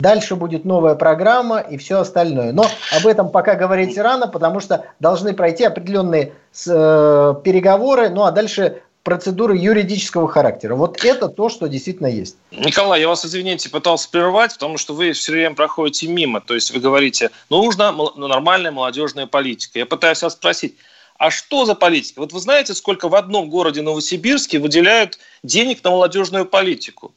Дальше 0.00 0.36
будет 0.36 0.64
новая 0.64 0.94
программа 0.94 1.58
и 1.58 1.76
все 1.76 1.98
остальное. 1.98 2.52
Но 2.52 2.64
об 2.96 3.06
этом 3.06 3.30
пока 3.30 3.56
говорить 3.56 3.98
рано, 3.98 4.28
потому 4.28 4.60
что 4.60 4.84
должны 5.00 5.34
пройти 5.34 5.64
определенные 5.64 6.32
э, 6.68 7.34
переговоры. 7.42 8.08
Ну 8.08 8.22
а 8.22 8.30
дальше 8.30 8.82
процедуры 9.08 9.56
юридического 9.56 10.28
характера. 10.28 10.74
Вот 10.74 11.02
это 11.02 11.30
то, 11.30 11.48
что 11.48 11.66
действительно 11.66 12.08
есть. 12.08 12.36
Николай, 12.50 13.00
я 13.00 13.08
вас, 13.08 13.24
извините, 13.24 13.70
пытался 13.70 14.10
прервать, 14.10 14.52
потому 14.52 14.76
что 14.76 14.92
вы 14.92 15.12
все 15.12 15.32
время 15.32 15.54
проходите 15.54 16.08
мимо. 16.08 16.42
То 16.42 16.54
есть 16.54 16.72
вы 16.72 16.78
говорите, 16.78 17.30
ну, 17.48 17.64
нужна 17.64 17.90
нормальная 17.90 18.70
молодежная 18.70 19.26
политика. 19.26 19.78
Я 19.78 19.86
пытаюсь 19.86 20.20
вас 20.20 20.34
спросить, 20.34 20.76
а 21.16 21.30
что 21.30 21.64
за 21.64 21.74
политика? 21.74 22.18
Вот 22.18 22.34
вы 22.34 22.40
знаете, 22.40 22.74
сколько 22.74 23.08
в 23.08 23.14
одном 23.14 23.48
городе 23.48 23.80
Новосибирске 23.80 24.58
выделяют 24.58 25.18
денег 25.42 25.82
на 25.82 25.90
молодежную 25.90 26.44
политику? 26.44 27.14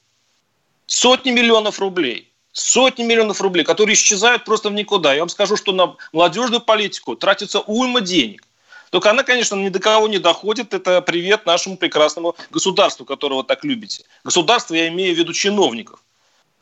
Сотни 0.85 1.31
миллионов 1.31 1.81
рублей. 1.81 2.31
Сотни 2.53 3.03
миллионов 3.03 3.41
рублей, 3.41 3.65
которые 3.65 3.95
исчезают 3.95 4.45
просто 4.45 4.69
в 4.69 4.73
никуда. 4.73 5.13
Я 5.13 5.19
вам 5.19 5.29
скажу, 5.29 5.57
что 5.57 5.73
на 5.73 5.97
молодежную 6.13 6.61
политику 6.61 7.17
тратится 7.17 7.59
уйма 7.59 7.99
денег. 7.99 8.47
Только 8.91 9.09
она, 9.09 9.23
конечно, 9.23 9.55
ни 9.55 9.69
до 9.69 9.79
кого 9.79 10.07
не 10.09 10.19
доходит. 10.19 10.73
Это 10.73 11.01
привет 11.01 11.45
нашему 11.45 11.77
прекрасному 11.77 12.35
государству, 12.51 13.05
которого 13.05 13.43
так 13.43 13.63
любите. 13.63 14.03
Государство 14.25 14.75
я 14.75 14.89
имею 14.89 15.15
в 15.15 15.17
виду 15.17 15.33
чиновников. 15.33 15.99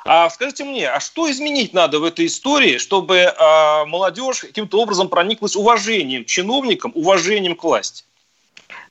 А 0.05 0.29
скажите 0.29 0.63
мне, 0.63 0.87
а 0.89 0.99
что 0.99 1.29
изменить 1.29 1.73
надо 1.73 1.99
в 1.99 2.03
этой 2.03 2.27
истории, 2.27 2.77
чтобы 2.77 3.17
э, 3.17 3.85
молодежь 3.85 4.41
каким-то 4.41 4.79
образом 4.79 5.09
прониклась 5.09 5.55
уважением 5.55 6.23
к 6.23 6.27
чиновникам, 6.27 6.91
уважением 6.95 7.55
к 7.55 7.63
власти? 7.63 8.03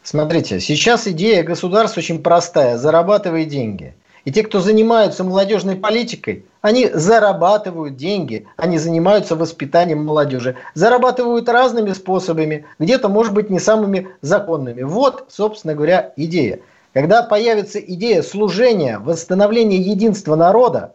Смотрите, 0.03 0.59
сейчас 0.59 1.07
идея 1.07 1.45
государства 1.45 2.01
очень 2.01 2.23
простая. 2.23 2.77
Зарабатывай 2.77 3.45
деньги– 3.45 3.95
и 4.29 4.31
те, 4.31 4.43
кто 4.43 4.61
занимаются 4.61 5.25
молодежной 5.25 5.77
политикой, 5.77 6.45
они 6.61 6.91
зарабатывают 6.93 7.97
деньги, 7.97 8.47
они 8.59 8.77
занимаются 8.77 9.37
воспитанием 9.37 10.05
молодежи. 10.05 10.57
Зарабатывают 10.75 11.49
разными 11.49 11.95
способами, 11.95 12.67
где-то, 12.79 13.09
может 13.09 13.33
быть, 13.33 13.49
не 13.49 13.59
самыми 13.59 14.09
законными. 14.21 14.83
Вот, 14.83 15.25
собственно 15.31 15.75
говоря, 15.75 16.13
идея. 16.17 16.61
Когда 16.93 17.23
появится 17.23 17.79
идея 17.79 18.21
служения, 18.21 18.99
восстановления 18.99 19.79
единства 19.79 20.37
народа, 20.37 20.93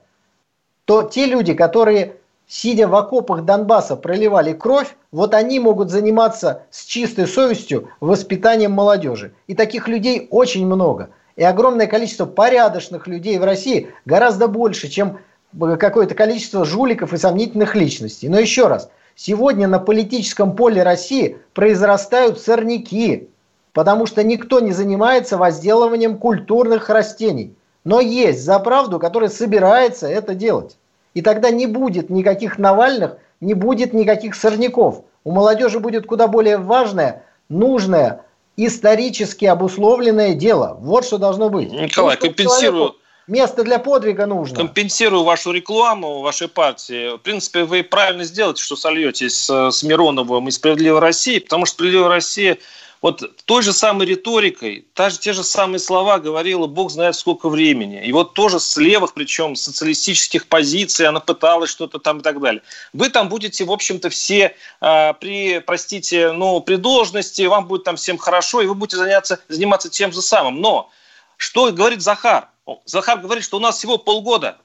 то 0.85 1.01
те 1.01 1.25
люди, 1.25 1.55
которые, 1.55 2.17
сидя 2.45 2.87
в 2.87 2.93
окопах 2.93 3.45
Донбасса, 3.45 3.95
проливали 3.95 4.53
кровь, 4.53 4.95
вот 5.11 5.33
они 5.33 5.59
могут 5.59 5.89
заниматься 5.89 6.67
с 6.69 6.85
чистой 6.85 7.25
совестью 7.25 7.89
воспитанием 7.99 8.73
молодежи. 8.73 9.33
И 9.47 9.55
таких 9.55 9.87
людей 9.87 10.27
очень 10.29 10.67
много– 10.67 11.09
и 11.35 11.43
огромное 11.43 11.87
количество 11.87 12.25
порядочных 12.25 13.07
людей 13.07 13.37
в 13.39 13.43
России 13.43 13.89
гораздо 14.05 14.47
больше, 14.47 14.87
чем 14.87 15.19
какое-то 15.59 16.15
количество 16.15 16.65
жуликов 16.65 17.13
и 17.13 17.17
сомнительных 17.17 17.75
личностей. 17.75 18.29
Но 18.29 18.39
еще 18.39 18.67
раз, 18.67 18.89
сегодня 19.15 19.67
на 19.67 19.79
политическом 19.79 20.55
поле 20.55 20.83
России 20.83 21.37
произрастают 21.53 22.39
сорняки, 22.39 23.29
потому 23.71 24.05
что 24.05 24.23
никто 24.23 24.59
не 24.59 24.71
занимается 24.71 25.37
возделыванием 25.37 26.17
культурных 26.17 26.89
растений. 26.89 27.55
Но 27.83 27.99
есть 27.99 28.43
за 28.43 28.59
правду, 28.59 28.99
который 28.99 29.29
собирается 29.29 30.07
это 30.07 30.35
делать. 30.35 30.77
И 31.13 31.21
тогда 31.21 31.51
не 31.51 31.67
будет 31.67 32.09
никаких 32.09 32.57
Навальных, 32.57 33.17
не 33.41 33.53
будет 33.53 33.93
никаких 33.93 34.35
сорняков. 34.35 35.03
У 35.23 35.31
молодежи 35.31 35.79
будет 35.79 36.05
куда 36.05 36.27
более 36.27 36.57
важное, 36.57 37.23
нужное, 37.49 38.21
исторически 38.57 39.45
обусловленное 39.45 40.33
дело. 40.33 40.77
Вот 40.79 41.05
что 41.05 41.17
должно 41.17 41.49
быть. 41.49 41.71
Николай, 41.71 42.17
компенсирую... 42.17 42.95
Место 43.25 43.63
для 43.63 43.79
подвига 43.79 44.25
нужно. 44.25 44.57
Компенсирую 44.57 45.23
вашу 45.23 45.53
рекламу 45.53 46.19
вашей 46.19 46.49
партии. 46.49 47.15
В 47.15 47.19
принципе, 47.19 47.63
вы 47.63 47.81
правильно 47.81 48.25
сделаете, 48.25 48.61
что 48.61 48.75
сольетесь 48.75 49.45
с, 49.45 49.71
с 49.71 49.81
Мироновым 49.81 50.49
и 50.49 50.51
«Справедливой 50.51 50.99
Россией», 50.99 51.39
потому 51.39 51.65
что 51.65 51.75
«Справедливая 51.75 52.09
Россия» 52.09 52.57
вот 53.03 53.43
той 53.43 53.61
же 53.63 53.73
самой 53.73 54.07
риторикой, 54.07 54.87
та 54.93 55.09
же, 55.09 55.19
те 55.19 55.33
же 55.33 55.43
самые 55.43 55.79
слова 55.79 56.19
говорила 56.19 56.67
Бог 56.67 56.89
знает 56.89 57.17
сколько 57.17 57.49
времени. 57.49 58.01
И 58.05 58.13
вот 58.13 58.33
тоже 58.33 58.61
с 58.61 58.77
левых, 58.77 59.13
причем 59.13 59.57
социалистических 59.57 60.47
позиций, 60.47 61.05
она 61.05 61.19
пыталась 61.19 61.69
что-то 61.69 61.99
там 61.99 62.19
и 62.19 62.21
так 62.21 62.39
далее. 62.39 62.63
Вы 62.93 63.09
там 63.09 63.27
будете, 63.27 63.65
в 63.65 63.71
общем-то, 63.73 64.09
все 64.09 64.55
э, 64.79 65.13
при, 65.19 65.59
простите, 65.59 66.31
ну, 66.31 66.61
при 66.61 66.77
должности, 66.77 67.41
вам 67.41 67.67
будет 67.67 67.83
там 67.83 67.97
всем 67.97 68.17
хорошо, 68.17 68.61
и 68.61 68.67
вы 68.67 68.73
будете 68.73 68.95
заняться, 68.95 69.41
заниматься 69.49 69.89
тем 69.89 70.13
же 70.13 70.21
самым. 70.21 70.61
Но 70.61 70.89
что 71.35 71.73
говорит 71.73 72.01
Захар? 72.01 72.47
Захар 72.85 73.19
говорит, 73.19 73.43
что 73.43 73.57
у 73.57 73.59
нас 73.59 73.77
всего 73.77 73.97
полгода. 73.97 74.59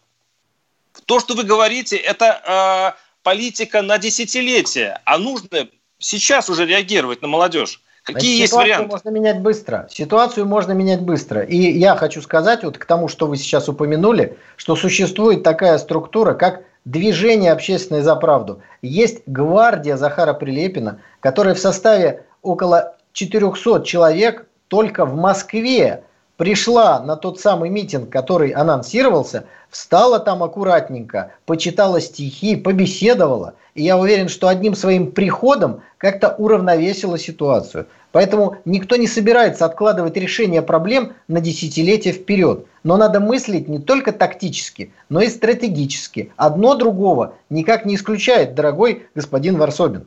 То, 1.07 1.19
что 1.19 1.35
вы 1.35 1.43
говорите, 1.43 1.97
это 1.97 2.95
э, 2.95 2.99
политика 3.25 3.83
на 3.83 3.99
десятилетие, 3.99 5.01
а 5.05 5.19
нужно 5.19 5.69
сейчас 5.99 6.49
уже 6.49 6.67
реагировать 6.67 7.21
на 7.21 7.27
молодежь. 7.27 7.83
Какие 8.09 8.39
Значит, 8.39 8.41
есть 8.41 8.53
варианты? 8.55 8.89
можно 8.89 9.09
менять 9.11 9.41
быстро. 9.43 9.87
Ситуацию 9.91 10.47
можно 10.47 10.73
менять 10.73 11.03
быстро. 11.03 11.43
И 11.43 11.57
я 11.57 11.95
хочу 11.95 12.23
сказать 12.23 12.65
вот 12.65 12.79
к 12.79 12.85
тому, 12.87 13.07
что 13.07 13.27
вы 13.27 13.37
сейчас 13.37 13.69
упомянули, 13.69 14.39
что 14.57 14.77
существует 14.77 15.43
такая 15.43 15.77
структура, 15.77 16.33
как 16.33 16.63
движение 16.87 17.53
общественное 17.53 18.03
за 18.03 18.17
правду. 18.17 18.63
Есть 18.81 19.25
гвардия 19.27 19.99
Захара 19.99 20.33
Прилепина, 20.33 21.01
которая 21.21 21.55
в 21.55 21.59
составе 21.59 22.25
около 22.41 22.97
400 23.13 23.85
человек 23.85 24.47
только 24.69 25.05
в 25.05 25.15
Москве 25.15 26.05
пришла 26.39 27.01
на 27.01 27.17
тот 27.17 27.39
самый 27.39 27.69
митинг, 27.69 28.09
который 28.09 28.51
анонсировался, 28.51 29.45
встала 29.69 30.19
там 30.21 30.43
аккуратненько, 30.43 31.33
почитала 31.45 32.01
стихи, 32.01 32.57
побеседовала. 32.57 33.55
И 33.75 33.83
я 33.83 33.99
уверен, 33.99 34.29
что 34.29 34.49
одним 34.49 34.75
своим 34.75 35.13
приходом 35.13 35.83
как-то 35.99 36.35
уравновесила 36.39 37.19
ситуацию. 37.19 37.87
Поэтому 38.13 38.57
никто 38.65 38.97
не 38.97 39.07
собирается 39.07 39.67
откладывать 39.67 40.17
решение 40.17 40.63
проблем 40.63 41.13
на 41.27 41.41
десятилетия 41.41 42.13
вперед. 42.13 42.65
Но 42.85 42.97
надо 42.97 43.21
мыслить 43.21 43.69
не 43.69 43.81
только 43.81 44.13
тактически, 44.13 44.93
но 45.09 45.21
и 45.21 45.29
стратегически. 45.29 46.33
Одно 46.37 46.75
другого 46.77 47.35
никак 47.51 47.85
не 47.85 47.97
исключает, 47.97 48.55
дорогой 48.55 49.09
господин 49.15 49.59
Варсобин. 49.59 50.07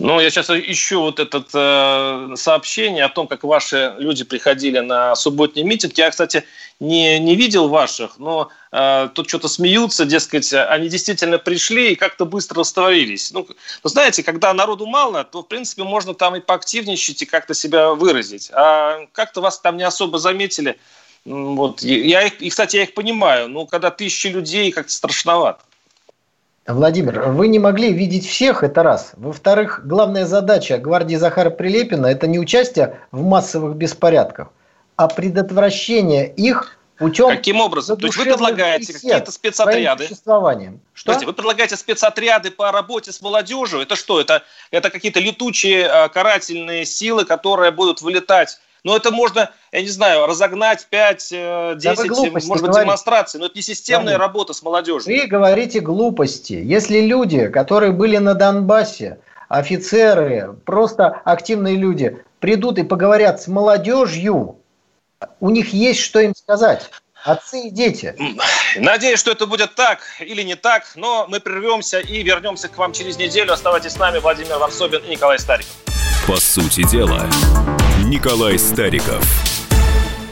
Ну, 0.00 0.18
я 0.18 0.28
сейчас 0.30 0.50
ищу 0.50 1.00
вот 1.02 1.20
это 1.20 1.44
э, 1.54 2.36
сообщение 2.36 3.04
о 3.04 3.08
том, 3.08 3.28
как 3.28 3.44
ваши 3.44 3.94
люди 3.98 4.24
приходили 4.24 4.80
на 4.80 5.14
субботний 5.14 5.62
митинг. 5.62 5.96
Я, 5.96 6.10
кстати, 6.10 6.44
не, 6.80 7.20
не 7.20 7.36
видел 7.36 7.68
ваших, 7.68 8.18
но 8.18 8.50
э, 8.72 9.08
тут 9.14 9.28
что-то 9.28 9.46
смеются, 9.46 10.04
дескать, 10.04 10.52
они 10.52 10.88
действительно 10.88 11.38
пришли 11.38 11.92
и 11.92 11.94
как-то 11.94 12.24
быстро 12.26 12.60
растворились. 12.60 13.30
Ну, 13.30 13.46
вы 13.84 13.90
знаете, 13.90 14.24
когда 14.24 14.52
народу 14.52 14.86
мало, 14.86 15.22
то, 15.22 15.42
в 15.42 15.46
принципе, 15.46 15.84
можно 15.84 16.12
там 16.12 16.34
и 16.34 16.40
поактивничать, 16.40 17.22
и 17.22 17.26
как-то 17.26 17.54
себя 17.54 17.90
выразить. 17.90 18.50
А 18.52 19.06
как-то 19.12 19.40
вас 19.42 19.60
там 19.60 19.76
не 19.76 19.84
особо 19.84 20.18
заметили. 20.18 20.76
Вот. 21.24 21.82
Я 21.82 22.26
их, 22.26 22.42
и, 22.42 22.50
кстати, 22.50 22.76
я 22.76 22.82
их 22.82 22.94
понимаю, 22.94 23.48
но 23.48 23.64
когда 23.64 23.92
тысячи 23.92 24.26
людей, 24.26 24.72
как-то 24.72 24.92
страшновато. 24.92 25.60
Владимир, 26.66 27.28
вы 27.28 27.48
не 27.48 27.58
могли 27.58 27.92
видеть 27.92 28.26
всех, 28.26 28.62
это 28.62 28.82
раз. 28.82 29.12
Во-вторых, 29.16 29.82
главная 29.84 30.24
задача 30.24 30.78
гвардии 30.78 31.16
Захара 31.16 31.50
Прилепина– 31.50 32.06
это 32.08 32.26
не 32.26 32.38
участие 32.38 33.00
в 33.12 33.22
массовых 33.22 33.76
беспорядках, 33.76 34.48
а 34.96 35.08
предотвращение 35.08 36.26
их 36.26 36.78
путем 36.96 37.28
Каким 37.28 37.60
образом? 37.60 37.98
То 37.98 38.06
есть 38.06 38.16
вы 38.16 38.24
предлагаете 38.24 38.94
какие-то 38.94 39.30
спецотряды? 39.30 40.04
Что? 40.94 41.06
Подождите, 41.06 41.26
вы 41.26 41.32
предлагаете 41.34 41.76
спецотряды 41.76 42.50
по 42.50 42.72
работе 42.72 43.12
с 43.12 43.20
молодежью? 43.20 43.80
Это 43.80 43.94
что? 43.94 44.18
Это, 44.18 44.42
это 44.70 44.88
какие-то 44.88 45.20
летучие 45.20 45.86
а, 45.86 46.08
карательные 46.08 46.86
силы, 46.86 47.26
которые 47.26 47.72
будут 47.72 48.00
вылетать 48.00 48.58
но 48.84 48.96
это 48.96 49.10
можно, 49.10 49.50
я 49.72 49.80
не 49.80 49.88
знаю, 49.88 50.26
разогнать 50.26 50.86
5-10, 50.92 51.26
э, 51.32 51.74
да 51.76 51.94
может 51.94 52.32
быть, 52.32 52.60
говорите. 52.60 52.80
демонстраций. 52.82 53.40
Но 53.40 53.46
это 53.46 53.56
не 53.56 53.62
системная 53.62 54.04
Владимир, 54.04 54.20
работа 54.20 54.52
с 54.52 54.62
молодежью. 54.62 55.12
Вы 55.12 55.26
говорите 55.26 55.80
глупости. 55.80 56.52
Если 56.52 57.00
люди, 57.00 57.48
которые 57.48 57.92
были 57.92 58.18
на 58.18 58.34
Донбассе, 58.34 59.18
офицеры, 59.48 60.54
просто 60.66 61.22
активные 61.24 61.76
люди, 61.76 62.22
придут 62.40 62.78
и 62.78 62.82
поговорят 62.82 63.40
с 63.40 63.48
молодежью, 63.48 64.58
у 65.40 65.50
них 65.50 65.72
есть 65.72 66.00
что 66.00 66.20
им 66.20 66.34
сказать. 66.34 66.90
Отцы 67.24 67.68
и 67.68 67.70
дети. 67.70 68.14
Надеюсь, 68.76 69.18
что 69.18 69.30
это 69.30 69.46
будет 69.46 69.74
так 69.74 70.00
или 70.20 70.42
не 70.42 70.56
так, 70.56 70.84
но 70.94 71.24
мы 71.26 71.40
прервемся 71.40 72.00
и 72.00 72.22
вернемся 72.22 72.68
к 72.68 72.76
вам 72.76 72.92
через 72.92 73.16
неделю. 73.16 73.54
Оставайтесь 73.54 73.92
с 73.92 73.98
нами, 73.98 74.18
Владимир 74.18 74.58
Варсобин 74.58 75.02
и 75.04 75.08
Николай 75.08 75.38
Стариков. 75.38 75.72
По 76.26 76.36
сути 76.36 76.86
дела, 76.86 77.26
Николай 78.14 78.56
Стариков. 78.60 79.53